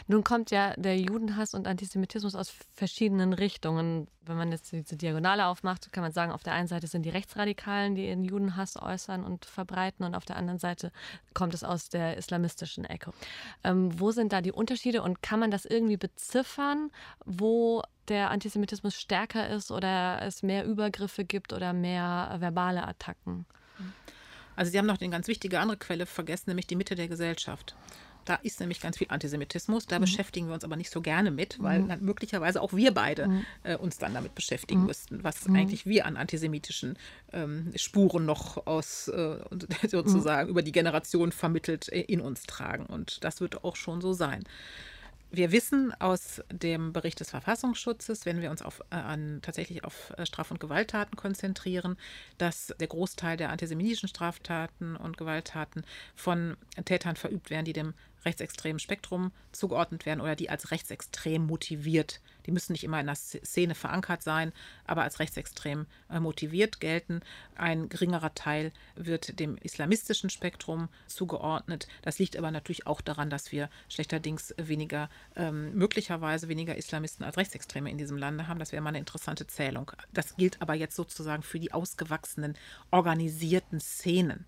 Nun 0.08 0.24
kommt 0.24 0.52
ja 0.52 0.74
der 0.78 0.98
Judenhass 0.98 1.54
und 1.54 1.68
Antisemitismus 1.68 2.36
aus 2.36 2.54
verschiedenen 2.74 3.34
Richtungen. 3.34 4.08
Wenn 4.22 4.38
man 4.38 4.52
jetzt 4.52 4.72
diese 4.72 4.96
Diagonale 4.96 5.46
aufmacht, 5.46 5.92
kann 5.92 6.04
man 6.04 6.12
sagen, 6.12 6.32
auf 6.32 6.44
der 6.44 6.54
einen 6.54 6.68
Seite 6.68 6.88
sind 6.88 7.04
die 7.04 7.10
Rechtsradikalen, 7.10 7.96
die 7.96 8.08
ihren 8.08 8.24
Judenhass 8.24 8.76
äußern 8.76 9.24
und 9.24 9.46
verbreiten, 9.46 10.06
und 10.06 10.16
auf 10.16 10.26
der 10.26 10.36
anderen 10.36 10.60
Seite 10.60 10.92
kommt 11.34 11.54
es 11.54 11.64
aus 11.64 11.90
der 11.90 12.18
islamistischen 12.18 12.86
Ecke. 12.86 13.14
Ähm, 13.64 14.00
wo 14.00 14.12
sind 14.12 14.34
da 14.34 14.42
die 14.42 14.52
Unterschiede 14.52 15.04
und 15.04 15.22
kann 15.22 15.40
man 15.40 15.52
das 15.52 15.66
irgendwie 15.66 15.98
beziffern, 15.98 16.92
wo 17.26 17.84
der 18.08 18.32
Antisemitismus 18.32 18.96
stärker 18.96 19.50
ist 19.50 19.72
oder 19.72 20.22
es 20.22 20.44
mehr 20.44 20.66
Übergriffe 20.66 21.26
gibt 21.26 21.54
oder 21.54 21.74
mehr 21.74 22.36
verbale 22.40 22.88
Attacken? 22.88 23.46
Also 24.56 24.72
Sie 24.72 24.78
haben 24.78 24.86
noch 24.86 25.00
eine 25.00 25.10
ganz 25.10 25.28
wichtige 25.28 25.60
andere 25.60 25.78
Quelle 25.78 26.06
vergessen, 26.06 26.50
nämlich 26.50 26.68
die 26.68 26.76
Mitte 26.76 26.96
der 26.96 27.08
Gesellschaft. 27.08 27.76
Da 28.26 28.36
ist 28.36 28.60
nämlich 28.60 28.82
ganz 28.82 28.98
viel 28.98 29.08
Antisemitismus. 29.10 29.86
Da 29.86 29.98
mhm. 29.98 30.02
beschäftigen 30.02 30.48
wir 30.48 30.56
uns 30.56 30.64
aber 30.64 30.76
nicht 30.76 30.90
so 30.90 31.02
gerne 31.02 31.32
mit, 31.32 31.62
weil 31.62 31.82
mhm. 31.82 31.98
möglicherweise 32.02 32.62
auch 32.62 32.74
wir 32.74 32.92
beide 32.92 33.28
mhm. 33.28 33.46
äh, 33.64 33.78
uns 33.78 33.98
dann 33.98 34.14
damit 34.14 34.36
beschäftigen 34.36 34.82
mhm. 34.82 34.88
müssten, 34.88 35.24
was 35.24 35.48
mhm. 35.48 35.56
eigentlich 35.56 35.86
wir 35.86 36.06
an 36.06 36.18
antisemitischen 36.18 36.98
ähm, 37.32 37.72
Spuren 37.76 38.26
noch 38.26 38.66
aus 38.66 39.08
äh, 39.08 39.38
sozusagen 39.88 40.50
über 40.50 40.64
die 40.64 40.72
Generation 40.72 41.32
vermittelt 41.32 41.90
äh, 41.90 42.02
in 42.02 42.20
uns 42.20 42.44
tragen. 42.44 42.88
Und 42.88 43.24
das 43.24 43.42
wird 43.42 43.64
auch 43.64 43.76
schon 43.76 44.02
so 44.02 44.14
sein. 44.14 44.44
Wir 45.32 45.52
wissen 45.52 45.94
aus 46.00 46.42
dem 46.50 46.94
Bericht 46.94 47.20
des 47.20 47.32
Verfassungsschutzes, 47.32 48.26
wenn 48.26 48.42
wir 48.42 48.52
uns 48.52 48.62
auf, 48.62 48.82
äh, 48.90 48.96
an, 48.96 49.40
tatsächlich 49.42 49.84
auf 49.84 50.14
äh, 50.18 50.26
Straf- 50.26 50.52
und 50.52 50.62
Gewalttaten 50.62 51.18
konzentrieren, 51.18 51.98
dass 52.38 52.74
der 52.80 52.88
Großteil 52.88 53.36
der 53.36 53.50
antisemitischen 53.50 54.08
Straftaten 54.08 54.96
und 54.96 55.18
Gewalttaten 55.18 55.84
von 56.16 56.56
Tätern 56.86 57.18
verübt 57.18 57.50
werden, 57.50 57.66
die 57.66 57.74
dem 57.74 57.94
rechtsextremen 58.26 58.80
Spektrum 58.80 59.32
zugeordnet 59.52 60.06
werden 60.06 60.22
oder 60.22 60.36
die 60.36 60.50
als 60.50 60.72
rechtsextrem 60.72 61.46
motiviert. 61.46 62.22
Die 62.46 62.52
müssen 62.52 62.74
nicht 62.74 62.84
immer 62.84 63.00
in 63.00 63.08
der 63.08 63.16
Szene 63.16 63.76
verankert 63.76 64.24
sein, 64.24 64.52
aber 64.86 65.04
als 65.04 65.20
rechtsextrem 65.20 65.86
äh, 66.10 66.20
motiviert 66.20 66.80
gelten. 66.80 67.22
Ein 67.56 67.90
geringerer 67.90 68.34
Teil 68.34 68.72
wird 68.96 69.40
dem 69.40 69.58
islamistischen 69.58 70.30
Spektrum 70.30 70.90
zugeordnet. 71.08 71.88
Das 72.02 72.20
liegt 72.20 72.38
aber 72.38 72.52
natürlich 72.52 72.88
auch 72.88 73.02
daran, 73.02 73.30
dass 73.30 73.52
wir 73.52 73.70
schlechterdings 73.90 74.54
weniger, 74.58 75.10
ähm, 75.36 75.74
möglicherweise 75.74 76.48
weniger 76.48 76.76
Islamisten 76.76 77.24
als 77.26 77.38
Rechtsextreme 77.38 77.90
in 77.90 77.98
diesem 77.98 78.18
Lande 78.18 78.48
haben. 78.48 78.60
Das 78.60 78.72
wäre 78.72 78.82
mal 78.82 78.90
eine 78.90 79.00
interessante 79.00 79.48
Zählung. 79.48 79.92
Das 80.14 80.36
gilt 80.36 80.62
aber 80.62 80.74
jetzt 80.74 80.96
sozusagen 80.96 81.44
für 81.44 81.60
die 81.60 81.74
ausgewachsenen, 81.74 82.56
organisierten 82.92 83.80
Szenen. 83.80 84.46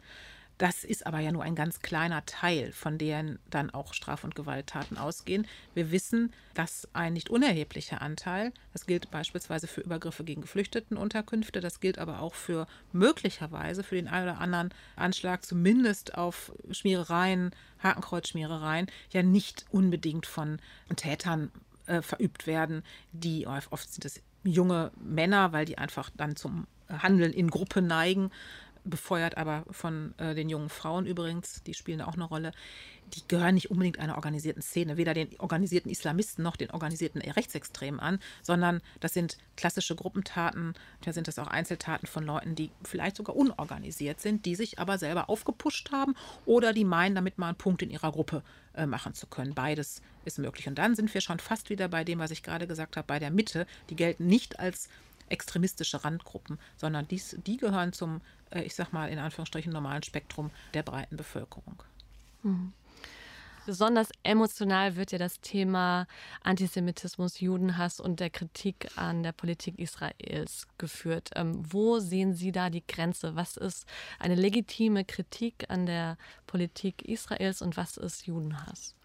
Das 0.58 0.84
ist 0.84 1.06
aber 1.06 1.20
ja 1.20 1.32
nur 1.32 1.44
ein 1.44 1.54
ganz 1.54 1.82
kleiner 1.82 2.26
Teil, 2.26 2.72
von 2.72 2.98
deren 2.98 3.38
dann 3.50 3.70
auch 3.70 3.94
Straf- 3.94 4.24
und 4.24 4.34
Gewalttaten 4.34 4.98
ausgehen. 4.98 5.46
Wir 5.76 5.92
wissen, 5.92 6.34
dass 6.56 6.88
ein 6.94 7.14
nicht 7.14 7.30
unerheblicher 7.30 8.02
Anteil, 8.02 8.52
das 8.74 8.88
gilt 8.88 9.12
beispielsweise 9.12 9.68
für 9.68 9.82
Übergriffe 9.82 10.24
gegen 10.24 10.42
Geflüchtetenunterkünfte, 10.42 11.62
das 11.62 11.80
gilt 11.80 12.00
aber 12.00 12.22
auch 12.22 12.34
für 12.34 12.66
möglicherweise 12.92 13.84
für 13.84 13.96
den 13.96 14.08
einen 14.08 14.30
oder 14.30 14.40
anderen 14.40 14.74
Anschlag, 14.96 15.46
zumindest 15.46 16.16
auf 16.16 16.52
Schmierereien, 16.72 17.52
Hakenkreuzschmierereien, 17.84 18.88
ja 19.12 19.22
nicht 19.22 19.66
unbedingt 19.70 20.26
von 20.26 20.58
Tätern 20.96 21.52
äh, 21.86 22.02
verübt 22.02 22.48
werden, 22.48 22.84
die 23.12 23.46
oft 23.46 23.94
sind 23.94 24.06
es 24.06 24.22
junge 24.44 24.92
Männer, 25.00 25.52
weil 25.52 25.66
die 25.66 25.78
einfach 25.78 26.10
dann 26.16 26.36
zum 26.36 26.66
Handeln 26.90 27.34
in 27.34 27.50
Gruppe 27.50 27.82
neigen 27.82 28.32
befeuert 28.90 29.38
aber 29.38 29.64
von 29.72 30.14
äh, 30.18 30.36
den 30.36 30.50
jungen 30.50 30.70
Frauen 30.70 31.06
übrigens, 31.06 31.64
die 31.64 31.74
spielen 31.74 32.02
auch 32.02 32.16
eine 32.16 32.24
Rolle, 32.24 32.52
die 33.14 33.22
gehören 33.28 33.56
nicht 33.56 33.72
unbedingt 33.72 34.00
einer 34.00 34.16
organisierten 34.16 34.62
Szene, 34.62 34.98
weder 34.98 35.14
den 35.14 35.30
organisierten 35.40 35.90
Islamisten 35.90 36.44
noch 36.44 36.56
den 36.56 36.72
organisierten 36.72 37.22
Rechtsextremen 37.22 38.00
an, 38.00 38.20
sondern 38.42 38.82
das 39.00 39.14
sind 39.14 39.38
klassische 39.56 39.96
Gruppentaten, 39.96 40.74
da 41.02 41.14
sind 41.14 41.28
das 41.28 41.40
auch 41.40 41.48
Einzeltaten 41.48 42.08
von 42.08 42.24
Leuten, 42.26 42.56
die 42.56 42.72
vielleicht 42.84 43.18
sogar 43.18 43.36
unorganisiert 43.36 44.20
sind, 44.20 44.46
die 44.46 44.56
sich 44.56 44.80
aber 44.80 44.98
selber 44.98 45.30
aufgepusht 45.30 45.92
haben 45.92 46.16
oder 46.46 46.74
die 46.74 46.86
meinen, 46.86 47.16
damit 47.16 47.38
mal 47.38 47.48
einen 47.48 47.58
Punkt 47.58 47.82
in 47.82 47.90
ihrer 47.90 48.12
Gruppe 48.12 48.44
äh, 48.74 48.86
machen 48.86 49.14
zu 49.14 49.28
können. 49.28 49.54
Beides 49.54 50.02
ist 50.26 50.40
möglich. 50.40 50.68
Und 50.68 50.78
dann 50.78 50.96
sind 50.96 51.14
wir 51.14 51.22
schon 51.22 51.40
fast 51.40 51.70
wieder 51.70 51.88
bei 51.88 52.04
dem, 52.04 52.20
was 52.20 52.32
ich 52.32 52.44
gerade 52.44 52.68
gesagt 52.68 52.98
habe, 52.98 53.08
bei 53.08 53.20
der 53.20 53.32
Mitte. 53.32 53.66
Die 53.90 53.96
gelten 53.96 54.28
nicht 54.28 54.60
als 54.60 54.90
extremistische 55.30 56.04
Randgruppen, 56.04 56.60
sondern 56.76 57.08
dies, 57.08 57.36
die 57.46 57.58
gehören 57.58 57.94
zum, 57.94 58.22
äh, 58.52 58.62
ich 58.62 58.76
sag 58.76 58.94
mal, 58.94 59.10
in 59.10 59.20
Anführungsstrichen 59.20 59.72
normalen 59.72 60.04
Spektrum 60.04 60.52
der 60.74 60.84
breiten 60.84 61.18
Bevölkerung. 61.18 61.84
Mhm. 62.44 62.74
Besonders 63.68 64.12
emotional 64.24 64.96
wird 64.96 65.12
ja 65.12 65.18
das 65.18 65.42
Thema 65.42 66.08
Antisemitismus, 66.42 67.42
Judenhass 67.42 68.00
und 68.00 68.22
der 68.22 68.30
Kritik 68.30 68.88
an 68.96 69.24
der 69.24 69.34
Politik 69.34 69.78
Israels 69.78 70.68
geführt. 70.78 71.32
Ähm, 71.36 71.66
wo 71.70 72.00
sehen 72.00 72.34
Sie 72.34 72.54
da 72.54 72.70
die 72.70 72.88
Grenze? 72.88 73.36
Was 73.36 73.58
ist 73.58 73.86
eine 74.20 74.36
legitime 74.36 75.04
Kritik 75.04 75.66
an 75.68 75.86
der 75.86 76.18
Politik 76.46 77.02
Israels 77.02 77.62
und 77.62 77.76
was 77.76 77.98
ist 77.98 78.26
Judenhass? 78.26 78.96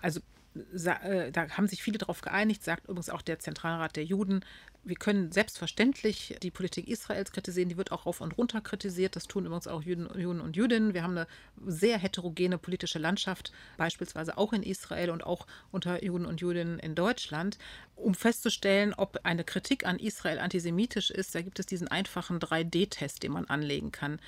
Also 0.00 0.20
da 0.54 1.48
haben 1.50 1.66
sich 1.66 1.82
viele 1.82 1.98
darauf 1.98 2.20
geeinigt, 2.20 2.62
sagt 2.62 2.84
übrigens 2.84 3.10
auch 3.10 3.22
der 3.22 3.38
Zentralrat 3.38 3.96
der 3.96 4.04
Juden, 4.04 4.44
wir 4.84 4.96
können 4.96 5.30
selbstverständlich 5.30 6.36
die 6.42 6.50
Politik 6.50 6.88
Israels 6.88 7.30
kritisieren, 7.30 7.68
die 7.68 7.76
wird 7.76 7.92
auch 7.92 8.06
rauf 8.06 8.20
und 8.20 8.36
runter 8.36 8.60
kritisiert. 8.60 9.14
Das 9.14 9.28
tun 9.28 9.46
übrigens 9.46 9.68
auch 9.68 9.82
Juden, 9.82 10.08
Juden 10.18 10.40
und 10.40 10.56
Jüdinnen. 10.56 10.92
Wir 10.92 11.04
haben 11.04 11.16
eine 11.16 11.28
sehr 11.64 11.98
heterogene 11.98 12.58
politische 12.58 12.98
Landschaft, 12.98 13.52
beispielsweise 13.76 14.38
auch 14.38 14.52
in 14.52 14.64
Israel 14.64 15.10
und 15.10 15.24
auch 15.24 15.46
unter 15.70 16.02
Juden 16.02 16.26
und 16.26 16.40
Jüdinnen 16.40 16.80
in 16.80 16.96
Deutschland. 16.96 17.58
Um 17.94 18.14
festzustellen, 18.14 18.92
ob 18.94 19.20
eine 19.22 19.44
Kritik 19.44 19.86
an 19.86 20.00
Israel 20.00 20.40
antisemitisch 20.40 21.10
ist, 21.10 21.34
da 21.34 21.42
gibt 21.42 21.60
es 21.60 21.66
diesen 21.66 21.86
einfachen 21.86 22.40
3D-Test, 22.40 23.22
den 23.22 23.32
man 23.32 23.44
anlegen 23.44 23.92
kann. 23.92 24.18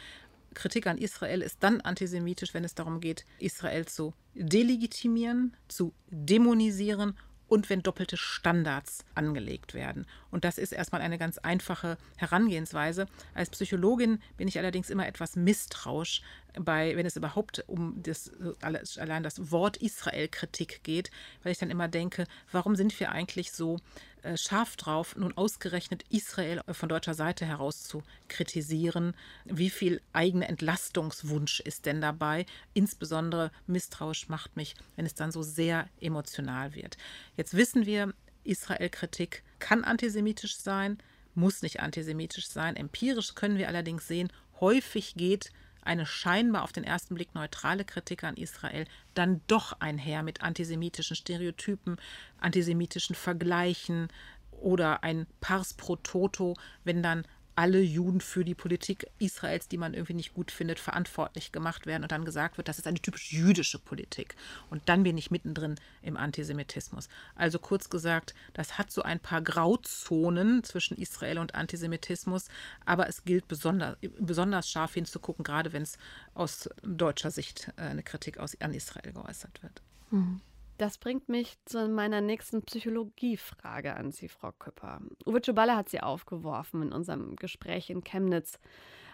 Kritik 0.54 0.86
an 0.86 0.98
Israel 0.98 1.42
ist 1.42 1.58
dann 1.60 1.80
antisemitisch, 1.80 2.54
wenn 2.54 2.64
es 2.64 2.74
darum 2.74 3.00
geht, 3.00 3.24
Israel 3.38 3.86
zu 3.86 4.14
delegitimieren, 4.34 5.56
zu 5.68 5.92
dämonisieren 6.10 7.16
und 7.46 7.70
wenn 7.70 7.82
doppelte 7.82 8.16
Standards 8.16 9.04
angelegt 9.14 9.74
werden. 9.74 10.06
Und 10.30 10.44
das 10.44 10.58
ist 10.58 10.72
erstmal 10.72 11.02
eine 11.02 11.18
ganz 11.18 11.38
einfache 11.38 11.98
Herangehensweise. 12.16 13.06
Als 13.34 13.50
Psychologin 13.50 14.20
bin 14.36 14.48
ich 14.48 14.58
allerdings 14.58 14.90
immer 14.90 15.06
etwas 15.06 15.36
misstrauisch, 15.36 16.22
bei, 16.60 16.96
wenn 16.96 17.06
es 17.06 17.16
überhaupt 17.16 17.64
um 17.66 18.02
das, 18.02 18.30
allein 18.60 19.22
das 19.22 19.50
Wort 19.50 19.76
Israel-Kritik 19.78 20.82
geht, 20.82 21.10
weil 21.42 21.52
ich 21.52 21.58
dann 21.58 21.70
immer 21.70 21.88
denke, 21.88 22.26
warum 22.52 22.76
sind 22.76 22.98
wir 23.00 23.12
eigentlich 23.12 23.52
so 23.52 23.80
äh, 24.22 24.36
scharf 24.36 24.76
drauf, 24.76 25.16
nun 25.16 25.36
ausgerechnet 25.36 26.04
Israel 26.10 26.60
von 26.70 26.88
deutscher 26.88 27.14
Seite 27.14 27.44
heraus 27.44 27.82
zu 27.82 28.02
kritisieren? 28.28 29.14
Wie 29.44 29.70
viel 29.70 30.00
eigener 30.12 30.48
Entlastungswunsch 30.48 31.60
ist 31.60 31.86
denn 31.86 32.00
dabei? 32.00 32.46
Insbesondere 32.72 33.50
misstrauisch 33.66 34.28
macht 34.28 34.56
mich, 34.56 34.74
wenn 34.96 35.06
es 35.06 35.14
dann 35.14 35.32
so 35.32 35.42
sehr 35.42 35.88
emotional 36.00 36.74
wird. 36.74 36.96
Jetzt 37.36 37.54
wissen 37.54 37.86
wir, 37.86 38.14
Israel-Kritik 38.44 39.42
kann 39.58 39.84
antisemitisch 39.84 40.56
sein, 40.56 40.98
muss 41.34 41.62
nicht 41.62 41.80
antisemitisch 41.80 42.48
sein. 42.48 42.76
Empirisch 42.76 43.34
können 43.34 43.58
wir 43.58 43.68
allerdings 43.68 44.06
sehen, 44.06 44.30
häufig 44.60 45.14
geht 45.16 45.50
eine 45.84 46.06
scheinbar 46.06 46.62
auf 46.62 46.72
den 46.72 46.84
ersten 46.84 47.14
Blick 47.14 47.34
neutrale 47.34 47.84
Kritik 47.84 48.24
an 48.24 48.36
Israel 48.36 48.86
dann 49.14 49.40
doch 49.46 49.80
einher 49.80 50.22
mit 50.22 50.42
antisemitischen 50.42 51.16
Stereotypen, 51.16 51.96
antisemitischen 52.38 53.14
Vergleichen 53.14 54.08
oder 54.50 55.04
ein 55.04 55.26
Pars 55.40 55.74
pro 55.74 55.96
Toto, 55.96 56.54
wenn 56.84 57.02
dann 57.02 57.24
alle 57.56 57.80
Juden 57.80 58.20
für 58.20 58.44
die 58.44 58.54
Politik 58.54 59.06
Israels, 59.18 59.68
die 59.68 59.78
man 59.78 59.94
irgendwie 59.94 60.14
nicht 60.14 60.34
gut 60.34 60.50
findet, 60.50 60.78
verantwortlich 60.80 61.52
gemacht 61.52 61.86
werden 61.86 62.02
und 62.02 62.12
dann 62.12 62.24
gesagt 62.24 62.56
wird, 62.56 62.68
das 62.68 62.78
ist 62.78 62.86
eine 62.86 62.98
typisch 62.98 63.32
jüdische 63.32 63.78
Politik. 63.78 64.34
Und 64.70 64.82
dann 64.88 65.02
bin 65.02 65.16
ich 65.16 65.30
mittendrin 65.30 65.76
im 66.02 66.16
Antisemitismus. 66.16 67.08
Also 67.34 67.58
kurz 67.58 67.90
gesagt, 67.90 68.34
das 68.54 68.78
hat 68.78 68.90
so 68.90 69.02
ein 69.02 69.20
paar 69.20 69.42
Grauzonen 69.42 70.64
zwischen 70.64 70.96
Israel 70.96 71.38
und 71.38 71.54
Antisemitismus, 71.54 72.48
aber 72.84 73.08
es 73.08 73.24
gilt 73.24 73.46
besonders, 73.48 73.96
besonders 74.18 74.70
scharf 74.70 74.94
hinzugucken, 74.94 75.44
gerade 75.44 75.72
wenn 75.72 75.82
es 75.82 75.98
aus 76.34 76.68
deutscher 76.82 77.30
Sicht 77.30 77.72
äh, 77.76 77.82
eine 77.82 78.02
Kritik 78.02 78.38
aus, 78.38 78.60
an 78.60 78.74
Israel 78.74 79.12
geäußert 79.12 79.62
wird. 79.62 79.82
Mhm. 80.10 80.40
Das 80.84 80.98
bringt 80.98 81.30
mich 81.30 81.56
zu 81.64 81.88
meiner 81.88 82.20
nächsten 82.20 82.60
Psychologiefrage 82.60 83.96
an 83.96 84.12
Sie, 84.12 84.28
Frau 84.28 84.52
Küpper. 84.52 85.00
Uwe 85.24 85.40
Czuballa 85.40 85.76
hat 85.76 85.88
sie 85.88 86.02
aufgeworfen 86.02 86.82
in 86.82 86.92
unserem 86.92 87.36
Gespräch 87.36 87.88
in 87.88 88.04
Chemnitz. 88.04 88.58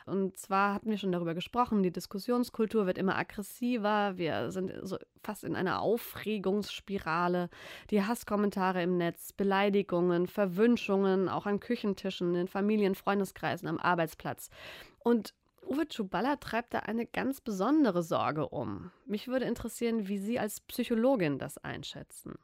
Und 0.04 0.36
zwar 0.36 0.74
hatten 0.74 0.90
wir 0.90 0.98
schon 0.98 1.12
darüber 1.12 1.32
gesprochen, 1.32 1.84
die 1.84 1.92
Diskussionskultur 1.92 2.86
wird 2.86 2.98
immer 2.98 3.16
aggressiver, 3.16 4.18
wir 4.18 4.50
sind 4.50 4.72
so 4.82 4.96
fast 5.22 5.44
in 5.44 5.54
einer 5.54 5.80
Aufregungsspirale. 5.80 7.48
Die 7.90 8.02
Hasskommentare 8.02 8.82
im 8.82 8.96
Netz, 8.96 9.32
Beleidigungen, 9.32 10.26
Verwünschungen, 10.26 11.28
auch 11.28 11.46
an 11.46 11.60
Küchentischen, 11.60 12.34
in 12.34 12.48
Familien, 12.48 12.96
Freundeskreisen, 12.96 13.68
am 13.68 13.78
Arbeitsplatz. 13.78 14.50
Und 14.98 15.34
Uwe 15.70 15.86
Czuballa 15.86 16.36
treibt 16.36 16.74
da 16.74 16.80
eine 16.80 17.06
ganz 17.06 17.40
besondere 17.40 18.02
Sorge 18.02 18.48
um. 18.48 18.90
Mich 19.06 19.28
würde 19.28 19.44
interessieren, 19.44 20.08
wie 20.08 20.18
Sie 20.18 20.40
als 20.40 20.60
Psychologin 20.60 21.38
das 21.38 21.58
einschätzen. 21.58 22.34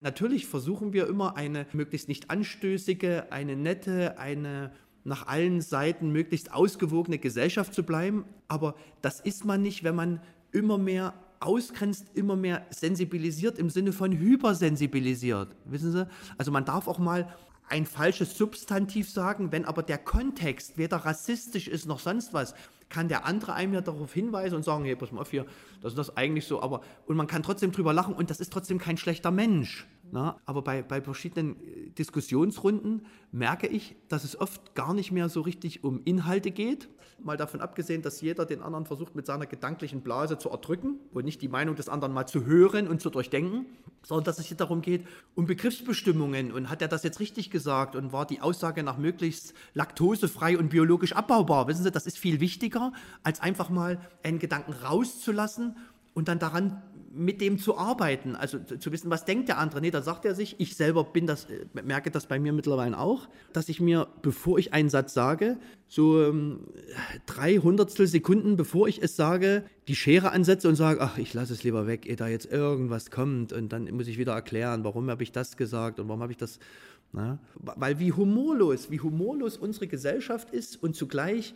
Natürlich 0.00 0.46
versuchen 0.46 0.94
wir 0.94 1.06
immer 1.06 1.36
eine 1.36 1.66
möglichst 1.72 2.08
nicht 2.08 2.30
anstößige, 2.30 3.30
eine 3.30 3.54
nette, 3.54 4.18
eine 4.18 4.72
nach 5.04 5.26
allen 5.26 5.60
Seiten 5.60 6.10
möglichst 6.10 6.54
ausgewogene 6.54 7.18
Gesellschaft 7.18 7.74
zu 7.74 7.82
bleiben. 7.82 8.24
Aber 8.48 8.76
das 9.02 9.20
ist 9.20 9.44
man 9.44 9.60
nicht, 9.60 9.84
wenn 9.84 9.94
man 9.94 10.22
immer 10.50 10.78
mehr 10.78 11.12
ausgrenzt, 11.40 12.06
immer 12.14 12.36
mehr 12.36 12.66
sensibilisiert 12.70 13.58
im 13.58 13.68
Sinne 13.68 13.92
von 13.92 14.12
hypersensibilisiert. 14.12 15.54
Wissen 15.66 15.92
Sie? 15.92 16.08
Also 16.38 16.50
man 16.50 16.64
darf 16.64 16.88
auch 16.88 16.98
mal 16.98 17.28
ein 17.68 17.86
falsches 17.86 18.36
Substantiv 18.36 19.10
sagen, 19.10 19.52
wenn 19.52 19.64
aber 19.64 19.82
der 19.82 19.98
Kontext 19.98 20.76
weder 20.78 20.98
rassistisch 20.98 21.68
ist 21.68 21.86
noch 21.86 21.98
sonst 21.98 22.34
was, 22.34 22.54
kann 22.88 23.08
der 23.08 23.24
andere 23.24 23.54
einem 23.54 23.74
ja 23.74 23.80
darauf 23.80 24.12
hinweisen 24.12 24.56
und 24.56 24.64
sagen, 24.64 24.84
hey, 24.84 24.96
pass 24.96 25.10
mal 25.10 25.22
auf 25.22 25.30
hier, 25.30 25.46
das 25.80 25.92
ist 25.92 25.98
das 25.98 26.16
eigentlich 26.16 26.46
so, 26.46 26.62
aber 26.62 26.82
und 27.06 27.16
man 27.16 27.26
kann 27.26 27.42
trotzdem 27.42 27.72
drüber 27.72 27.92
lachen 27.92 28.14
und 28.14 28.30
das 28.30 28.40
ist 28.40 28.52
trotzdem 28.52 28.78
kein 28.78 28.96
schlechter 28.96 29.30
Mensch. 29.30 29.86
Na, 30.14 30.40
aber 30.46 30.62
bei, 30.62 30.80
bei 30.80 31.02
verschiedenen 31.02 31.56
äh, 31.56 31.90
Diskussionsrunden 31.90 33.04
merke 33.32 33.66
ich, 33.66 33.96
dass 34.08 34.22
es 34.22 34.40
oft 34.40 34.76
gar 34.76 34.94
nicht 34.94 35.10
mehr 35.10 35.28
so 35.28 35.40
richtig 35.40 35.82
um 35.82 36.02
Inhalte 36.04 36.52
geht. 36.52 36.88
Mal 37.18 37.36
davon 37.36 37.60
abgesehen, 37.60 38.00
dass 38.00 38.20
jeder 38.20 38.46
den 38.46 38.62
anderen 38.62 38.86
versucht, 38.86 39.16
mit 39.16 39.26
seiner 39.26 39.46
gedanklichen 39.46 40.02
Blase 40.02 40.38
zu 40.38 40.50
erdrücken 40.50 41.00
und 41.12 41.24
nicht 41.24 41.42
die 41.42 41.48
Meinung 41.48 41.74
des 41.74 41.88
anderen 41.88 42.14
mal 42.14 42.26
zu 42.26 42.46
hören 42.46 42.86
und 42.86 43.00
zu 43.00 43.10
durchdenken, 43.10 43.66
sondern 44.04 44.22
dass 44.22 44.38
es 44.38 44.46
hier 44.46 44.56
darum 44.56 44.82
geht, 44.82 45.04
um 45.34 45.46
Begriffsbestimmungen. 45.46 46.52
Und 46.52 46.70
hat 46.70 46.80
er 46.80 46.86
das 46.86 47.02
jetzt 47.02 47.18
richtig 47.18 47.50
gesagt? 47.50 47.96
Und 47.96 48.12
war 48.12 48.24
die 48.24 48.40
Aussage 48.40 48.84
nach 48.84 48.98
möglichst 48.98 49.52
laktosefrei 49.72 50.56
und 50.56 50.68
biologisch 50.68 51.12
abbaubar? 51.12 51.66
Wissen 51.66 51.82
Sie, 51.82 51.90
das 51.90 52.06
ist 52.06 52.18
viel 52.18 52.38
wichtiger, 52.38 52.92
als 53.24 53.40
einfach 53.40 53.68
mal 53.68 53.98
einen 54.22 54.38
Gedanken 54.38 54.74
rauszulassen 54.74 55.74
und 56.14 56.28
dann 56.28 56.38
daran 56.38 56.80
mit 57.14 57.40
dem 57.40 57.58
zu 57.58 57.78
arbeiten, 57.78 58.34
also 58.34 58.58
zu 58.58 58.92
wissen, 58.92 59.10
was 59.10 59.24
denkt 59.24 59.48
der 59.48 59.58
andere. 59.58 59.80
Nee, 59.80 59.90
da 59.90 60.02
sagt 60.02 60.24
er 60.24 60.34
sich, 60.34 60.56
ich 60.58 60.76
selber 60.76 61.04
bin 61.04 61.26
das, 61.26 61.44
äh, 61.44 61.64
merke 61.84 62.10
das 62.10 62.26
bei 62.26 62.38
mir 62.38 62.52
mittlerweile 62.52 62.98
auch, 62.98 63.28
dass 63.52 63.68
ich 63.68 63.80
mir, 63.80 64.08
bevor 64.22 64.58
ich 64.58 64.72
einen 64.72 64.90
Satz 64.90 65.14
sage, 65.14 65.58
so 65.86 66.22
ähm, 66.22 66.60
drei 67.26 67.56
Hundertstel 67.56 68.06
Sekunden, 68.06 68.56
bevor 68.56 68.88
ich 68.88 69.02
es 69.02 69.16
sage, 69.16 69.64
die 69.86 69.94
Schere 69.94 70.32
ansetze 70.32 70.68
und 70.68 70.74
sage, 70.74 71.00
ach, 71.00 71.18
ich 71.18 71.34
lasse 71.34 71.52
es 71.52 71.62
lieber 71.62 71.86
weg, 71.86 72.06
ehe 72.06 72.16
da 72.16 72.28
jetzt 72.28 72.50
irgendwas 72.50 73.10
kommt 73.10 73.52
und 73.52 73.72
dann 73.72 73.84
muss 73.94 74.08
ich 74.08 74.18
wieder 74.18 74.32
erklären, 74.32 74.84
warum 74.84 75.08
habe 75.10 75.22
ich 75.22 75.32
das 75.32 75.56
gesagt 75.56 76.00
und 76.00 76.08
warum 76.08 76.22
habe 76.22 76.32
ich 76.32 76.38
das, 76.38 76.58
na? 77.12 77.38
weil 77.54 78.00
wie 78.00 78.12
humorlos, 78.12 78.90
wie 78.90 79.00
humorlos 79.00 79.56
unsere 79.56 79.86
Gesellschaft 79.86 80.50
ist 80.50 80.82
und 80.82 80.96
zugleich 80.96 81.54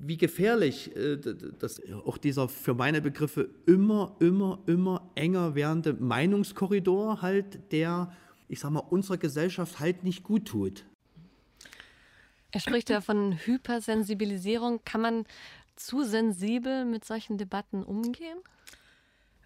wie 0.00 0.16
gefährlich 0.16 0.94
äh, 0.96 1.18
das, 1.58 1.80
auch 2.06 2.18
dieser 2.18 2.48
für 2.48 2.74
meine 2.74 3.00
Begriffe 3.00 3.50
immer, 3.66 4.16
immer, 4.20 4.60
immer 4.66 5.10
enger 5.14 5.54
werdende 5.54 5.94
Meinungskorridor 5.94 7.22
halt, 7.22 7.72
der, 7.72 8.12
ich 8.48 8.60
sag 8.60 8.70
mal, 8.70 8.80
unserer 8.80 9.18
Gesellschaft 9.18 9.80
halt 9.80 10.04
nicht 10.04 10.22
gut 10.22 10.46
tut. 10.46 10.84
Er 12.50 12.60
spricht 12.60 12.88
ja 12.88 13.00
von 13.02 13.38
Hypersensibilisierung. 13.44 14.80
Kann 14.84 15.02
man 15.02 15.24
zu 15.76 16.02
sensibel 16.04 16.84
mit 16.84 17.04
solchen 17.04 17.36
Debatten 17.36 17.82
umgehen? 17.82 18.38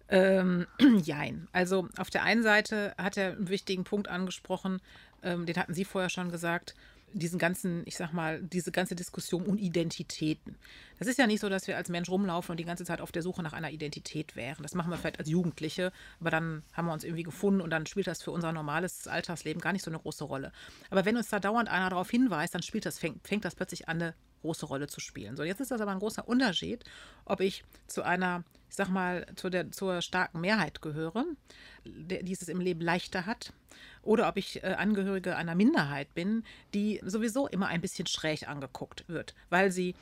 Ähm, 0.07 0.67
jein. 1.03 1.47
Also 1.51 1.89
auf 1.97 2.09
der 2.09 2.23
einen 2.23 2.43
Seite 2.43 2.93
hat 2.97 3.17
er 3.17 3.33
einen 3.33 3.49
wichtigen 3.49 3.83
Punkt 3.83 4.07
angesprochen, 4.07 4.79
ähm, 5.21 5.45
den 5.45 5.57
hatten 5.57 5.73
Sie 5.73 5.85
vorher 5.85 6.09
schon 6.09 6.31
gesagt 6.31 6.75
diesen 7.13 7.39
ganzen, 7.39 7.83
ich 7.85 7.95
sag 7.95 8.13
mal, 8.13 8.41
diese 8.41 8.71
ganze 8.71 8.95
Diskussion 8.95 9.45
um 9.45 9.57
Identitäten. 9.57 10.55
Das 10.99 11.07
ist 11.07 11.17
ja 11.17 11.27
nicht 11.27 11.39
so, 11.39 11.49
dass 11.49 11.67
wir 11.67 11.77
als 11.77 11.89
Mensch 11.89 12.09
rumlaufen 12.09 12.51
und 12.51 12.57
die 12.57 12.65
ganze 12.65 12.85
Zeit 12.85 13.01
auf 13.01 13.11
der 13.11 13.21
Suche 13.21 13.43
nach 13.43 13.53
einer 13.53 13.71
Identität 13.71 14.35
wären. 14.35 14.63
Das 14.63 14.75
machen 14.75 14.89
wir 14.89 14.97
vielleicht 14.97 15.19
als 15.19 15.29
Jugendliche, 15.29 15.91
aber 16.19 16.31
dann 16.31 16.63
haben 16.73 16.85
wir 16.87 16.93
uns 16.93 17.03
irgendwie 17.03 17.23
gefunden 17.23 17.61
und 17.61 17.69
dann 17.69 17.85
spielt 17.85 18.07
das 18.07 18.23
für 18.23 18.31
unser 18.31 18.51
normales 18.51 19.07
Alltagsleben 19.07 19.61
gar 19.61 19.73
nicht 19.73 19.83
so 19.83 19.91
eine 19.91 19.99
große 19.99 20.23
Rolle. 20.23 20.51
Aber 20.89 21.05
wenn 21.05 21.17
uns 21.17 21.29
da 21.29 21.39
dauernd 21.39 21.69
einer 21.69 21.89
darauf 21.89 22.09
hinweist, 22.09 22.55
dann 22.55 22.63
spielt 22.63 22.85
das, 22.85 22.99
fängt, 22.99 23.27
fängt 23.27 23.45
das 23.45 23.55
plötzlich 23.55 23.87
an, 23.87 24.01
eine 24.01 24.13
große 24.43 24.65
Rolle 24.65 24.87
zu 24.87 24.99
spielen. 24.99 25.35
So, 25.35 25.43
jetzt 25.43 25.61
ist 25.61 25.71
das 25.71 25.81
aber 25.81 25.91
ein 25.91 25.99
großer 25.99 26.27
Unterschied, 26.27 26.83
ob 27.25 27.39
ich 27.39 27.63
zu 27.87 28.03
einer, 28.03 28.43
ich 28.69 28.75
sag 28.75 28.89
mal, 28.89 29.25
zu 29.35 29.49
der, 29.49 29.71
zur 29.71 30.01
starken 30.01 30.41
Mehrheit 30.41 30.81
gehöre, 30.81 31.25
die 31.85 32.31
es 32.31 32.47
im 32.47 32.59
Leben 32.59 32.81
leichter 32.81 33.25
hat, 33.25 33.53
oder 34.03 34.27
ob 34.27 34.37
ich 34.37 34.63
äh, 34.63 34.75
Angehörige 34.77 35.35
einer 35.35 35.55
Minderheit 35.55 36.13
bin, 36.13 36.43
die 36.73 37.01
sowieso 37.03 37.47
immer 37.47 37.67
ein 37.67 37.81
bisschen 37.81 38.05
schräg 38.05 38.47
angeguckt 38.47 39.05
wird, 39.07 39.33
weil 39.49 39.71
sie 39.71 39.95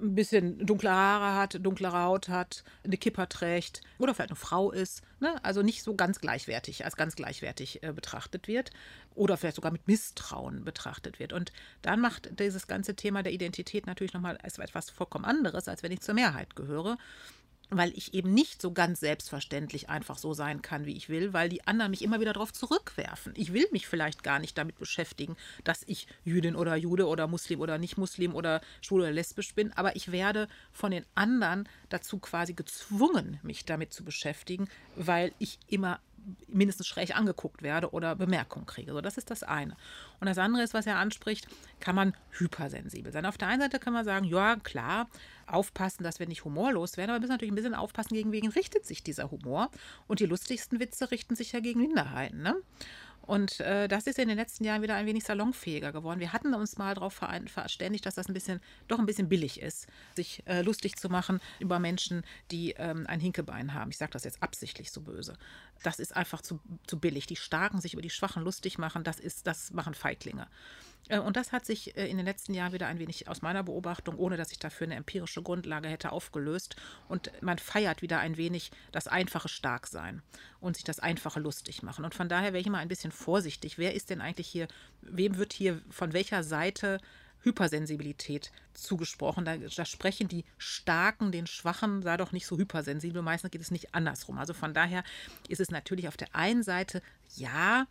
ein 0.00 0.14
bisschen 0.14 0.64
dunkle 0.64 0.90
Haare 0.90 1.38
hat, 1.38 1.58
dunklere 1.64 2.02
Haut 2.02 2.28
hat, 2.28 2.64
eine 2.84 2.96
Kipper 2.96 3.28
trägt 3.28 3.82
oder 3.98 4.14
vielleicht 4.14 4.30
eine 4.30 4.36
Frau 4.36 4.70
ist, 4.70 5.02
ne? 5.20 5.42
also 5.44 5.62
nicht 5.62 5.82
so 5.82 5.94
ganz 5.94 6.20
gleichwertig, 6.20 6.84
als 6.84 6.96
ganz 6.96 7.16
gleichwertig 7.16 7.82
äh, 7.82 7.92
betrachtet 7.92 8.48
wird 8.48 8.70
oder 9.14 9.36
vielleicht 9.36 9.56
sogar 9.56 9.72
mit 9.72 9.86
Misstrauen 9.88 10.64
betrachtet 10.64 11.18
wird. 11.18 11.32
Und 11.32 11.52
dann 11.82 12.00
macht 12.00 12.38
dieses 12.38 12.66
ganze 12.66 12.94
Thema 12.94 13.22
der 13.22 13.32
Identität 13.32 13.86
natürlich 13.86 14.14
nochmal 14.14 14.38
etwas 14.42 14.90
vollkommen 14.90 15.24
anderes, 15.24 15.68
als 15.68 15.82
wenn 15.82 15.92
ich 15.92 16.00
zur 16.00 16.14
Mehrheit 16.14 16.56
gehöre 16.56 16.96
weil 17.70 17.92
ich 17.96 18.14
eben 18.14 18.34
nicht 18.34 18.60
so 18.60 18.72
ganz 18.72 19.00
selbstverständlich 19.00 19.88
einfach 19.88 20.18
so 20.18 20.34
sein 20.34 20.62
kann, 20.62 20.86
wie 20.86 20.96
ich 20.96 21.08
will, 21.08 21.32
weil 21.32 21.48
die 21.48 21.66
anderen 21.66 21.90
mich 21.90 22.02
immer 22.02 22.20
wieder 22.20 22.32
darauf 22.32 22.52
zurückwerfen. 22.52 23.32
Ich 23.36 23.52
will 23.52 23.66
mich 23.72 23.86
vielleicht 23.86 24.22
gar 24.22 24.38
nicht 24.38 24.58
damit 24.58 24.78
beschäftigen, 24.78 25.36
dass 25.64 25.82
ich 25.86 26.06
Jüdin 26.24 26.56
oder 26.56 26.76
Jude 26.76 27.06
oder 27.06 27.26
Muslim 27.26 27.60
oder 27.60 27.78
nicht 27.78 27.96
Muslim 27.96 28.34
oder 28.34 28.60
schwul 28.80 29.02
oder 29.02 29.12
lesbisch 29.12 29.54
bin, 29.54 29.72
aber 29.72 29.96
ich 29.96 30.12
werde 30.12 30.48
von 30.72 30.90
den 30.90 31.04
anderen 31.14 31.68
dazu 31.88 32.18
quasi 32.18 32.54
gezwungen, 32.54 33.38
mich 33.42 33.64
damit 33.64 33.92
zu 33.92 34.04
beschäftigen, 34.04 34.68
weil 34.96 35.32
ich 35.38 35.58
immer 35.68 36.00
mindestens 36.48 36.86
schräg 36.86 37.16
angeguckt 37.16 37.62
werde 37.62 37.90
oder 37.92 38.16
Bemerkungen 38.16 38.66
kriege. 38.66 38.92
So, 38.92 39.00
das 39.00 39.16
ist 39.16 39.30
das 39.30 39.42
eine. 39.42 39.76
Und 40.20 40.26
das 40.26 40.38
andere 40.38 40.62
ist, 40.62 40.74
was 40.74 40.86
er 40.86 40.96
anspricht, 40.98 41.48
kann 41.80 41.94
man 41.94 42.14
hypersensibel 42.30 43.12
sein. 43.12 43.26
Auf 43.26 43.38
der 43.38 43.48
einen 43.48 43.62
Seite 43.62 43.78
kann 43.78 43.92
man 43.92 44.04
sagen, 44.04 44.24
ja, 44.24 44.56
klar, 44.56 45.08
aufpassen, 45.46 46.04
dass 46.04 46.18
wir 46.18 46.28
nicht 46.28 46.44
humorlos 46.44 46.96
werden, 46.96 47.10
aber 47.10 47.16
wir 47.16 47.20
müssen 47.20 47.32
natürlich 47.32 47.52
ein 47.52 47.56
bisschen 47.56 47.74
aufpassen, 47.74 48.14
gegen 48.14 48.32
wen 48.32 48.48
richtet 48.48 48.86
sich 48.86 49.02
dieser 49.02 49.30
Humor. 49.30 49.70
Und 50.06 50.20
die 50.20 50.26
lustigsten 50.26 50.80
Witze 50.80 51.10
richten 51.10 51.36
sich 51.36 51.52
ja 51.52 51.60
gegen 51.60 51.80
Minderheiten. 51.80 52.42
Ne? 52.42 52.56
Und 53.30 53.60
äh, 53.60 53.86
das 53.86 54.08
ist 54.08 54.18
in 54.18 54.26
den 54.26 54.36
letzten 54.36 54.64
Jahren 54.64 54.82
wieder 54.82 54.96
ein 54.96 55.06
wenig 55.06 55.22
salonfähiger 55.22 55.92
geworden. 55.92 56.18
Wir 56.18 56.32
hatten 56.32 56.52
uns 56.52 56.78
mal 56.78 56.96
darauf 56.96 57.14
verständigt, 57.46 58.04
dass 58.04 58.16
das 58.16 58.26
ein 58.26 58.34
bisschen, 58.34 58.60
doch 58.88 58.98
ein 58.98 59.06
bisschen 59.06 59.28
billig 59.28 59.62
ist, 59.62 59.86
sich 60.16 60.42
äh, 60.46 60.62
lustig 60.62 60.96
zu 60.96 61.08
machen 61.08 61.40
über 61.60 61.78
Menschen, 61.78 62.24
die 62.50 62.72
ähm, 62.72 63.06
ein 63.06 63.20
Hinkebein 63.20 63.72
haben. 63.72 63.92
Ich 63.92 63.98
sage 63.98 64.10
das 64.10 64.24
jetzt 64.24 64.42
absichtlich 64.42 64.90
so 64.90 65.00
böse. 65.02 65.34
Das 65.84 66.00
ist 66.00 66.16
einfach 66.16 66.42
zu, 66.42 66.58
zu 66.88 66.98
billig. 66.98 67.26
Die 67.26 67.36
Starken 67.36 67.80
sich 67.80 67.92
über 67.92 68.02
die 68.02 68.10
Schwachen 68.10 68.42
lustig 68.42 68.78
machen, 68.78 69.04
das 69.04 69.20
ist, 69.20 69.46
das 69.46 69.70
machen 69.70 69.94
Feiglinge. 69.94 70.48
Äh, 71.08 71.18
und 71.18 71.36
das 71.36 71.52
hat 71.52 71.66
sich 71.66 71.96
äh, 71.96 72.08
in 72.08 72.16
den 72.16 72.26
letzten 72.26 72.54
Jahren 72.54 72.72
wieder 72.72 72.86
ein 72.86 72.98
wenig 72.98 73.28
aus 73.28 73.42
meiner 73.42 73.62
Beobachtung, 73.62 74.16
ohne 74.16 74.36
dass 74.36 74.52
ich 74.52 74.58
dafür 74.58 74.86
eine 74.86 74.96
empirische 74.96 75.42
Grundlage 75.42 75.88
hätte, 75.88 76.12
aufgelöst. 76.12 76.76
Und 77.08 77.30
man 77.42 77.58
feiert 77.58 78.02
wieder 78.02 78.20
ein 78.20 78.36
wenig 78.36 78.70
das 78.92 79.08
einfache 79.08 79.48
Starksein 79.48 80.22
und 80.60 80.76
sich 80.76 80.84
das 80.84 81.00
einfache 81.00 81.40
lustig 81.40 81.82
machen. 81.82 82.04
Und 82.04 82.14
von 82.14 82.28
daher 82.28 82.52
wäre 82.52 82.60
ich 82.60 82.66
immer 82.66 82.78
ein 82.78 82.88
bisschen 82.88 83.12
vorsichtig. 83.12 83.78
Wer 83.78 83.94
ist 83.94 84.10
denn 84.10 84.20
eigentlich 84.20 84.48
hier, 84.48 84.68
wem 85.02 85.36
wird 85.36 85.52
hier 85.52 85.80
von 85.90 86.12
welcher 86.12 86.42
Seite 86.42 86.98
Hypersensibilität 87.42 88.52
zugesprochen. 88.74 89.44
Da, 89.44 89.56
da, 89.56 89.84
sprechen 89.84 90.28
die 90.28 90.44
Starken 90.58 91.32
den 91.32 91.46
Schwachen, 91.46 92.02
sei 92.02 92.16
doch 92.16 92.32
nicht 92.32 92.46
so 92.46 92.58
hypersensibel. 92.58 93.22
Meistens 93.22 93.50
geht 93.50 93.60
es 93.60 93.70
nicht 93.70 93.94
andersrum. 93.94 94.38
Also 94.38 94.54
von 94.54 94.74
daher 94.74 95.04
ist 95.48 95.60
es 95.60 95.70
natürlich 95.70 96.08
auf 96.08 96.16
der 96.16 96.34
einen 96.34 96.62
Seite, 96.62 97.02
ja, 97.36 97.86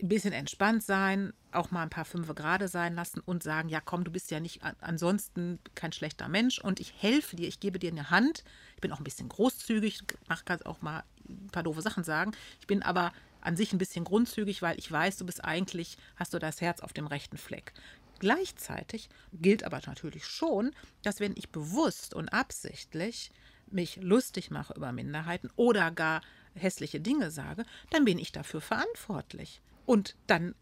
ein 0.00 0.08
bisschen 0.08 0.32
entspannt 0.32 0.82
sein, 0.82 1.32
auch 1.52 1.70
mal 1.70 1.82
ein 1.82 1.90
paar 1.90 2.04
Fünfe 2.04 2.34
gerade 2.34 2.68
sein 2.68 2.94
lassen 2.94 3.20
und 3.20 3.42
sagen, 3.42 3.68
ja 3.68 3.80
komm, 3.80 4.04
du 4.04 4.10
bist 4.10 4.30
ja 4.30 4.40
nicht 4.40 4.60
ansonsten 4.80 5.58
kein 5.74 5.92
schlechter 5.92 6.28
Mensch 6.28 6.58
und 6.58 6.80
ich 6.80 6.94
helfe 7.00 7.36
dir, 7.36 7.46
ich 7.46 7.60
gebe 7.60 7.78
dir 7.78 7.90
eine 7.90 8.10
Hand. 8.10 8.42
Ich 8.74 8.80
bin 8.80 8.92
auch 8.92 8.98
ein 8.98 9.04
bisschen 9.04 9.28
großzügig, 9.28 10.02
mach 10.28 10.44
kannst 10.44 10.66
auch 10.66 10.82
mal 10.82 11.04
ein 11.28 11.50
paar 11.52 11.62
doofe 11.62 11.82
Sachen 11.82 12.04
sagen. 12.04 12.32
Ich 12.60 12.66
bin 12.66 12.82
aber 12.82 13.12
an 13.40 13.56
sich 13.56 13.72
ein 13.72 13.78
bisschen 13.78 14.04
grundzügig, 14.04 14.62
weil 14.62 14.78
ich 14.78 14.90
weiß, 14.90 15.16
du 15.18 15.26
bist 15.26 15.44
eigentlich, 15.44 15.98
hast 16.16 16.34
du 16.34 16.38
das 16.38 16.60
Herz 16.60 16.80
auf 16.80 16.92
dem 16.92 17.06
rechten 17.06 17.38
Fleck. 17.38 17.72
Gleichzeitig 18.18 19.08
gilt 19.32 19.64
aber 19.64 19.80
natürlich 19.84 20.26
schon, 20.26 20.72
dass 21.02 21.18
wenn 21.18 21.36
ich 21.36 21.50
bewusst 21.50 22.14
und 22.14 22.28
absichtlich 22.28 23.32
mich 23.66 23.96
lustig 23.96 24.50
mache 24.50 24.74
über 24.74 24.92
Minderheiten 24.92 25.50
oder 25.56 25.90
gar 25.90 26.22
hässliche 26.54 27.00
Dinge 27.00 27.30
sage, 27.30 27.64
dann 27.90 28.04
bin 28.04 28.18
ich 28.18 28.30
dafür 28.30 28.60
verantwortlich. 28.60 29.60
Und 29.86 30.16
dann 30.26 30.54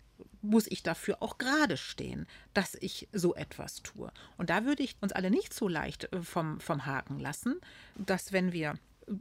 muss 0.42 0.66
ich 0.66 0.82
dafür 0.82 1.18
auch 1.20 1.38
gerade 1.38 1.76
stehen, 1.76 2.26
dass 2.54 2.74
ich 2.74 3.08
so 3.12 3.34
etwas 3.34 3.82
tue. 3.82 4.10
Und 4.38 4.50
da 4.50 4.64
würde 4.64 4.82
ich 4.82 4.96
uns 5.00 5.12
alle 5.12 5.30
nicht 5.30 5.52
so 5.52 5.68
leicht 5.68 6.12
äh, 6.12 6.22
vom, 6.22 6.60
vom 6.60 6.86
Haken 6.86 7.18
lassen, 7.18 7.60
dass 7.96 8.32
wenn 8.32 8.52
wir 8.52 8.70
äh, 9.06 9.12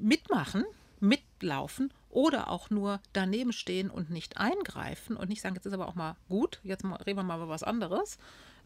mitmachen, 0.00 0.64
mitlaufen 1.00 1.92
oder 2.10 2.50
auch 2.50 2.70
nur 2.70 3.00
daneben 3.12 3.52
stehen 3.52 3.90
und 3.90 4.10
nicht 4.10 4.36
eingreifen 4.36 5.16
und 5.16 5.28
nicht 5.28 5.40
sagen, 5.40 5.54
jetzt 5.54 5.66
ist 5.66 5.72
aber 5.72 5.88
auch 5.88 5.94
mal 5.94 6.16
gut, 6.28 6.60
jetzt 6.64 6.84
reden 6.84 7.18
wir 7.18 7.22
mal 7.22 7.36
über 7.36 7.48
was 7.48 7.62
anderes, 7.62 8.18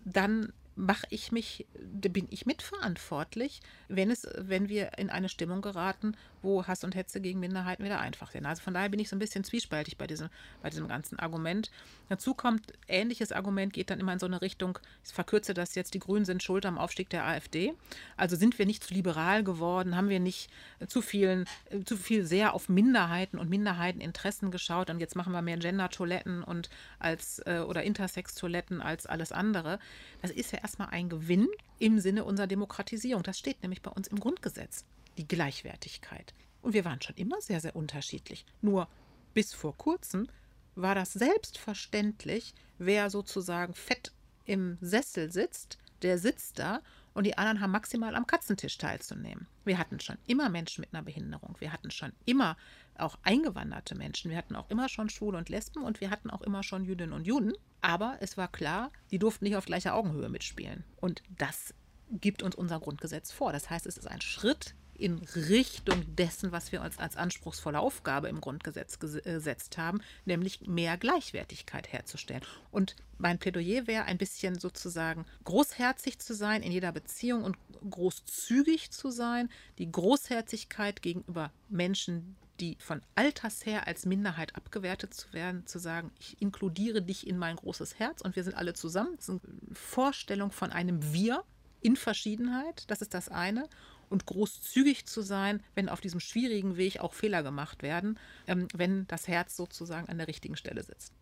dann 0.05 0.53
mache 0.75 1.07
ich 1.11 1.33
mich, 1.33 1.67
bin 1.79 2.27
ich 2.31 2.47
mitverantwortlich, 2.47 3.61
wenn 3.89 4.11
es, 4.11 4.27
wenn 4.39 4.69
wir 4.71 4.97
in 4.99 5.11
eine 5.11 5.29
Stimmung 5.29 5.61
geraten, 5.61 6.17
wo 6.43 6.67
Hass 6.67 6.85
und 6.85 6.95
Hetze 6.95 7.21
gegen 7.21 7.41
Minderheiten 7.41 7.85
wieder 7.85 8.01
einfach 8.01 8.31
sind. 8.31 8.47
Also 8.47 8.63
von 8.63 8.75
daher 8.75 8.89
bin 8.89 9.01
ich 9.01 9.09
so 9.09 9.17
ein 9.17 9.19
bisschen 9.19 9.45
zwiespältig 9.45 9.97
bei 9.97 10.07
diesem, 10.07 10.29
bei 10.63 10.71
diesem 10.71 10.89
ganzen 10.89 11.19
Argument. 11.19 11.71
Dazu 12.09 12.35
kommt, 12.35 12.73
ähnliches 12.89 13.33
Argument 13.33 13.73
geht 13.73 13.91
dann 13.91 14.01
immer 14.01 14.13
in 14.13 14.19
so 14.19 14.27
eine 14.27 14.43
Richtung, 14.43 14.79
ich 15.05 15.13
verkürze 15.13 15.55
das 15.55 15.75
jetzt, 15.75 15.95
die 15.95 15.99
Grünen 15.99 16.25
sind 16.25 16.43
schuld 16.43 16.67
am 16.67 16.79
Aufstieg 16.79 17.11
der 17.11 17.25
AfD. 17.25 17.75
Also 18.17 18.37
sind 18.37 18.59
wir 18.59 18.67
nicht 18.67 18.85
zu 18.85 18.95
liberal 18.95 19.45
geworden, 19.45 19.97
haben 19.97 20.09
wir 20.09 20.21
nicht 20.21 20.51
zu 20.87 21.03
vielen, 21.03 21.47
zu 21.85 21.97
viel 21.97 22.25
sehr 22.25 22.55
auf 22.55 22.69
Minderheiten 22.69 23.39
und 23.39 23.49
Minderheiteninteressen 23.49 24.51
geschaut 24.51 24.91
und 24.91 25.01
jetzt 25.01 25.17
machen 25.17 25.33
wir 25.33 25.43
mehr 25.43 25.57
Gender-Toiletten 25.57 26.43
und 26.43 26.71
als 26.99 27.41
äh, 27.47 27.61
oder 27.67 27.83
Intersex-Toiletten 27.83 28.81
als 28.81 29.07
alles 29.07 29.33
andere. 29.33 29.79
Das 30.21 30.31
ist 30.31 30.53
ja 30.53 30.59
erstmal 30.59 30.89
ein 30.91 31.09
Gewinn 31.09 31.49
im 31.79 31.99
Sinne 31.99 32.25
unserer 32.25 32.47
Demokratisierung. 32.47 33.23
Das 33.23 33.39
steht 33.39 33.63
nämlich 33.63 33.83
bei 33.83 33.91
uns 33.91 34.09
im 34.09 34.21
Grundgesetz, 34.21 34.85
die 35.19 35.29
Gleichwertigkeit. 35.29 36.35
Und 36.63 36.75
wir 36.75 36.85
waren 36.85 37.03
schon 37.03 37.17
immer 37.17 37.41
sehr, 37.41 37.61
sehr 37.61 37.77
unterschiedlich. 37.77 38.47
Nur 38.61 38.89
bis 39.35 39.53
vor 39.53 39.77
kurzem 39.77 40.29
war 40.75 40.95
das 40.95 41.13
selbstverständlich, 41.13 42.55
wer 42.79 43.11
sozusagen 43.11 43.75
fett 43.75 44.13
im 44.45 44.79
Sessel 44.81 45.31
sitzt, 45.31 45.79
der 46.03 46.19
sitzt 46.19 46.59
da 46.59 46.81
und 47.15 47.25
die 47.25 47.37
anderen 47.37 47.61
haben 47.61 47.71
maximal 47.71 48.15
am 48.15 48.27
Katzentisch 48.27 48.79
teilzunehmen. 48.79 49.47
Wir 49.65 49.79
hatten 49.79 50.01
schon 50.01 50.19
immer 50.27 50.49
Menschen 50.49 50.81
mit 50.81 50.93
einer 50.93 51.03
Behinderung. 51.03 51.57
Wir 51.59 51.73
hatten 51.73 51.91
schon 51.91 52.13
immer 52.25 52.57
auch 52.97 53.19
eingewanderte 53.23 53.95
Menschen. 53.95 54.31
Wir 54.31 54.39
hatten 54.39 54.57
auch 54.57 54.71
immer 54.71 54.89
schon 54.89 55.11
Schwule 55.11 55.39
und 55.39 55.49
Lesben 55.49 55.83
und 55.83 56.01
wir 56.01 56.11
hatten 56.11 56.31
auch 56.31 56.43
immer 56.43 56.63
schon 56.63 56.85
Jüdinnen 56.85 57.13
und 57.13 57.27
Juden. 57.27 57.53
Aber 57.81 58.17
es 58.21 58.37
war 58.37 58.49
klar, 58.49 58.91
die 59.11 59.19
durften 59.19 59.45
nicht 59.45 59.57
auf 59.57 59.67
gleicher 59.67 59.95
Augenhöhe 59.95 60.29
mitspielen. 60.29 60.85
Und 60.97 61.23
das 61.39 61.75
gibt 62.11 62.43
uns 62.43 62.55
unser 62.55 62.81
Grundgesetz 62.81 63.31
vor. 63.31 63.53
Das 63.53 63.71
heißt, 63.71 63.87
es 63.87 63.97
ist 63.97 64.07
ein 64.07 64.21
Schritt 64.21 64.75
in 65.03 65.19
Richtung 65.35 66.15
dessen, 66.15 66.53
was 66.53 66.71
wir 66.71 66.81
uns 66.81 66.99
als 66.99 67.17
anspruchsvolle 67.17 67.81
Aufgabe 67.81 68.29
im 68.29 68.41
Grundgesetz 68.41 68.99
äh, 69.03 69.21
gesetzt 69.23 69.77
haben, 69.77 70.01
nämlich 70.25 70.67
mehr 70.67 70.97
Gleichwertigkeit 70.97 71.93
herzustellen. 71.93 72.43
Und 72.71 72.95
mein 73.19 73.39
Plädoyer 73.39 73.87
wäre 73.87 74.05
ein 74.05 74.19
bisschen 74.19 74.59
sozusagen 74.59 75.27
großherzig 75.45 76.21
zu 76.21 76.35
sein 76.35 76.63
in 76.63 76.71
jeder 76.71 76.93
Beziehung 76.93 77.43
und 77.43 77.57
großzügig 77.91 78.93
zu 78.93 79.11
sein. 79.11 79.51
Die 79.79 79.91
Großherzigkeit 79.91 81.03
gegenüber 81.03 81.51
Menschen, 81.69 82.37
die 82.61 82.77
von 82.79 83.03
Alters 83.17 83.67
her 83.67 83.89
als 83.89 84.07
Minderheit 84.07 84.55
abgewertet 84.55 85.15
zu 85.15 85.33
werden, 85.33 85.67
zu 85.67 85.81
sagen, 85.81 86.13
ich 86.21 86.41
inkludiere 86.41 87.03
dich 87.03 87.27
in 87.27 87.39
mein 87.39 87.57
großes 87.57 87.99
Herz 87.99 88.21
und 88.21 88.37
wir 88.37 88.45
sind 88.45 88.55
alle 88.55 88.75
zusammen. 88.75 89.17
Das 89.17 89.29
ist 89.29 89.31
eine 89.31 89.75
Vorstellung 89.75 90.53
von 90.53 90.71
einem 90.71 91.13
Wir 91.13 91.43
in 91.81 91.97
Verschiedenheit, 91.97 92.85
das 92.89 93.03
ist 93.03 93.15
das 93.15 93.29
eine 93.29 93.69
und 94.13 94.27
großzügig 94.27 95.07
zu 95.07 95.23
sein, 95.23 95.63
wenn 95.75 95.89
auf 95.89 96.01
diesem 96.01 96.21
schwierigen 96.21 96.77
Weg 96.77 97.01
auch 97.01 97.15
Fehler 97.15 97.43
gemacht 97.43 97.83
werden, 97.83 98.19
ähm, 98.47 98.69
wenn 98.75 99.07
das 99.09 99.27
Herz 99.27 99.57
sozusagen 99.57 100.09
an 100.09 100.19
der 100.19 100.29
richtigen 100.29 100.57
Stelle 100.57 100.83
sitzt. 100.83 101.13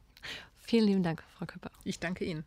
Vielen 0.59 0.87
lieben 0.87 1.03
Dank, 1.03 1.25
Frau 1.37 1.47
Köpper. 1.47 1.71
Ich 1.85 1.99
danke 1.99 2.25
Ihnen. 2.25 2.45